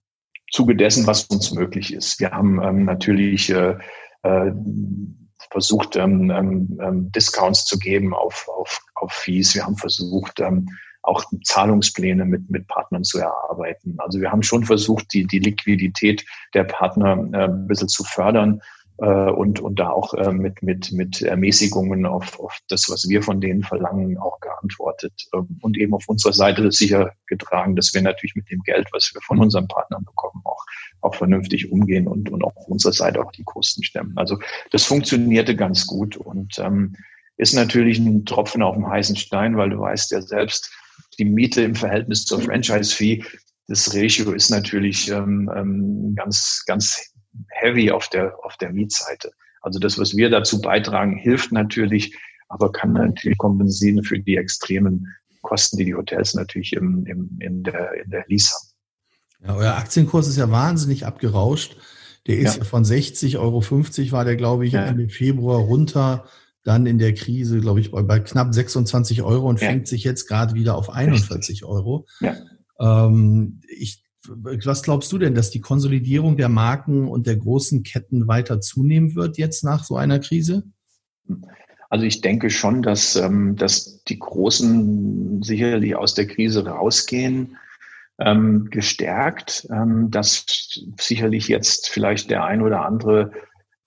Zuge 0.51 0.75
dessen, 0.75 1.07
was 1.07 1.27
uns 1.27 1.53
möglich 1.53 1.95
ist. 1.95 2.19
Wir 2.19 2.33
haben 2.33 2.61
ähm, 2.61 2.85
natürlich 2.85 3.49
äh, 3.51 3.77
äh, 4.25 4.53
versucht, 5.53 5.95
ähm, 5.95 6.33
ähm, 6.33 6.81
ähm 6.83 7.13
Discounts 7.13 7.67
zu 7.67 7.79
geben 7.79 8.15
auf, 8.15 8.49
auf, 8.49 8.81
auf 8.97 9.13
Fees. 9.13 9.55
Wir 9.55 9.65
haben 9.65 9.77
versucht, 9.77 10.41
ähm, 10.41 10.69
auch 11.09 11.25
Zahlungspläne 11.43 12.25
mit, 12.25 12.51
mit 12.51 12.69
Partnern 12.69 13.03
zu 13.03 13.19
erarbeiten. 13.19 13.97
Also 13.99 14.21
wir 14.21 14.31
haben 14.31 14.43
schon 14.43 14.65
versucht, 14.65 15.13
die, 15.13 15.27
die 15.27 15.39
Liquidität 15.39 16.25
der 16.55 16.65
Partner 16.65 17.29
äh, 17.33 17.45
ein 17.45 17.67
bisschen 17.67 17.89
zu 17.89 18.05
fördern 18.05 18.61
äh, 18.99 19.31
und, 19.31 19.61
und 19.61 19.79
da 19.79 19.91
auch 19.91 20.13
äh, 20.15 20.33
mit, 20.33 20.63
mit, 20.63 20.93
mit 20.93 21.23
Ermäßigungen 21.23 22.05
auf, 22.05 22.39
auf 22.39 22.59
das, 22.69 22.91
was 22.91 23.09
wir 23.09 23.23
von 23.23 23.41
denen 23.41 23.63
verlangen, 23.63 24.19
auch 24.19 24.39
geantwortet 24.41 25.13
ähm, 25.35 25.59
und 25.63 25.79
eben 25.79 25.95
auf 25.95 26.05
unserer 26.09 26.33
Seite 26.33 26.71
sicher 26.73 27.13
getragen, 27.27 27.75
dass 27.75 27.95
wir 27.95 28.03
natürlich 28.03 28.35
mit 28.35 28.51
dem 28.51 28.61
Geld, 28.61 28.89
was 28.93 29.11
wir 29.15 29.23
von 29.23 29.39
unseren 29.39 29.69
Partnern 29.69 30.05
bekommen, 30.05 30.43
auch, 30.45 30.65
auch 31.01 31.15
vernünftig 31.15 31.73
umgehen 31.73 32.07
und, 32.07 32.31
und 32.31 32.45
auf 32.45 32.55
unserer 32.67 32.93
Seite 32.93 33.25
auch 33.25 33.33
die 33.33 33.45
Kosten 33.45 33.83
stemmen. 33.83 34.13
Also 34.17 34.39
das 34.73 34.85
funktionierte 34.85 35.57
ganz 35.57 35.87
gut 35.87 36.17
und 36.17 36.59
ähm, 36.59 36.97
ist 37.37 37.55
natürlich 37.55 38.01
ein 38.01 38.25
Tropfen 38.25 38.63
auf 38.63 38.75
dem 38.75 38.89
heißen 38.89 39.15
Stein, 39.15 39.57
weil 39.57 39.71
du 39.71 39.79
weißt 39.79 40.11
ja 40.11 40.21
selbst, 40.21 40.73
die 41.19 41.25
Miete 41.25 41.63
im 41.63 41.75
Verhältnis 41.75 42.25
zur 42.25 42.41
Franchise-Fee, 42.41 43.25
das 43.67 43.95
Ratio 43.95 44.33
ist 44.33 44.51
natürlich 44.51 45.11
ähm, 45.11 45.51
ähm, 45.55 46.15
ganz, 46.17 46.65
ganz 46.67 47.13
heavy 47.51 47.91
auf 47.91 48.09
der, 48.09 48.35
auf 48.43 48.57
der 48.57 48.73
Mietseite. 48.73 49.31
Also 49.61 49.79
das, 49.79 49.99
was 49.99 50.17
wir 50.17 50.31
dazu 50.31 50.61
beitragen, 50.61 51.17
hilft 51.17 51.53
natürlich, 51.53 52.17
aber 52.49 52.73
kann 52.73 52.93
natürlich 52.93 53.37
kompensieren 53.37 54.03
für 54.03 54.19
die 54.19 54.37
extremen 54.37 55.07
Kosten, 55.43 55.77
die 55.77 55.85
die 55.85 55.95
Hotels 55.95 56.35
natürlich 56.35 56.73
im, 56.73 57.05
im, 57.07 57.39
in, 57.41 57.63
der, 57.63 57.93
in 58.03 58.11
der 58.11 58.25
Lease 58.27 58.53
haben. 58.55 58.69
Ja, 59.47 59.57
euer 59.57 59.77
Aktienkurs 59.77 60.29
ist 60.29 60.37
ja 60.37 60.51
wahnsinnig 60.51 61.07
abgerauscht. 61.07 61.77
Der 62.27 62.39
ist 62.39 62.59
ja. 62.59 62.65
von 62.65 62.85
60,50 62.85 63.39
Euro 63.39 63.63
war 64.13 64.25
der, 64.25 64.37
glaube 64.37 64.67
ich, 64.67 64.73
ja. 64.73 64.85
Ende 64.85 65.09
Februar 65.09 65.61
runter. 65.61 66.27
Dann 66.69 66.85
in 66.85 66.99
der 66.99 67.15
Krise, 67.15 67.61
glaube 67.61 67.81
ich, 67.81 67.91
bei, 67.91 68.21
knapp 68.21 68.53
26 68.53 69.23
Euro 69.23 69.49
und 69.49 69.59
ja. 69.59 69.69
fängt 69.69 69.89
sich 69.89 70.05
jetzt 70.05 70.29
gerade 70.29 70.53
wieder 70.53 70.77
auf 70.77 70.91
41 70.91 71.65
Euro. 71.65 72.07
Ja. 72.21 72.37
Ähm, 72.79 73.63
ich 73.67 74.05
was 74.29 74.83
glaubst 74.83 75.11
du 75.11 75.17
denn, 75.17 75.35
dass 75.35 75.49
die 75.49 75.63
Konsolidierung 75.63 76.37
der 76.37 76.51
Marken 76.51 77.09
und 77.09 77.27
der 77.27 77.37
großen 77.37 77.85
Ketten 77.85 78.29
weiter 78.29 78.61
zunehmen 78.61 79.15
wird 79.15 79.39
jetzt 79.39 79.65
nach 79.65 79.85
so 79.85 79.97
einer 79.97 80.19
Krise? 80.19 80.65
Also 81.89 82.05
ich 82.05 82.21
denke 82.21 82.51
schon, 82.51 82.83
dass, 82.83 83.17
ähm, 83.17 83.57
dass 83.57 84.05
die 84.05 84.19
Großen 84.19 85.43
sicherlich 85.43 85.97
aus 85.97 86.13
der 86.13 86.27
Krise 86.27 86.67
rausgehen, 86.67 87.57
ähm, 88.19 88.69
gestärkt, 88.71 89.67
ähm, 89.71 90.11
dass 90.11 90.45
sicherlich 91.01 91.49
jetzt 91.49 91.89
vielleicht 91.89 92.29
der 92.29 92.45
ein 92.45 92.61
oder 92.61 92.85
andere 92.85 93.33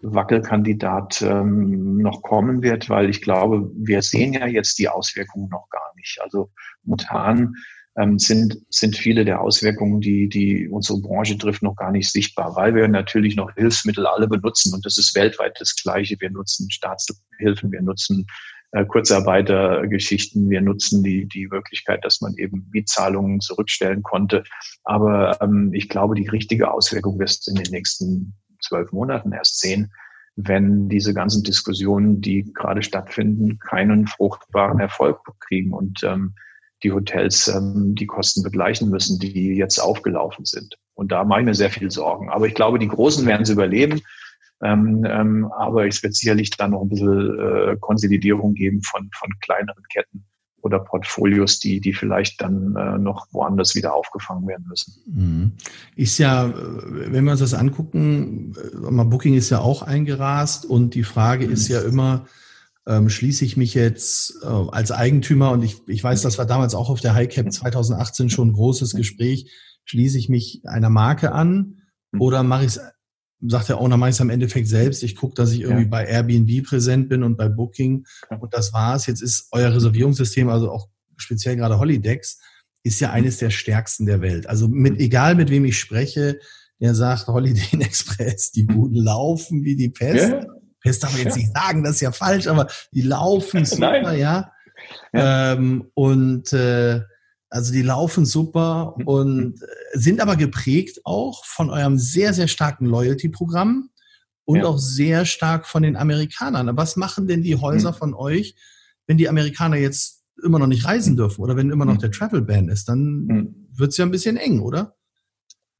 Wackelkandidat 0.01 1.21
ähm, 1.21 1.97
noch 1.97 2.21
kommen 2.21 2.61
wird, 2.63 2.89
weil 2.89 3.09
ich 3.09 3.21
glaube, 3.21 3.69
wir 3.75 4.01
sehen 4.01 4.33
ja 4.33 4.47
jetzt 4.47 4.79
die 4.79 4.89
Auswirkungen 4.89 5.49
noch 5.49 5.69
gar 5.69 5.93
nicht. 5.95 6.19
Also 6.21 6.49
momentan 6.83 7.53
ähm, 7.97 8.17
sind, 8.19 8.57
sind 8.69 8.95
viele 8.95 9.25
der 9.25 9.41
Auswirkungen, 9.41 10.01
die, 10.01 10.29
die 10.29 10.67
unsere 10.69 10.99
Branche 11.01 11.37
trifft, 11.37 11.61
noch 11.61 11.75
gar 11.75 11.91
nicht 11.91 12.11
sichtbar, 12.11 12.55
weil 12.55 12.73
wir 12.73 12.87
natürlich 12.87 13.35
noch 13.35 13.53
Hilfsmittel 13.55 14.07
alle 14.07 14.27
benutzen 14.27 14.73
und 14.73 14.85
das 14.85 14.97
ist 14.97 15.15
weltweit 15.15 15.59
das 15.59 15.75
Gleiche. 15.75 16.15
Wir 16.19 16.31
nutzen 16.31 16.69
Staatshilfen, 16.71 17.71
wir 17.71 17.81
nutzen 17.81 18.25
äh, 18.71 18.85
Kurzarbeitergeschichten, 18.85 20.49
wir 20.49 20.61
nutzen 20.61 21.03
die, 21.03 21.27
die 21.27 21.47
Möglichkeit, 21.47 22.05
dass 22.05 22.21
man 22.21 22.35
eben 22.37 22.69
Mietzahlungen 22.71 23.41
zurückstellen 23.41 24.01
konnte. 24.03 24.43
Aber 24.83 25.41
ähm, 25.41 25.71
ich 25.73 25.89
glaube, 25.89 26.15
die 26.15 26.29
richtige 26.29 26.71
Auswirkung 26.71 27.19
wirst 27.19 27.49
in 27.49 27.55
den 27.55 27.69
nächsten 27.71 28.33
zwölf 28.71 28.91
Monaten 28.91 29.33
erst 29.33 29.59
sehen, 29.59 29.91
wenn 30.35 30.87
diese 30.87 31.13
ganzen 31.13 31.43
Diskussionen, 31.43 32.21
die 32.21 32.51
gerade 32.53 32.83
stattfinden, 32.83 33.59
keinen 33.59 34.07
fruchtbaren 34.07 34.79
Erfolg 34.79 35.19
kriegen. 35.39 35.73
Und 35.73 36.03
ähm, 36.03 36.35
die 36.83 36.91
Hotels 36.91 37.47
ähm, 37.47 37.95
die 37.95 38.07
Kosten 38.07 38.41
begleichen 38.43 38.89
müssen, 38.89 39.19
die 39.19 39.55
jetzt 39.55 39.79
aufgelaufen 39.79 40.45
sind. 40.45 40.77
Und 40.95 41.11
da 41.11 41.23
mache 41.23 41.41
ich 41.41 41.45
mir 41.45 41.53
sehr 41.53 41.69
viel 41.69 41.91
Sorgen. 41.91 42.29
Aber 42.29 42.47
ich 42.47 42.55
glaube, 42.55 42.79
die 42.79 42.87
Großen 42.87 43.25
werden 43.25 43.43
es 43.43 43.49
überleben. 43.49 44.01
Ähm, 44.63 45.05
ähm, 45.07 45.51
aber 45.57 45.87
es 45.87 46.01
wird 46.01 46.15
sicherlich 46.15 46.51
dann 46.51 46.71
noch 46.71 46.81
ein 46.81 46.89
bisschen 46.89 47.39
äh, 47.39 47.77
Konsolidierung 47.79 48.53
geben 48.53 48.81
von, 48.83 49.09
von 49.13 49.29
kleineren 49.41 49.83
Ketten 49.91 50.25
oder 50.61 50.79
Portfolios, 50.79 51.59
die, 51.59 51.81
die 51.81 51.93
vielleicht 51.93 52.41
dann 52.41 52.75
äh, 52.75 52.97
noch 52.97 53.27
woanders 53.31 53.75
wieder 53.75 53.93
aufgefangen 53.93 54.47
werden 54.47 54.65
müssen. 54.67 54.93
Mhm. 55.05 55.51
Ist 55.95 56.17
ja, 56.17 56.47
äh, 56.47 56.53
wenn 57.11 57.25
wir 57.25 57.31
uns 57.31 57.41
das 57.41 57.53
angucken, 57.53 58.53
äh, 58.55 59.03
Booking 59.03 59.33
ist 59.33 59.49
ja 59.49 59.59
auch 59.59 59.81
eingerast 59.81 60.65
und 60.65 60.95
die 60.95 61.03
Frage 61.03 61.47
mhm. 61.47 61.53
ist 61.53 61.67
ja 61.67 61.81
immer, 61.81 62.25
ähm, 62.87 63.09
schließe 63.09 63.45
ich 63.45 63.57
mich 63.57 63.73
jetzt 63.73 64.39
äh, 64.43 64.47
als 64.47 64.91
Eigentümer 64.91 65.51
und 65.51 65.63
ich, 65.63 65.87
ich 65.87 66.03
weiß, 66.03 66.21
das 66.21 66.37
war 66.37 66.45
damals 66.45 66.75
auch 66.75 66.89
auf 66.89 67.01
der 67.01 67.15
HighCap 67.15 67.51
2018 67.51 68.29
schon 68.29 68.49
ein 68.49 68.53
großes 68.53 68.95
Gespräch, 68.95 69.51
schließe 69.85 70.17
ich 70.17 70.29
mich 70.29 70.61
einer 70.65 70.89
Marke 70.89 71.31
an 71.31 71.81
oder 72.17 72.43
mache 72.43 72.65
ich 72.65 72.77
es, 72.77 72.79
sagt 73.47 73.69
der 73.69 73.79
Owner, 73.79 74.07
es 74.07 74.21
am 74.21 74.29
Endeffekt 74.29 74.67
selbst. 74.67 75.03
Ich 75.03 75.15
gucke, 75.15 75.35
dass 75.35 75.51
ich 75.51 75.61
irgendwie 75.61 75.83
ja. 75.83 75.89
bei 75.89 76.05
Airbnb 76.05 76.63
präsent 76.63 77.09
bin 77.09 77.23
und 77.23 77.37
bei 77.37 77.49
Booking 77.49 78.05
und 78.39 78.53
das 78.53 78.73
war's. 78.73 79.07
Jetzt 79.07 79.21
ist 79.21 79.47
euer 79.51 79.73
Reservierungssystem, 79.73 80.49
also 80.49 80.71
auch 80.71 80.87
speziell 81.17 81.55
gerade 81.55 81.79
Holidex, 81.79 82.39
ist 82.83 82.99
ja 82.99 83.11
eines 83.11 83.37
der 83.37 83.49
stärksten 83.49 84.05
der 84.05 84.21
Welt. 84.21 84.47
Also 84.47 84.67
mit, 84.67 84.99
egal 84.99 85.35
mit 85.35 85.49
wem 85.49 85.65
ich 85.65 85.79
spreche, 85.79 86.39
der 86.79 86.95
sagt 86.95 87.27
Holiday 87.27 87.63
Inn 87.71 87.81
Express, 87.81 88.51
die 88.51 88.63
Buden 88.63 88.97
laufen 88.97 89.63
wie 89.63 89.75
die 89.75 89.89
Pest. 89.89 90.31
Ja. 90.31 90.45
Das 90.83 90.99
darf 90.99 91.13
man 91.13 91.21
jetzt 91.21 91.37
ja. 91.37 91.43
nicht 91.43 91.55
sagen, 91.55 91.83
das 91.83 91.95
ist 91.95 92.01
ja 92.01 92.11
falsch, 92.11 92.47
aber 92.47 92.67
die 92.91 93.03
laufen 93.03 93.65
super, 93.65 94.13
ja. 94.13 94.51
ja. 95.13 95.53
Ähm, 95.53 95.89
und 95.93 96.51
äh, 96.53 97.01
also 97.51 97.73
die 97.73 97.81
laufen 97.81 98.25
super 98.25 98.95
mhm. 98.97 99.07
und 99.07 99.61
äh, 99.61 99.97
sind 99.99 100.21
aber 100.21 100.37
geprägt 100.37 101.01
auch 101.03 101.45
von 101.45 101.69
eurem 101.69 101.99
sehr, 101.99 102.33
sehr 102.33 102.47
starken 102.47 102.85
Loyalty-Programm 102.85 103.89
und 104.45 104.57
ja. 104.57 104.65
auch 104.65 104.79
sehr 104.79 105.25
stark 105.25 105.67
von 105.67 105.83
den 105.83 105.97
Amerikanern. 105.97 106.75
Was 106.77 106.95
machen 106.95 107.27
denn 107.27 107.43
die 107.43 107.57
Häuser 107.57 107.91
mhm. 107.91 107.95
von 107.95 108.13
euch, 108.13 108.55
wenn 109.05 109.17
die 109.17 109.27
Amerikaner 109.27 109.75
jetzt 109.75 110.23
immer 110.43 110.59
noch 110.59 110.67
nicht 110.67 110.85
reisen 110.85 111.17
dürfen 111.17 111.41
oder 111.41 111.57
wenn 111.57 111.69
immer 111.69 111.85
noch 111.85 111.95
mhm. 111.95 111.99
der 111.99 112.11
Travel 112.11 112.41
Ban 112.41 112.69
ist? 112.69 112.87
Dann 112.87 113.53
wird 113.73 113.91
es 113.91 113.97
ja 113.97 114.05
ein 114.05 114.11
bisschen 114.11 114.37
eng, 114.37 114.61
oder? 114.61 114.95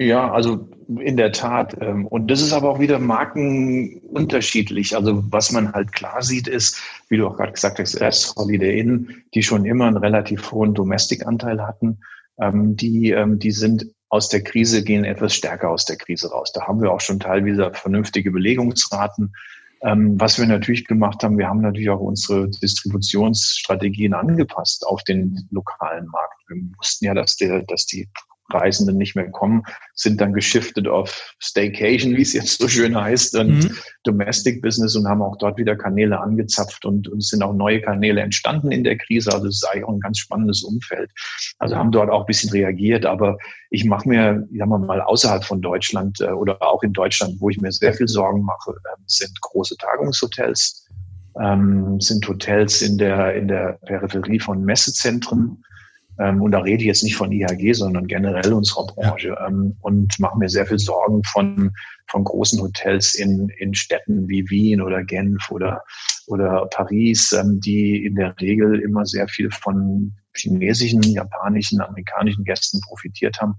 Ja, 0.02 0.32
also 0.32 0.68
in 1.00 1.16
der 1.16 1.32
Tat. 1.32 1.78
Ähm, 1.80 2.08
und 2.08 2.32
das 2.32 2.42
ist 2.42 2.54
aber 2.54 2.72
auch 2.72 2.80
wieder 2.80 2.98
markenunterschiedlich. 2.98 4.96
Also 4.96 5.24
was 5.32 5.52
man 5.52 5.72
halt 5.74 5.92
klar 5.92 6.24
sieht, 6.24 6.48
ist, 6.48 6.82
wie 7.10 7.18
du 7.18 7.28
auch 7.28 7.38
gerade 7.38 7.52
gesagt 7.52 7.78
hast, 7.78 7.94
erst 7.94 8.36
Holiday 8.36 8.80
Inn, 8.80 9.22
die 9.36 9.44
schon 9.44 9.64
immer 9.64 9.86
einen 9.86 9.98
relativ 9.98 10.52
hohen 10.52 10.74
Domestic-Anteil 10.74 11.62
hatten, 11.62 12.00
ähm, 12.40 12.76
die, 12.76 13.12
ähm, 13.12 13.38
die 13.38 13.52
sind 13.52 13.86
aus 14.10 14.28
der 14.28 14.42
Krise, 14.42 14.84
gehen 14.84 15.06
etwas 15.06 15.36
stärker 15.36 15.70
aus 15.70 15.86
der 15.86 15.98
Krise 15.98 16.32
raus. 16.32 16.52
Da 16.52 16.66
haben 16.68 16.82
wir 16.82 16.92
auch 16.92 17.00
schon 17.00 17.20
teilweise 17.20 17.72
vernünftige 17.74 18.32
Belegungsraten. 18.32 19.34
Was 19.84 20.38
wir 20.38 20.46
natürlich 20.46 20.86
gemacht 20.86 21.24
haben, 21.24 21.40
wir 21.40 21.48
haben 21.48 21.62
natürlich 21.62 21.90
auch 21.90 22.02
unsere 22.02 22.48
Distributionsstrategien 22.50 24.14
angepasst 24.14 24.86
auf 24.86 25.04
den 25.06 25.48
lokalen 25.50 26.06
Markt. 26.06 26.36
Wir 26.50 26.58
wussten 26.78 27.06
ja, 27.06 27.16
dass, 27.16 27.36
der, 27.38 27.64
dass 27.64 27.88
die 27.88 28.08
Reisenden 28.54 28.98
nicht 28.98 29.16
mehr 29.16 29.30
kommen, 29.30 29.64
sind 29.94 30.22
dann 30.22 30.34
geschiftet 30.34 30.88
auf 30.88 31.36
Staycation, 31.40 32.16
wie 32.16 32.22
es 32.22 32.34
jetzt 32.34 32.60
so 32.60 32.68
schön 32.68 33.00
heißt, 33.00 33.36
und 33.38 33.64
mhm. 33.64 33.78
Domestic 34.04 34.62
Business 34.62 34.96
und 34.96 35.08
haben 35.08 35.22
auch 35.22 35.38
dort 35.38 35.58
wieder 35.58 35.76
Kanäle 35.76 36.20
angezapft 36.20 36.86
und, 36.86 37.08
und 37.08 37.20
es 37.20 37.30
sind 37.30 37.44
auch 37.44 37.54
neue 37.54 37.82
Kanäle 37.82 38.22
entstanden 38.22 38.72
in 38.72 38.84
der 38.84 38.98
Krise. 38.98 39.32
Also 39.32 39.48
es 39.48 39.56
ist 39.56 39.70
eigentlich 39.70 39.86
auch 39.86 39.94
ein 39.94 40.00
ganz 40.00 40.18
spannendes 40.20 40.64
Umfeld. 40.64 41.12
Also 41.60 41.76
haben 41.76 41.92
dort 41.92 42.10
auch 42.10 42.22
ein 42.22 42.26
bisschen 42.26 42.52
reagiert, 42.52 43.06
aber 43.06 43.38
ich 43.70 43.86
mache 43.86 44.08
mir, 44.08 44.48
sagen 44.58 44.70
wir 44.70 44.80
mal, 44.80 45.02
außerhalb 45.02 45.44
von 45.44 45.62
Deutschland 45.62 46.20
äh, 46.22 46.32
oder 46.32 46.62
auch 46.62 46.84
in 46.84 46.94
Deutschland, 46.94 47.36
wo 47.40 47.50
ich 47.50 47.60
mir 47.60 47.72
sehr 47.72 47.94
viel 47.94 48.08
Sorgen 48.08 48.44
mache, 48.44 48.72
äh, 48.72 48.98
sind 49.06 49.40
große 49.42 49.78
Tagungshotels, 49.78 50.88
ähm, 51.40 52.00
sind 52.00 52.28
Hotels 52.28 52.82
in 52.82 52.98
der, 52.98 53.36
in 53.36 53.48
der 53.48 53.80
Peripherie 53.86 54.40
von 54.40 54.64
Messezentren 54.64 55.40
ähm, 55.40 55.64
und 56.30 56.52
da 56.52 56.60
rede 56.60 56.82
ich 56.82 56.88
jetzt 56.88 57.04
nicht 57.04 57.16
von 57.16 57.32
IHG, 57.32 57.74
sondern 57.74 58.08
generell 58.08 58.54
unserer 58.54 58.86
Branche. 58.88 59.36
Ähm, 59.48 59.76
und 59.82 60.20
mache 60.20 60.38
mir 60.38 60.50
sehr 60.50 60.66
viel 60.66 60.80
Sorgen 60.80 61.24
von, 61.24 61.72
von 62.08 62.24
großen 62.24 62.62
Hotels 62.62 63.16
in, 63.16 63.50
in 63.58 63.74
Städten 63.74 64.28
wie 64.28 64.50
Wien 64.50 64.82
oder 64.82 65.04
Genf 65.04 65.50
oder, 65.50 65.84
oder 66.28 66.68
Paris, 66.72 67.32
ähm, 67.32 67.60
die 67.60 68.06
in 68.06 68.16
der 68.16 68.40
Regel 68.40 68.80
immer 68.80 69.06
sehr 69.06 69.28
viel 69.28 69.50
von 69.52 70.14
chinesischen, 70.36 71.02
japanischen, 71.02 71.82
amerikanischen 71.82 72.44
Gästen 72.44 72.82
profitiert 72.82 73.40
haben, 73.42 73.56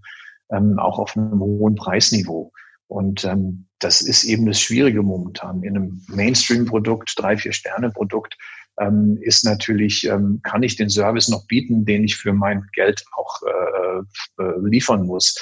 ähm, 0.51 0.79
auch 0.79 0.99
auf 0.99 1.17
einem 1.17 1.41
hohen 1.41 1.75
Preisniveau. 1.75 2.53
Und 2.87 3.25
ähm, 3.25 3.67
das 3.79 4.03
ist 4.03 4.25
eben 4.25 4.47
das 4.47 4.61
Schwierige 4.61 5.03
momentan. 5.03 5.63
In 5.63 5.77
einem 5.77 6.03
Mainstream-Produkt, 6.09 7.15
drei, 7.17 7.39
vier 7.39 7.53
Sterne-Produkt, 7.53 8.37
ähm, 8.81 9.19
ist 9.21 9.45
natürlich, 9.45 10.07
ähm, 10.07 10.41
kann 10.43 10.63
ich 10.63 10.77
den 10.77 10.89
Service 10.89 11.29
noch 11.29 11.47
bieten, 11.47 11.85
den 11.85 12.05
ich 12.05 12.17
für 12.17 12.33
mein 12.33 12.67
Geld 12.73 13.05
auch 13.13 13.41
äh, 13.43 14.43
äh, 14.43 14.69
liefern 14.69 15.07
muss 15.07 15.37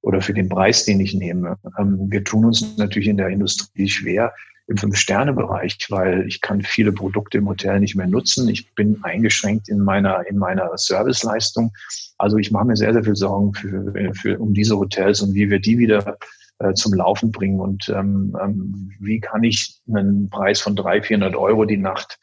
oder 0.00 0.20
für 0.20 0.34
den 0.34 0.48
Preis, 0.48 0.84
den 0.84 1.00
ich 1.00 1.14
nehme. 1.14 1.56
Ähm, 1.78 2.08
wir 2.10 2.24
tun 2.24 2.44
uns 2.44 2.76
natürlich 2.76 3.08
in 3.08 3.16
der 3.16 3.28
Industrie 3.28 3.88
schwer, 3.88 4.32
im 4.68 4.76
Fünf-Sterne-Bereich, 4.76 5.86
weil 5.90 6.26
ich 6.26 6.40
kann 6.40 6.62
viele 6.62 6.92
Produkte 6.92 7.38
im 7.38 7.48
Hotel 7.48 7.80
nicht 7.80 7.96
mehr 7.96 8.06
nutzen. 8.06 8.48
Ich 8.48 8.72
bin 8.74 8.98
eingeschränkt 9.02 9.68
in 9.68 9.80
meiner, 9.80 10.26
in 10.28 10.38
meiner 10.38 10.70
Serviceleistung. 10.76 11.72
Also 12.18 12.36
ich 12.38 12.50
mache 12.50 12.66
mir 12.66 12.76
sehr, 12.76 12.92
sehr 12.92 13.04
viel 13.04 13.16
Sorgen 13.16 13.54
für, 13.54 14.12
für, 14.14 14.38
um 14.38 14.54
diese 14.54 14.76
Hotels 14.76 15.20
und 15.20 15.34
wie 15.34 15.50
wir 15.50 15.58
die 15.58 15.78
wieder 15.78 16.16
äh, 16.58 16.74
zum 16.74 16.94
Laufen 16.94 17.32
bringen 17.32 17.60
und 17.60 17.88
ähm, 17.88 18.36
ähm, 18.40 18.92
wie 19.00 19.20
kann 19.20 19.42
ich 19.42 19.80
einen 19.92 20.30
Preis 20.30 20.60
von 20.60 20.76
300, 20.76 21.06
400 21.06 21.36
Euro 21.36 21.64
die 21.64 21.76
Nacht 21.76 22.18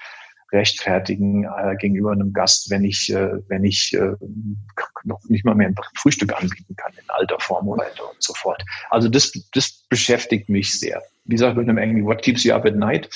rechtfertigen 0.52 1.43
äh, 1.43 1.76
gegenüber 1.80 2.12
einem 2.12 2.34
Gast, 2.34 2.70
wenn 2.70 2.84
ich, 2.84 3.12
äh, 3.14 3.39
wenn 3.47 3.64
ich 3.64 3.93
äh, 3.93 4.14
noch 5.04 5.22
nicht 5.28 5.45
mal 5.45 5.56
mehr 5.56 5.68
ein 5.68 5.76
Frühstück 5.95 6.34
anbieten 6.34 6.76
kann 6.76 6.91
in 6.93 7.10
alter 7.10 7.39
Form 7.39 7.68
und 7.68 7.80
weiter 7.80 8.10
und 8.10 8.22
so 8.22 8.34
fort. 8.34 8.64
Also 8.89 9.10
das, 9.10 9.32
das 9.54 9.84
beschäftigt 9.89 10.50
mich 10.50 10.80
sehr. 10.80 11.02
Wie 11.26 11.38
sagt 11.38 11.56
man 11.56 11.70
im 11.70 11.78
Englischen, 11.78 12.08
what 12.08 12.22
keeps 12.22 12.43
you 12.43 12.54
up 12.54 12.66
at 12.66 12.76
night? 12.76 13.10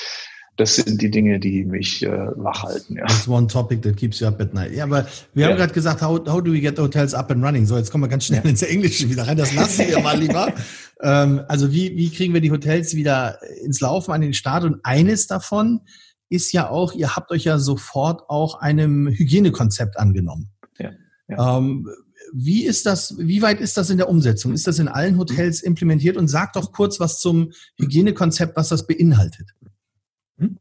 Das 0.55 0.75
sind 0.75 1.01
die 1.01 1.09
Dinge, 1.09 1.39
die 1.39 1.65
mich 1.65 2.03
äh, 2.03 2.27
wach 2.35 2.61
halten. 2.61 2.95
Ja. 2.97 3.07
That's 3.07 3.27
one 3.27 3.47
topic 3.47 3.81
that 3.81 3.97
keeps 3.97 4.19
you 4.19 4.27
up 4.27 4.39
at 4.39 4.53
night. 4.53 4.71
Ja, 4.71 4.83
aber 4.83 5.07
wir 5.33 5.45
ja. 5.45 5.49
haben 5.49 5.57
gerade 5.57 5.73
gesagt, 5.73 6.03
how, 6.03 6.19
how 6.27 6.43
do 6.43 6.53
we 6.53 6.59
get 6.59 6.75
the 6.75 6.83
hotels 6.83 7.15
up 7.15 7.31
and 7.31 7.43
running? 7.43 7.65
So, 7.65 7.75
jetzt 7.75 7.89
kommen 7.89 8.03
wir 8.03 8.07
ganz 8.07 8.25
schnell 8.25 8.45
ins 8.45 8.61
Englische 8.61 9.09
wieder 9.09 9.25
rein. 9.27 9.35
Das 9.35 9.51
lassen 9.55 9.87
wir 9.87 9.99
mal 9.99 10.19
lieber. 10.19 10.53
ähm, 11.01 11.41
also 11.47 11.71
wie, 11.71 11.97
wie 11.97 12.11
kriegen 12.11 12.35
wir 12.35 12.41
die 12.41 12.51
Hotels 12.51 12.93
wieder 12.93 13.39
ins 13.63 13.81
Laufen 13.81 14.11
an 14.11 14.21
den 14.21 14.35
Start? 14.35 14.63
Und 14.63 14.79
eines 14.83 15.25
davon 15.25 15.81
ist 16.29 16.51
ja 16.51 16.69
auch, 16.69 16.93
ihr 16.93 17.15
habt 17.15 17.31
euch 17.31 17.43
ja 17.43 17.59
sofort 17.59 18.29
auch 18.29 18.55
einem 18.59 19.07
Hygienekonzept 19.07 19.97
angenommen. 19.97 20.49
Ja, 20.79 20.91
ja. 21.27 21.57
Ähm, 21.57 21.89
wie 22.33 22.65
ist 22.65 22.85
das, 22.85 23.15
wie 23.19 23.41
weit 23.41 23.61
ist 23.61 23.77
das 23.77 23.89
in 23.91 23.97
der 23.97 24.09
Umsetzung? 24.09 24.53
Ist 24.53 24.65
das 24.65 24.79
in 24.79 24.87
allen 24.87 25.17
Hotels 25.19 25.61
implementiert? 25.61 26.17
Und 26.17 26.27
sag 26.27 26.53
doch 26.53 26.71
kurz 26.71 26.99
was 26.99 27.19
zum 27.19 27.51
Hygienekonzept, 27.79 28.55
was 28.55 28.69
das 28.69 28.87
beinhaltet. 28.87 29.51
Hm? 30.39 30.57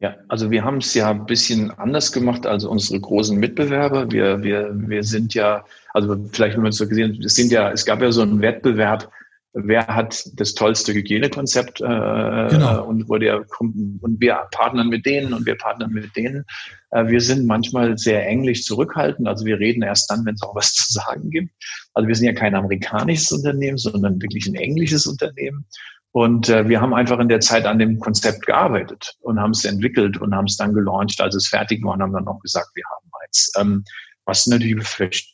Ja, 0.00 0.16
also 0.28 0.50
wir 0.50 0.64
haben 0.64 0.78
es 0.78 0.92
ja 0.92 1.10
ein 1.10 1.24
bisschen 1.24 1.70
anders 1.70 2.12
gemacht 2.12 2.46
als 2.46 2.64
unsere 2.64 3.00
großen 3.00 3.38
Mitbewerber. 3.38 4.10
Wir, 4.10 4.42
wir, 4.42 4.70
wir 4.74 5.02
sind 5.02 5.32
ja, 5.32 5.64
also 5.94 6.22
vielleicht, 6.30 6.56
wenn 6.56 6.62
man 6.62 6.72
es 6.72 6.76
so 6.76 6.86
gesehen 6.86 7.22
es 7.24 7.34
sind 7.34 7.50
ja, 7.50 7.70
es 7.70 7.86
gab 7.86 8.02
ja 8.02 8.12
so 8.12 8.20
einen 8.20 8.42
Wettbewerb, 8.42 9.10
wer 9.54 9.86
hat 9.86 10.28
das 10.34 10.54
tollste 10.54 10.92
Hygienekonzept 10.92 11.80
äh, 11.80 11.84
genau. 11.84 12.84
und 12.84 13.08
wo 13.08 13.16
der 13.16 13.44
und 13.60 14.16
wir 14.18 14.46
partnern 14.50 14.88
mit 14.88 15.06
denen 15.06 15.32
und 15.32 15.46
wir 15.46 15.56
partnern 15.56 15.92
mit 15.92 16.14
denen. 16.16 16.44
Äh, 16.90 17.06
wir 17.06 17.20
sind 17.20 17.46
manchmal 17.46 17.96
sehr 17.96 18.26
englisch 18.26 18.64
zurückhaltend, 18.64 19.28
also 19.28 19.46
wir 19.46 19.58
reden 19.58 19.82
erst 19.82 20.10
dann, 20.10 20.26
wenn 20.26 20.34
es 20.34 20.42
auch 20.42 20.56
was 20.56 20.74
zu 20.74 20.92
sagen 20.92 21.30
gibt. 21.30 21.52
Also 21.94 22.08
wir 22.08 22.14
sind 22.16 22.26
ja 22.26 22.32
kein 22.34 22.54
amerikanisches 22.54 23.30
Unternehmen, 23.30 23.78
sondern 23.78 24.20
wirklich 24.20 24.46
ein 24.46 24.56
englisches 24.56 25.06
Unternehmen. 25.06 25.64
Und 26.10 26.48
äh, 26.48 26.68
wir 26.68 26.80
haben 26.80 26.94
einfach 26.94 27.18
in 27.18 27.28
der 27.28 27.40
Zeit 27.40 27.64
an 27.66 27.78
dem 27.78 27.98
Konzept 27.98 28.46
gearbeitet 28.46 29.16
und 29.20 29.40
haben 29.40 29.50
es 29.50 29.64
entwickelt 29.64 30.16
und 30.16 30.34
haben 30.34 30.46
es 30.46 30.56
dann 30.56 30.72
gelauncht, 30.72 31.20
als 31.20 31.34
es 31.34 31.48
fertig 31.48 31.82
war 31.84 31.94
und 31.94 32.02
haben 32.02 32.12
dann 32.12 32.28
auch 32.28 32.40
gesagt, 32.40 32.70
wir 32.74 32.84
haben 32.84 33.10
eins. 33.24 33.52
Ähm, 33.58 33.84
was 34.26 34.46
natürlich 34.46 34.76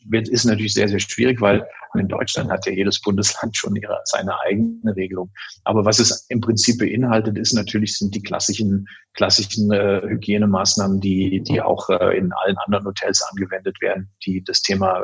wird, 0.05 0.29
ist 0.29 0.45
natürlich 0.45 0.75
sehr, 0.75 0.89
sehr 0.89 0.99
schwierig, 0.99 1.41
weil 1.41 1.67
in 1.95 2.09
Deutschland 2.09 2.51
hat 2.51 2.67
ja 2.67 2.73
jedes 2.73 3.01
Bundesland 3.01 3.57
schon 3.57 3.77
ihre, 3.77 4.01
seine 4.05 4.39
eigene 4.41 4.95
Regelung. 4.97 5.31
Aber 5.65 5.85
was 5.85 5.99
es 5.99 6.27
im 6.29 6.41
Prinzip 6.41 6.79
beinhaltet, 6.79 7.39
ist 7.39 7.53
natürlich, 7.53 7.97
sind 7.97 8.15
die 8.15 8.23
klassischen, 8.23 8.87
klassischen 9.15 9.73
äh, 9.73 10.01
Hygienemaßnahmen, 10.03 11.01
die, 11.01 11.43
die 11.43 11.61
auch 11.61 11.89
äh, 11.89 12.17
in 12.17 12.33
allen 12.33 12.57
anderen 12.59 12.87
Hotels 12.87 13.23
angewendet 13.31 13.81
werden, 13.81 14.11
die 14.25 14.43
das 14.43 14.63
Thema 14.63 15.01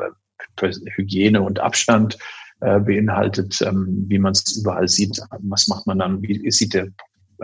äh, 0.61 0.71
Hygiene 0.95 1.41
und 1.41 1.59
Abstand 1.59 2.17
äh, 2.61 2.79
beinhaltet, 2.79 3.61
ähm, 3.61 4.05
wie 4.07 4.19
man 4.19 4.33
es 4.33 4.57
überall 4.57 4.87
sieht. 4.87 5.21
Was 5.41 5.67
macht 5.67 5.87
man 5.87 5.99
dann? 5.99 6.21
Wie 6.21 6.49
sieht 6.51 6.73
der 6.73 6.87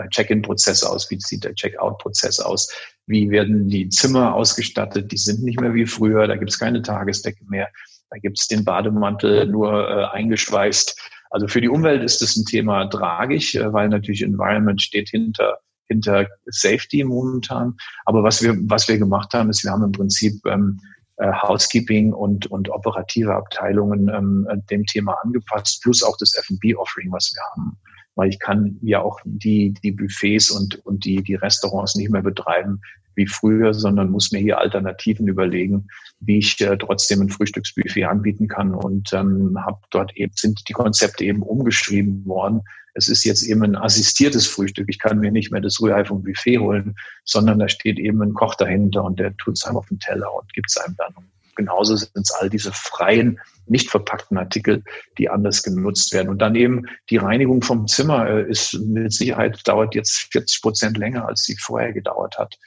Check-in-Prozess 0.10 0.84
aus? 0.84 1.10
Wie 1.12 1.20
sieht 1.20 1.44
der 1.44 1.54
Check-out-Prozess 1.54 2.40
aus? 2.40 2.70
Wie 3.06 3.30
werden 3.30 3.68
die 3.68 3.90
Zimmer 3.90 4.34
ausgestattet? 4.34 5.12
Die 5.12 5.18
sind 5.18 5.44
nicht 5.44 5.60
mehr 5.60 5.74
wie 5.74 5.86
früher. 5.86 6.28
Da 6.28 6.36
gibt 6.38 6.52
es 6.52 6.60
keine 6.60 6.82
Tagesdecke 6.82 7.44
mehr. 7.50 7.70
Da 8.10 8.18
gibt 8.18 8.40
es 8.40 8.48
den 8.48 8.64
Bademantel 8.64 9.48
nur 9.48 9.90
äh, 9.90 10.06
eingeschweißt. 10.06 11.12
Also 11.30 11.48
für 11.48 11.62
die 11.62 11.70
Umwelt 11.70 12.04
ist 12.04 12.22
das 12.22 12.38
ein 12.38 12.46
Thema 12.46 12.86
tragisch, 12.86 13.56
äh, 13.56 13.74
weil 13.74 13.90
natürlich 13.90 14.22
Environment 14.22 14.82
steht 14.82 15.10
hinter 15.10 15.58
hinter 15.88 16.28
Safety 16.46 17.04
momentan. 17.04 17.76
Aber 18.06 18.24
was 18.24 18.42
wir 18.42 18.56
was 18.70 18.88
wir 18.88 18.98
gemacht 18.98 19.34
haben, 19.34 19.50
ist, 19.50 19.64
wir 19.64 19.72
haben 19.72 19.84
im 19.84 19.92
Prinzip 19.92 20.34
ähm, 20.46 20.80
äh, 21.18 21.32
Housekeeping 21.32 22.14
und 22.14 22.48
und 22.48 22.70
operative 22.70 23.36
Abteilungen 23.36 24.10
ähm, 24.10 24.48
dem 24.70 24.86
Thema 24.86 25.18
angepasst, 25.24 25.82
plus 25.84 26.04
auch 26.04 26.16
das 26.18 26.36
F&B 26.36 26.76
Offering, 26.76 27.12
was 27.12 27.34
wir 27.34 27.42
haben 27.52 27.78
weil 28.16 28.30
ich 28.30 28.40
kann 28.40 28.78
ja 28.82 29.02
auch 29.02 29.20
die, 29.24 29.74
die 29.84 29.92
Buffets 29.92 30.52
und, 30.52 30.86
und 30.86 31.06
die, 31.06 31.24
die 31.24 31.36
Restaurants 31.36 31.96
nicht 31.96 32.12
mehr 32.12 32.22
betreiben 32.22 32.82
wie 33.16 33.28
früher, 33.28 33.74
sondern 33.74 34.10
muss 34.10 34.32
mir 34.32 34.40
hier 34.40 34.58
Alternativen 34.58 35.28
überlegen, 35.28 35.88
wie 36.20 36.40
ich 36.40 36.60
äh, 36.62 36.78
trotzdem 36.78 37.22
ein 37.22 37.30
Frühstücksbuffet 37.30 38.06
anbieten 38.06 38.48
kann 38.48 38.74
und 38.74 39.14
ähm, 39.14 39.58
habe 39.64 39.80
dort 39.92 40.16
eben 40.16 40.34
sind 40.36 40.68
die 40.68 40.74
Konzepte 40.74 41.24
eben 41.24 41.44
umgeschrieben 41.44 42.26
worden. 42.26 42.62
Es 42.96 43.08
ist 43.08 43.24
jetzt 43.24 43.44
eben 43.44 43.64
ein 43.64 43.76
assistiertes 43.76 44.48
Frühstück. 44.48 44.88
Ich 44.88 45.00
kann 45.00 45.20
mir 45.20 45.32
nicht 45.32 45.52
mehr 45.52 45.62
das 45.62 45.82
Rührei 45.82 46.06
vom 46.06 46.24
Buffet 46.24 46.60
holen, 46.60 46.96
sondern 47.24 47.60
da 47.60 47.68
steht 47.68 47.98
eben 47.98 48.22
ein 48.22 48.34
Koch 48.34 48.56
dahinter 48.56 49.04
und 49.04 49.20
der 49.20 49.36
tut 49.38 49.58
es 49.58 49.64
einem 49.64 49.78
auf 49.78 49.88
den 49.88 50.00
Teller 50.00 50.34
und 50.34 50.54
gibt 50.54 50.70
es 50.70 50.78
einem 50.78 50.96
dann 50.98 51.14
genauso 51.56 51.96
sind 51.96 52.12
es 52.16 52.32
all 52.32 52.50
diese 52.50 52.72
freien, 52.72 53.40
nicht 53.66 53.90
verpackten 53.90 54.38
Artikel, 54.38 54.84
die 55.18 55.30
anders 55.30 55.64
genutzt 55.64 56.14
werden. 56.14 56.30
Und 56.30 56.40
dann 56.40 56.56
eben 56.56 56.86
die 57.10 57.18
Reinigung 57.18 57.62
vom 57.62 57.88
Zimmer 57.88 58.28
äh, 58.28 58.50
ist 58.50 58.74
mit 58.74 59.14
Sicherheit 59.14 59.60
dauert 59.68 59.96
jetzt 59.96 60.28
40 60.32 60.62
Prozent 60.62 60.98
länger, 60.98 61.28
als 61.28 61.44
sie 61.44 61.56
vorher 61.60 61.94
gedauert 61.94 62.38
hat, 62.38 62.58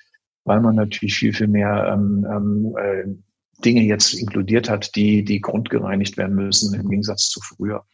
weil 0.44 0.60
man 0.60 0.76
natürlich 0.76 1.16
viel, 1.16 1.32
viel 1.32 1.48
mehr 1.48 1.92
ähm, 1.92 2.26
ähm, 2.30 2.76
äh, 2.76 3.62
Dinge 3.62 3.82
jetzt 3.82 4.14
inkludiert 4.14 4.68
hat, 4.68 4.94
die, 4.96 5.24
die 5.24 5.40
grundgereinigt 5.40 6.16
werden 6.16 6.36
müssen 6.36 6.74
im 6.74 6.88
Gegensatz 6.88 7.28
zu 7.28 7.40
früher. 7.40 7.84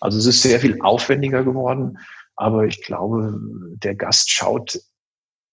Also 0.00 0.18
es 0.18 0.26
ist 0.26 0.42
sehr 0.42 0.60
viel 0.60 0.80
aufwendiger 0.82 1.42
geworden, 1.42 1.98
aber 2.36 2.66
ich 2.66 2.82
glaube, 2.82 3.38
der 3.82 3.94
Gast 3.94 4.30
schaut 4.30 4.78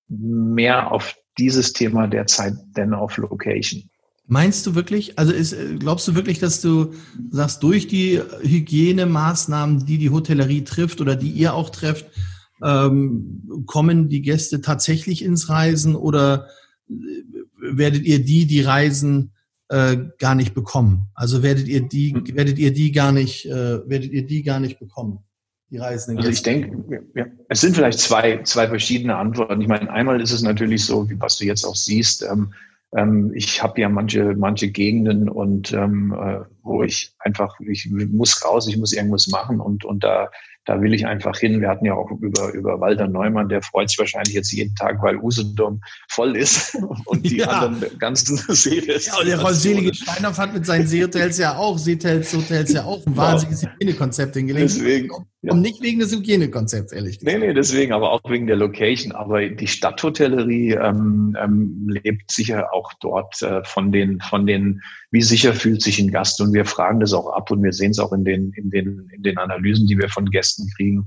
mehr 0.09 0.91
auf 0.91 1.15
dieses 1.37 1.73
Thema 1.73 2.07
derzeit 2.07 2.53
denn 2.75 2.93
auf 2.93 3.17
Location. 3.17 3.89
Meinst 4.25 4.65
du 4.65 4.73
wirklich, 4.75 5.19
also 5.19 5.33
ist, 5.33 5.55
glaubst 5.79 6.07
du 6.07 6.15
wirklich, 6.15 6.39
dass 6.39 6.61
du 6.61 6.93
sagst, 7.29 7.61
durch 7.61 7.87
die 7.87 8.21
Hygienemaßnahmen, 8.41 9.85
die 9.85 9.97
die 9.97 10.11
Hotellerie 10.11 10.63
trifft 10.63 11.01
oder 11.01 11.15
die 11.15 11.29
ihr 11.29 11.53
auch 11.53 11.69
trefft, 11.69 12.05
ähm, 12.63 13.63
kommen 13.65 14.07
die 14.07 14.21
Gäste 14.21 14.61
tatsächlich 14.61 15.23
ins 15.23 15.49
Reisen 15.49 15.95
oder 15.95 16.47
äh, 16.89 16.93
werdet 17.59 18.03
ihr 18.03 18.23
die, 18.23 18.45
die 18.45 18.61
reisen, 18.61 19.33
äh, 19.67 19.97
gar 20.19 20.35
nicht 20.35 20.53
bekommen? 20.53 21.09
Also 21.13 21.43
werdet 21.43 21.67
ihr 21.67 21.81
die, 21.81 22.13
hm. 22.13 22.35
werdet 22.35 22.57
ihr 22.59 22.71
die 22.71 22.91
gar 22.91 23.11
nicht, 23.11 23.45
äh, 23.45 23.87
werdet 23.89 24.11
ihr 24.11 24.25
die 24.25 24.43
gar 24.43 24.61
nicht 24.61 24.79
bekommen? 24.79 25.19
Die 25.69 25.77
Reisenden. 25.77 26.19
Also 26.19 26.29
ich 26.29 26.43
denke, 26.43 27.03
ja, 27.15 27.25
es 27.49 27.61
sind 27.61 27.75
vielleicht 27.75 27.99
zwei, 27.99 28.43
zwei 28.43 28.67
verschiedene 28.67 29.15
Antworten. 29.15 29.59
Ich 29.59 29.67
meine, 29.67 29.89
einmal 29.89 30.21
ist 30.21 30.31
es 30.31 30.43
natürlich 30.43 30.85
so, 30.85 31.09
wie 31.09 31.19
was 31.19 31.37
du 31.37 31.45
jetzt 31.45 31.65
auch 31.65 31.75
siehst, 31.75 32.23
ähm, 32.23 32.53
ähm, 32.95 33.31
ich 33.33 33.61
habe 33.61 33.81
ja 33.81 33.89
manche, 33.89 34.35
manche 34.35 34.69
Gegenden 34.69 35.29
und 35.29 35.73
ähm, 35.73 36.13
äh, 36.13 36.39
wo 36.61 36.83
ich 36.83 37.13
einfach, 37.19 37.59
ich 37.59 37.89
muss 37.89 38.43
raus, 38.45 38.67
ich 38.67 38.77
muss 38.77 38.93
irgendwas 38.93 39.27
machen 39.27 39.59
und, 39.59 39.85
und 39.85 40.03
da 40.03 40.29
da 40.65 40.81
will 40.81 40.93
ich 40.93 41.05
einfach 41.05 41.37
hin. 41.37 41.59
Wir 41.61 41.69
hatten 41.69 41.85
ja 41.85 41.93
auch 41.93 42.09
über, 42.11 42.53
über 42.53 42.79
Walter 42.79 43.07
Neumann, 43.07 43.49
der 43.49 43.61
freut 43.61 43.89
sich 43.89 43.99
wahrscheinlich 43.99 44.33
jetzt 44.33 44.51
jeden 44.51 44.73
Tag, 44.75 45.01
weil 45.01 45.17
Usedom 45.17 45.81
voll 46.09 46.37
ist 46.37 46.75
und 47.05 47.29
die 47.29 47.37
ja. 47.37 47.47
anderen 47.47 47.97
ganzen 47.99 48.37
Seehotels. 48.47 49.07
Ja, 49.07 49.19
und 49.19 49.27
der 49.27 49.39
Frau 49.39 49.51
Selige 49.51 49.93
Steinhoff 49.93 50.37
hat 50.37 50.53
mit 50.53 50.65
seinen 50.65 50.87
Seehotels 50.87 51.37
ja 51.37 51.57
auch, 51.57 51.77
Seehotels, 51.77 52.33
Hotels 52.33 52.73
ja 52.73 52.85
auch 52.85 53.05
ein 53.05 53.15
wahnsinniges 53.17 53.63
Hygienekonzept 53.63 54.35
hingelegt. 54.35 54.69
Deswegen. 54.69 55.09
Ja. 55.43 55.51
Und 55.51 55.59
nicht 55.59 55.81
wegen 55.81 55.99
des 55.99 56.13
Hygienekonzepts, 56.13 56.93
ehrlich 56.93 57.19
gesagt. 57.19 57.37
Nee, 57.37 57.47
nee, 57.47 57.53
deswegen, 57.53 57.91
aber 57.91 58.13
auch 58.13 58.21
wegen 58.29 58.47
der 58.47 58.55
Location. 58.55 59.11
Aber 59.11 59.45
die 59.45 59.67
Stadthotellerie 59.67 60.71
ähm, 60.71 61.35
ähm, 61.37 61.85
lebt 61.89 62.31
sicher 62.31 62.73
auch 62.73 62.93
dort 63.01 63.41
äh, 63.41 63.61
von 63.65 63.91
den, 63.91 64.21
von 64.21 64.47
den 64.47 64.81
wie 65.11 65.21
sicher 65.21 65.53
fühlt 65.53 65.81
sich 65.81 65.99
ein 65.99 66.11
Gast? 66.11 66.39
Und 66.39 66.53
wir 66.53 66.63
fragen 66.63 67.01
das 67.01 67.11
auch 67.11 67.27
ab 67.27 67.51
und 67.51 67.61
wir 67.61 67.73
sehen 67.73 67.91
es 67.91 67.99
auch 67.99 68.13
in 68.13 68.23
den, 68.23 68.53
in 68.53 68.69
den, 68.69 69.09
in 69.13 69.21
den 69.21 69.37
Analysen, 69.37 69.85
die 69.85 69.97
wir 69.97 70.07
von 70.07 70.29
Gästen 70.29 70.69
kriegen. 70.77 71.05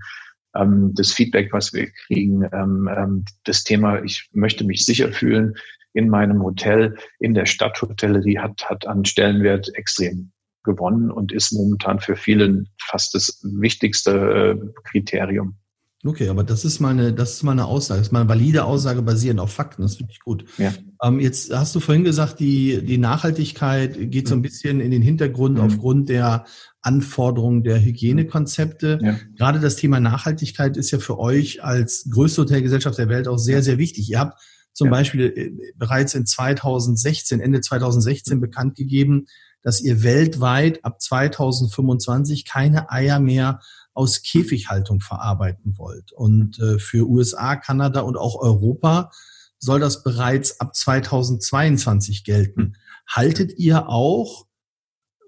Ähm, 0.55 0.93
das 0.95 1.14
Feedback, 1.14 1.51
was 1.55 1.72
wir 1.72 1.91
kriegen, 2.07 2.43
ähm, 2.53 2.91
ähm, 2.95 3.24
das 3.45 3.64
Thema, 3.64 4.03
ich 4.05 4.28
möchte 4.32 4.64
mich 4.64 4.84
sicher 4.84 5.12
fühlen 5.12 5.55
in 5.95 6.11
meinem 6.11 6.43
Hotel, 6.43 6.95
in 7.20 7.32
der 7.32 7.47
Stadthotellerie 7.47 8.39
hat, 8.39 8.68
hat 8.68 8.87
an 8.87 9.07
Stellenwert 9.07 9.74
extrem 9.76 10.30
gewonnen 10.66 11.10
und 11.10 11.32
ist 11.32 11.52
momentan 11.54 12.00
für 12.00 12.16
viele 12.16 12.64
fast 12.78 13.14
das 13.14 13.40
wichtigste 13.42 14.58
äh, 14.60 14.80
Kriterium. 14.84 15.56
Okay, 16.04 16.28
aber 16.28 16.44
das 16.44 16.64
ist 16.64 16.78
mal 16.78 16.90
eine, 16.90 17.12
das 17.12 17.32
ist 17.32 17.42
mal 17.42 17.52
eine 17.52 17.64
Aussage, 17.64 17.98
das 17.98 18.08
ist 18.08 18.12
mal 18.12 18.20
eine 18.20 18.28
valide 18.28 18.64
Aussage 18.64 19.02
basierend 19.02 19.40
auf 19.40 19.52
Fakten. 19.52 19.82
Das 19.82 19.96
finde 19.96 20.12
ich 20.12 20.20
gut. 20.20 20.44
Ja. 20.58 20.72
Ähm, 21.02 21.20
jetzt 21.20 21.52
hast 21.52 21.74
du 21.74 21.80
vorhin 21.80 22.04
gesagt, 22.04 22.38
die, 22.38 22.84
die 22.84 22.98
Nachhaltigkeit 22.98 24.10
geht 24.10 24.28
so 24.28 24.34
ein 24.34 24.38
mhm. 24.38 24.42
bisschen 24.42 24.80
in 24.80 24.90
den 24.90 25.02
Hintergrund 25.02 25.56
mhm. 25.56 25.64
aufgrund 25.64 26.08
der 26.08 26.44
Anforderungen 26.82 27.64
der 27.64 27.82
Hygienekonzepte. 27.82 28.98
Ja. 29.02 29.18
Gerade 29.36 29.58
das 29.58 29.76
Thema 29.76 29.98
Nachhaltigkeit 29.98 30.76
ist 30.76 30.90
ja 30.90 30.98
für 30.98 31.18
euch 31.18 31.64
als 31.64 32.08
größte 32.10 32.42
Hotelgesellschaft 32.42 32.98
der 32.98 33.08
Welt 33.08 33.26
auch 33.26 33.38
sehr, 33.38 33.62
sehr 33.62 33.78
wichtig. 33.78 34.08
Ihr 34.10 34.20
habt 34.20 34.38
zum 34.74 34.86
ja. 34.86 34.90
Beispiel 34.92 35.32
äh, 35.34 35.72
bereits 35.76 36.14
in 36.14 36.26
2016, 36.26 37.40
Ende 37.40 37.62
2016 37.62 38.40
bekannt 38.40 38.76
gegeben, 38.76 39.26
dass 39.66 39.80
ihr 39.80 40.04
weltweit 40.04 40.84
ab 40.84 41.02
2025 41.02 42.44
keine 42.44 42.88
Eier 42.88 43.18
mehr 43.18 43.58
aus 43.94 44.22
Käfighaltung 44.22 45.00
verarbeiten 45.00 45.76
wollt. 45.76 46.12
Und 46.12 46.60
äh, 46.60 46.78
für 46.78 47.08
USA, 47.08 47.56
Kanada 47.56 48.02
und 48.02 48.16
auch 48.16 48.36
Europa 48.40 49.10
soll 49.58 49.80
das 49.80 50.04
bereits 50.04 50.60
ab 50.60 50.76
2022 50.76 52.22
gelten. 52.22 52.76
Haltet 53.08 53.58
ihr 53.58 53.88
auch 53.88 54.46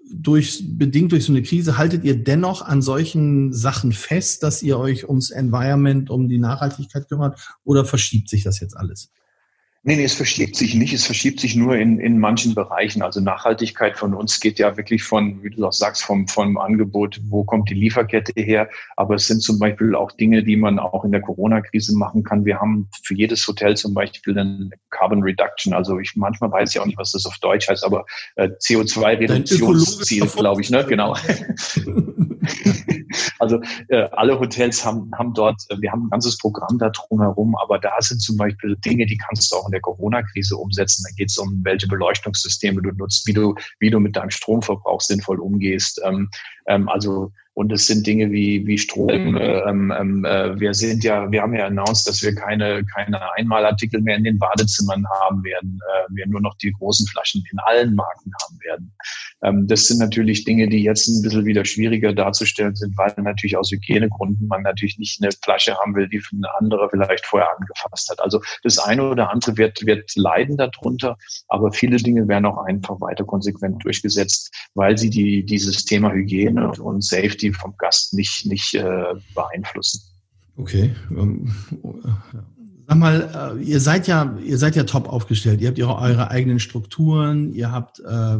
durch, 0.09 0.63
bedingt 0.69 1.11
durch 1.11 1.25
so 1.25 1.33
eine 1.33 1.43
Krise, 1.43 1.77
haltet 1.77 2.05
ihr 2.05 2.23
dennoch 2.23 2.61
an 2.61 2.81
solchen 2.81 3.51
Sachen 3.51 3.91
fest, 3.91 4.41
dass 4.41 4.63
ihr 4.63 4.79
euch 4.79 5.09
ums 5.09 5.31
Environment, 5.31 6.09
um 6.09 6.29
die 6.29 6.39
Nachhaltigkeit 6.39 7.09
kümmert 7.09 7.57
oder 7.65 7.83
verschiebt 7.83 8.29
sich 8.29 8.43
das 8.43 8.61
jetzt 8.61 8.77
alles? 8.77 9.11
Nee, 9.83 9.95
nee, 9.95 10.03
es 10.03 10.13
verschiebt 10.13 10.57
sich 10.57 10.75
nicht. 10.75 10.93
Es 10.93 11.05
verschiebt 11.05 11.39
sich 11.39 11.55
nur 11.55 11.77
in, 11.77 11.99
in 11.99 12.19
manchen 12.19 12.53
Bereichen. 12.53 13.01
Also 13.01 13.21
Nachhaltigkeit 13.21 13.97
von 13.97 14.13
uns 14.13 14.41
geht 14.41 14.59
ja 14.59 14.75
wirklich 14.75 15.03
von, 15.03 15.41
wie 15.41 15.51
du 15.51 15.65
auch 15.65 15.71
sagst, 15.71 16.03
vom, 16.03 16.27
vom 16.27 16.57
Angebot, 16.57 17.21
wo 17.29 17.45
kommt 17.45 17.69
die 17.69 17.75
Lieferkette 17.75 18.33
her. 18.41 18.69
Aber 18.97 19.15
es 19.15 19.27
sind 19.27 19.41
zum 19.41 19.57
Beispiel 19.57 19.95
auch 19.95 20.11
Dinge, 20.11 20.43
die 20.43 20.57
man 20.57 20.79
auch 20.79 21.05
in 21.05 21.13
der 21.13 21.21
Corona-Krise 21.21 21.95
machen 21.95 22.25
kann. 22.25 22.43
Wir 22.43 22.59
haben 22.59 22.89
für 23.03 23.13
jedes 23.13 23.47
Hotel 23.47 23.77
zum 23.77 23.93
Beispiel 23.93 24.37
ein 24.37 24.71
Carbon 24.89 25.23
Reduction. 25.23 25.73
Also 25.73 25.97
ich 25.97 26.13
manchmal 26.17 26.51
weiß 26.51 26.75
ich 26.75 26.81
auch 26.81 26.85
nicht, 26.85 26.97
was 26.97 27.13
das 27.13 27.25
auf 27.25 27.37
Deutsch 27.37 27.69
heißt, 27.69 27.85
aber 27.85 28.05
äh, 28.35 28.49
CO2-Reduktionsziel, 28.49 30.27
glaube 30.35 30.59
ich, 30.59 30.69
ne? 30.69 30.85
Genau. 30.85 31.15
Also 33.39 33.59
äh, 33.87 34.07
alle 34.11 34.39
Hotels 34.39 34.85
haben, 34.85 35.11
haben 35.17 35.33
dort, 35.33 35.61
äh, 35.69 35.77
wir 35.79 35.91
haben 35.91 36.05
ein 36.05 36.09
ganzes 36.09 36.37
Programm 36.37 36.77
da 36.77 36.89
drumherum, 36.89 37.55
aber 37.55 37.79
da 37.79 37.93
sind 37.99 38.21
zum 38.21 38.37
Beispiel 38.37 38.75
Dinge, 38.77 39.05
die 39.05 39.17
kannst 39.17 39.51
du 39.51 39.55
auch 39.55 39.68
in 39.69 39.71
der 39.71 39.81
Corona-Krise 39.81 40.57
umsetzen. 40.57 41.05
Da 41.07 41.15
geht 41.15 41.29
es 41.29 41.37
um, 41.37 41.61
welche 41.63 41.87
Beleuchtungssysteme 41.87 42.81
du 42.81 42.89
nutzt, 42.91 43.25
wie 43.27 43.33
du, 43.33 43.55
wie 43.79 43.89
du 43.89 43.99
mit 43.99 44.15
deinem 44.15 44.31
Stromverbrauch 44.31 45.01
sinnvoll 45.01 45.39
umgehst. 45.39 46.01
Ähm, 46.03 46.29
ähm, 46.69 46.87
also 46.87 47.31
und 47.59 47.73
es 47.73 47.87
sind 47.87 48.07
Dinge 48.07 48.31
wie, 48.31 48.65
wie 48.65 48.77
Strom. 48.77 49.31
Mhm. 49.31 49.37
Ähm, 49.37 49.93
ähm, 49.99 50.23
äh, 50.23 50.57
wir 50.57 50.73
sind 50.73 51.03
ja, 51.03 51.29
wir 51.29 51.41
haben 51.41 51.53
ja 51.53 51.65
announced, 51.65 52.07
dass 52.07 52.21
wir 52.21 52.33
keine, 52.33 52.85
keine 52.85 53.19
Einmalartikel 53.33 53.99
mehr 53.99 54.15
in 54.15 54.23
den 54.23 54.39
Badezimmern 54.39 55.03
haben 55.21 55.43
werden. 55.43 55.77
Äh, 55.85 56.15
wir 56.15 56.25
nur 56.27 56.39
noch 56.39 56.55
die 56.55 56.71
großen 56.71 57.05
Flaschen 57.07 57.43
in 57.51 57.59
allen 57.59 57.95
Marken 57.95 58.31
haben 58.41 58.59
werden. 58.63 58.93
Ähm, 59.41 59.67
das 59.67 59.87
sind 59.87 59.99
natürlich 59.99 60.45
Dinge, 60.45 60.69
die 60.69 60.83
jetzt 60.83 61.09
ein 61.09 61.21
bisschen 61.21 61.45
wieder 61.45 61.65
schwieriger 61.65 62.13
darzustellen 62.13 62.75
sind, 62.75 62.97
weil 62.97 63.13
natürlich 63.17 63.57
aus 63.57 63.71
Hygienegründen 63.71 64.47
man 64.47 64.61
natürlich 64.61 64.97
nicht 64.97 65.21
eine 65.21 65.31
Flasche 65.43 65.75
haben 65.75 65.95
will, 65.95 66.07
die 66.07 66.21
eine 66.31 66.47
andere 66.59 66.89
vielleicht 66.89 67.25
vorher 67.25 67.49
angefasst 67.57 68.09
hat. 68.09 68.21
Also 68.21 68.41
das 68.63 68.79
eine 68.79 69.03
oder 69.03 69.31
andere 69.31 69.57
wird, 69.57 69.85
wird 69.85 70.15
leiden 70.15 70.55
darunter, 70.55 71.17
aber 71.49 71.73
viele 71.73 71.97
Dinge 71.97 72.27
werden 72.29 72.45
auch 72.45 72.63
einfach 72.65 73.01
weiter 73.01 73.25
konsequent 73.25 73.83
durchgesetzt, 73.83 74.53
weil 74.75 74.97
sie 74.97 75.09
die, 75.09 75.45
dieses 75.45 75.83
Thema 75.83 76.13
Hygiene 76.13 76.58
und 76.65 77.03
Safety 77.03 77.53
vom 77.53 77.75
Gast 77.77 78.13
nicht, 78.13 78.45
nicht 78.45 78.73
äh, 78.73 79.13
beeinflussen. 79.35 80.01
Okay. 80.57 80.93
Ähm, 81.11 81.53
sag 82.87 82.97
mal, 82.97 83.55
äh, 83.57 83.63
ihr 83.63 83.79
seid 83.79 84.07
ja, 84.07 84.37
ihr 84.43 84.57
seid 84.57 84.75
ja 84.75 84.83
top 84.83 85.07
aufgestellt. 85.07 85.61
Ihr 85.61 85.69
habt 85.69 85.79
eure, 85.79 85.97
eure 85.97 86.31
eigenen 86.31 86.59
Strukturen, 86.59 87.53
ihr 87.53 87.71
habt 87.71 87.99
äh, 87.99 88.37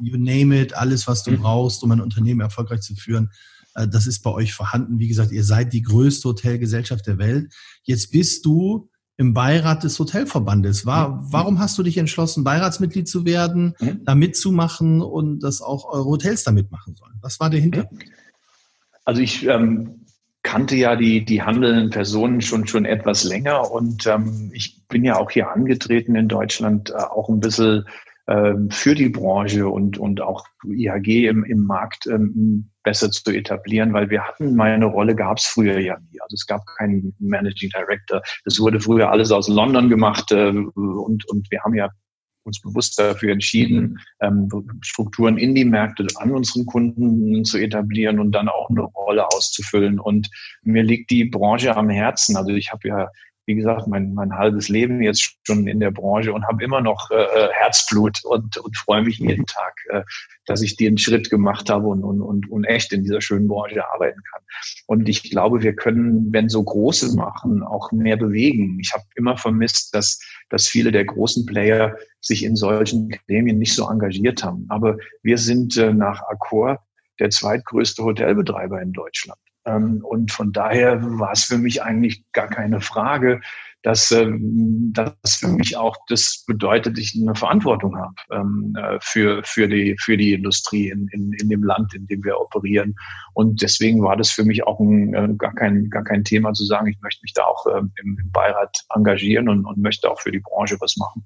you 0.00 0.16
name 0.16 0.60
it, 0.60 0.74
alles, 0.74 1.06
was 1.06 1.22
du 1.22 1.32
mhm. 1.32 1.38
brauchst, 1.38 1.82
um 1.82 1.90
ein 1.90 2.00
Unternehmen 2.00 2.40
erfolgreich 2.40 2.80
zu 2.80 2.94
führen. 2.94 3.30
Äh, 3.74 3.88
das 3.88 4.06
ist 4.06 4.22
bei 4.22 4.30
euch 4.30 4.54
vorhanden. 4.54 4.98
Wie 4.98 5.08
gesagt, 5.08 5.32
ihr 5.32 5.44
seid 5.44 5.72
die 5.72 5.82
größte 5.82 6.28
Hotelgesellschaft 6.28 7.06
der 7.06 7.18
Welt. 7.18 7.52
Jetzt 7.84 8.10
bist 8.10 8.44
du 8.44 8.88
im 9.16 9.34
Beirat 9.34 9.84
des 9.84 9.98
Hotelverbandes. 9.98 10.86
War, 10.86 11.08
mhm. 11.08 11.32
warum 11.32 11.58
hast 11.58 11.78
du 11.78 11.82
dich 11.82 11.98
entschlossen, 11.98 12.44
Beiratsmitglied 12.44 13.08
zu 13.08 13.24
werden, 13.24 13.74
mhm. 13.80 14.04
da 14.04 14.14
mitzumachen 14.14 15.00
und 15.00 15.40
dass 15.40 15.60
auch 15.60 15.84
eure 15.84 16.06
Hotels 16.06 16.44
da 16.44 16.52
mitmachen 16.52 16.94
sollen? 16.94 17.14
Was 17.20 17.40
war 17.40 17.50
der 17.50 17.60
Hintergrund? 17.60 18.04
Mhm. 18.04 18.12
Also 19.04 19.20
ich 19.20 19.46
ähm, 19.46 20.06
kannte 20.42 20.76
ja 20.76 20.96
die, 20.96 21.24
die 21.24 21.42
handelnden 21.42 21.90
Personen 21.90 22.40
schon, 22.40 22.66
schon 22.66 22.84
etwas 22.84 23.24
länger 23.24 23.70
und 23.70 24.06
ähm, 24.06 24.50
ich 24.52 24.86
bin 24.88 25.04
ja 25.04 25.16
auch 25.16 25.30
hier 25.30 25.50
angetreten 25.50 26.14
in 26.14 26.28
Deutschland 26.28 26.90
äh, 26.90 26.94
auch 26.94 27.28
ein 27.28 27.40
bisschen 27.40 27.84
für 28.24 28.94
die 28.94 29.08
Branche 29.08 29.68
und, 29.68 29.98
und 29.98 30.20
auch 30.20 30.46
IHG 30.64 31.26
im, 31.26 31.42
im 31.44 31.64
Markt 31.64 32.06
ähm, 32.06 32.70
besser 32.84 33.10
zu 33.10 33.32
etablieren, 33.32 33.92
weil 33.92 34.10
wir 34.10 34.22
hatten, 34.22 34.54
meine 34.54 34.86
Rolle 34.86 35.16
gab 35.16 35.38
es 35.38 35.46
früher 35.46 35.78
ja 35.80 35.98
nie. 35.98 36.20
Also 36.20 36.34
es 36.34 36.46
gab 36.46 36.64
keinen 36.78 37.14
Managing 37.18 37.70
Director. 37.70 38.22
Das 38.44 38.60
wurde 38.60 38.80
früher 38.80 39.10
alles 39.10 39.32
aus 39.32 39.48
London 39.48 39.88
gemacht 39.88 40.30
äh, 40.30 40.50
und, 40.50 41.28
und 41.28 41.50
wir 41.50 41.62
haben 41.62 41.74
ja 41.74 41.90
uns 42.44 42.60
bewusst 42.60 42.98
dafür 42.98 43.32
entschieden, 43.32 44.00
ähm, 44.20 44.48
Strukturen 44.80 45.38
in 45.38 45.54
die 45.54 45.64
Märkte 45.64 46.06
an 46.16 46.32
unseren 46.32 46.66
Kunden 46.66 47.44
zu 47.44 47.58
etablieren 47.58 48.18
und 48.18 48.32
dann 48.32 48.48
auch 48.48 48.68
eine 48.68 48.82
Rolle 48.82 49.26
auszufüllen. 49.28 50.00
Und 50.00 50.28
mir 50.62 50.82
liegt 50.82 51.10
die 51.10 51.24
Branche 51.24 51.76
am 51.76 51.88
Herzen. 51.88 52.36
Also 52.36 52.50
ich 52.50 52.72
habe 52.72 52.88
ja 52.88 53.08
wie 53.46 53.54
gesagt, 53.54 53.88
mein, 53.88 54.14
mein 54.14 54.34
halbes 54.34 54.68
Leben 54.68 55.02
jetzt 55.02 55.36
schon 55.44 55.66
in 55.66 55.80
der 55.80 55.90
Branche 55.90 56.32
und 56.32 56.46
habe 56.46 56.62
immer 56.62 56.80
noch 56.80 57.10
äh, 57.10 57.14
äh, 57.14 57.48
Herzblut 57.52 58.24
und, 58.24 58.56
und 58.56 58.76
freue 58.76 59.02
mich 59.02 59.18
jeden 59.18 59.46
Tag, 59.46 59.74
äh, 59.90 60.02
dass 60.46 60.62
ich 60.62 60.76
den 60.76 60.96
Schritt 60.96 61.28
gemacht 61.28 61.68
habe 61.68 61.88
und, 61.88 62.04
und, 62.04 62.20
und, 62.20 62.48
und 62.50 62.64
echt 62.64 62.92
in 62.92 63.02
dieser 63.02 63.20
schönen 63.20 63.48
Branche 63.48 63.84
arbeiten 63.92 64.20
kann. 64.32 64.42
Und 64.86 65.08
ich 65.08 65.28
glaube, 65.28 65.62
wir 65.62 65.74
können, 65.74 66.32
wenn 66.32 66.48
so 66.48 66.62
große 66.62 67.16
machen, 67.16 67.62
auch 67.62 67.90
mehr 67.90 68.16
bewegen. 68.16 68.78
Ich 68.80 68.92
habe 68.92 69.04
immer 69.16 69.36
vermisst, 69.36 69.94
dass, 69.94 70.20
dass 70.48 70.68
viele 70.68 70.92
der 70.92 71.04
großen 71.04 71.44
Player 71.44 71.96
sich 72.20 72.44
in 72.44 72.54
solchen 72.54 73.08
Gremien 73.08 73.58
nicht 73.58 73.74
so 73.74 73.88
engagiert 73.88 74.44
haben. 74.44 74.66
Aber 74.68 74.96
wir 75.22 75.38
sind 75.38 75.76
äh, 75.76 75.92
nach 75.92 76.22
Accor 76.28 76.78
der 77.18 77.30
zweitgrößte 77.30 78.04
Hotelbetreiber 78.04 78.80
in 78.80 78.92
Deutschland. 78.92 79.38
Ähm, 79.64 80.04
und 80.04 80.32
von 80.32 80.52
daher 80.52 81.00
war 81.02 81.32
es 81.32 81.44
für 81.44 81.58
mich 81.58 81.82
eigentlich 81.82 82.24
gar 82.32 82.48
keine 82.48 82.80
Frage, 82.80 83.40
dass 83.82 84.12
ähm, 84.12 84.92
das 84.92 85.36
für 85.36 85.48
mich 85.48 85.76
auch 85.76 85.96
das 86.08 86.44
bedeutet, 86.46 86.98
ich 86.98 87.18
eine 87.20 87.34
Verantwortung 87.34 87.96
habe 87.96 88.14
ähm, 88.30 88.76
äh, 88.78 88.98
für, 89.00 89.42
für, 89.44 89.68
die, 89.68 89.96
für 89.98 90.16
die 90.16 90.34
Industrie 90.34 90.88
in, 90.88 91.08
in, 91.08 91.32
in 91.32 91.48
dem 91.48 91.64
Land, 91.64 91.92
in 91.94 92.06
dem 92.06 92.22
wir 92.24 92.40
operieren. 92.40 92.94
Und 93.34 93.60
deswegen 93.62 94.02
war 94.02 94.16
das 94.16 94.30
für 94.30 94.44
mich 94.44 94.64
auch 94.64 94.78
ein, 94.78 95.14
äh, 95.14 95.34
gar, 95.36 95.54
kein, 95.54 95.90
gar 95.90 96.04
kein 96.04 96.24
Thema 96.24 96.52
zu 96.52 96.64
sagen, 96.64 96.86
ich 96.86 97.00
möchte 97.00 97.22
mich 97.22 97.32
da 97.32 97.42
auch 97.42 97.66
im, 97.66 97.92
Beirat 98.32 98.84
engagieren 98.94 99.48
und, 99.48 99.64
und 99.66 99.78
möchte 99.78 100.10
auch 100.10 100.20
für 100.20 100.32
die 100.32 100.40
Branche 100.40 100.76
was 100.80 100.96
machen. 100.96 101.24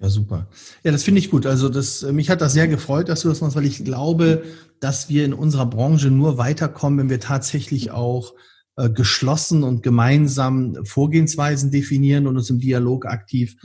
Ja, 0.00 0.08
super. 0.08 0.48
Ja, 0.84 0.92
das 0.92 1.04
finde 1.04 1.20
ich 1.20 1.30
gut. 1.30 1.46
Also 1.46 1.68
das, 1.68 2.02
äh, 2.02 2.12
mich 2.12 2.30
hat 2.30 2.40
das 2.40 2.52
sehr 2.52 2.68
gefreut, 2.68 3.08
dass 3.08 3.22
du 3.22 3.28
das 3.28 3.40
machst, 3.40 3.56
weil 3.56 3.64
ich 3.64 3.84
glaube, 3.84 4.44
dass 4.80 5.08
wir 5.08 5.24
in 5.24 5.32
unserer 5.32 5.66
Branche 5.66 6.10
nur 6.10 6.38
weiterkommen, 6.38 6.98
wenn 6.98 7.10
wir 7.10 7.20
tatsächlich 7.20 7.90
auch 7.90 8.34
äh, 8.76 8.90
geschlossen 8.90 9.62
und 9.62 9.82
gemeinsam 9.82 10.76
Vorgehensweisen 10.84 11.70
definieren 11.70 12.26
und 12.26 12.36
uns 12.36 12.50
im 12.50 12.58
Dialog 12.58 13.06
aktiv 13.06 13.56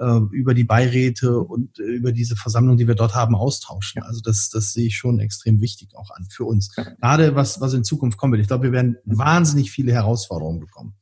äh, 0.00 0.20
über 0.30 0.54
die 0.54 0.64
Beiräte 0.64 1.40
und 1.40 1.78
äh, 1.80 1.82
über 1.82 2.12
diese 2.12 2.36
Versammlung, 2.36 2.76
die 2.76 2.86
wir 2.86 2.94
dort 2.94 3.16
haben, 3.16 3.34
austauschen. 3.34 4.02
Also 4.02 4.20
das, 4.22 4.48
das 4.48 4.72
sehe 4.72 4.86
ich 4.86 4.96
schon 4.96 5.18
extrem 5.18 5.60
wichtig 5.60 5.96
auch 5.96 6.10
an 6.10 6.26
für 6.30 6.44
uns. 6.44 6.72
Gerade 6.74 7.34
was, 7.34 7.60
was 7.60 7.74
in 7.74 7.84
Zukunft 7.84 8.16
kommen 8.16 8.32
wird. 8.32 8.42
Ich 8.42 8.48
glaube, 8.48 8.64
wir 8.64 8.72
werden 8.72 8.96
wahnsinnig 9.04 9.70
viele 9.70 9.92
Herausforderungen 9.92 10.60
bekommen. 10.60 10.94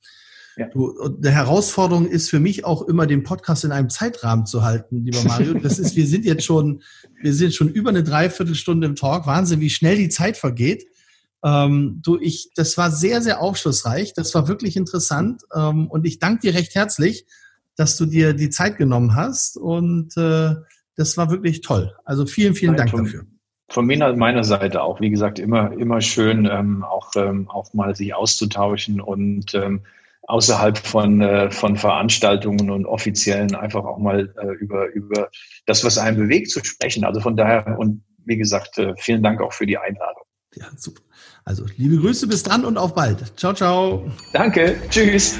Ja. 0.58 0.66
Du, 0.66 0.92
eine 1.00 1.30
Herausforderung 1.30 2.06
ist 2.06 2.30
für 2.30 2.40
mich 2.40 2.64
auch 2.64 2.82
immer, 2.82 3.06
den 3.06 3.22
Podcast 3.22 3.64
in 3.64 3.70
einem 3.70 3.90
Zeitrahmen 3.90 4.44
zu 4.44 4.64
halten, 4.64 5.04
lieber 5.04 5.22
Mario. 5.22 5.54
Das 5.54 5.78
ist, 5.78 5.94
wir 5.94 6.06
sind 6.06 6.24
jetzt 6.24 6.44
schon, 6.44 6.82
wir 7.22 7.32
sind 7.32 7.54
schon 7.54 7.68
über 7.68 7.90
eine 7.90 8.02
Dreiviertelstunde 8.02 8.88
im 8.88 8.96
Talk. 8.96 9.26
Wahnsinn, 9.26 9.60
wie 9.60 9.70
schnell 9.70 9.96
die 9.96 10.08
Zeit 10.08 10.36
vergeht. 10.36 10.84
Ähm, 11.44 12.00
du, 12.04 12.18
ich, 12.18 12.50
das 12.56 12.76
war 12.76 12.90
sehr, 12.90 13.22
sehr 13.22 13.40
aufschlussreich. 13.40 14.14
Das 14.14 14.34
war 14.34 14.48
wirklich 14.48 14.76
interessant. 14.76 15.42
Ähm, 15.54 15.86
und 15.86 16.04
ich 16.04 16.18
danke 16.18 16.40
dir 16.40 16.54
recht 16.54 16.74
herzlich, 16.74 17.24
dass 17.76 17.96
du 17.96 18.06
dir 18.06 18.34
die 18.34 18.50
Zeit 18.50 18.78
genommen 18.78 19.14
hast. 19.14 19.56
Und 19.56 20.16
äh, 20.16 20.56
das 20.96 21.16
war 21.16 21.30
wirklich 21.30 21.60
toll. 21.60 21.94
Also 22.04 22.26
vielen, 22.26 22.54
vielen 22.54 22.76
Dank 22.76 22.90
von, 22.90 23.04
dafür. 23.04 23.26
Von 23.68 23.86
meiner, 23.86 24.16
meiner 24.16 24.42
Seite 24.42 24.82
auch, 24.82 25.00
wie 25.00 25.10
gesagt, 25.10 25.38
immer, 25.38 25.70
immer 25.72 26.00
schön, 26.00 26.48
ähm, 26.50 26.82
auch, 26.82 27.12
ähm, 27.14 27.48
auch 27.48 27.72
mal 27.74 27.94
sich 27.94 28.12
auszutauschen 28.14 29.00
und 29.00 29.54
ähm, 29.54 29.82
außerhalb 30.28 30.78
von, 30.78 31.20
äh, 31.20 31.50
von 31.50 31.76
Veranstaltungen 31.76 32.70
und 32.70 32.86
offiziellen 32.86 33.54
einfach 33.54 33.84
auch 33.84 33.98
mal 33.98 34.32
äh, 34.40 34.52
über, 34.60 34.86
über 34.92 35.30
das, 35.66 35.84
was 35.84 35.98
einen 35.98 36.18
bewegt, 36.18 36.50
zu 36.50 36.62
sprechen. 36.62 37.04
Also 37.04 37.20
von 37.20 37.36
daher 37.36 37.78
und 37.78 38.04
wie 38.24 38.36
gesagt, 38.36 38.78
äh, 38.78 38.94
vielen 38.98 39.22
Dank 39.22 39.40
auch 39.40 39.52
für 39.52 39.66
die 39.66 39.78
Einladung. 39.78 40.24
Ja, 40.54 40.66
super. 40.76 41.02
Also, 41.44 41.64
liebe 41.76 41.96
Grüße, 41.96 42.26
bis 42.26 42.42
dann 42.42 42.64
und 42.64 42.76
auf 42.76 42.94
bald. 42.94 43.38
Ciao, 43.38 43.54
ciao. 43.54 44.10
Danke, 44.32 44.76
tschüss. 44.90 45.38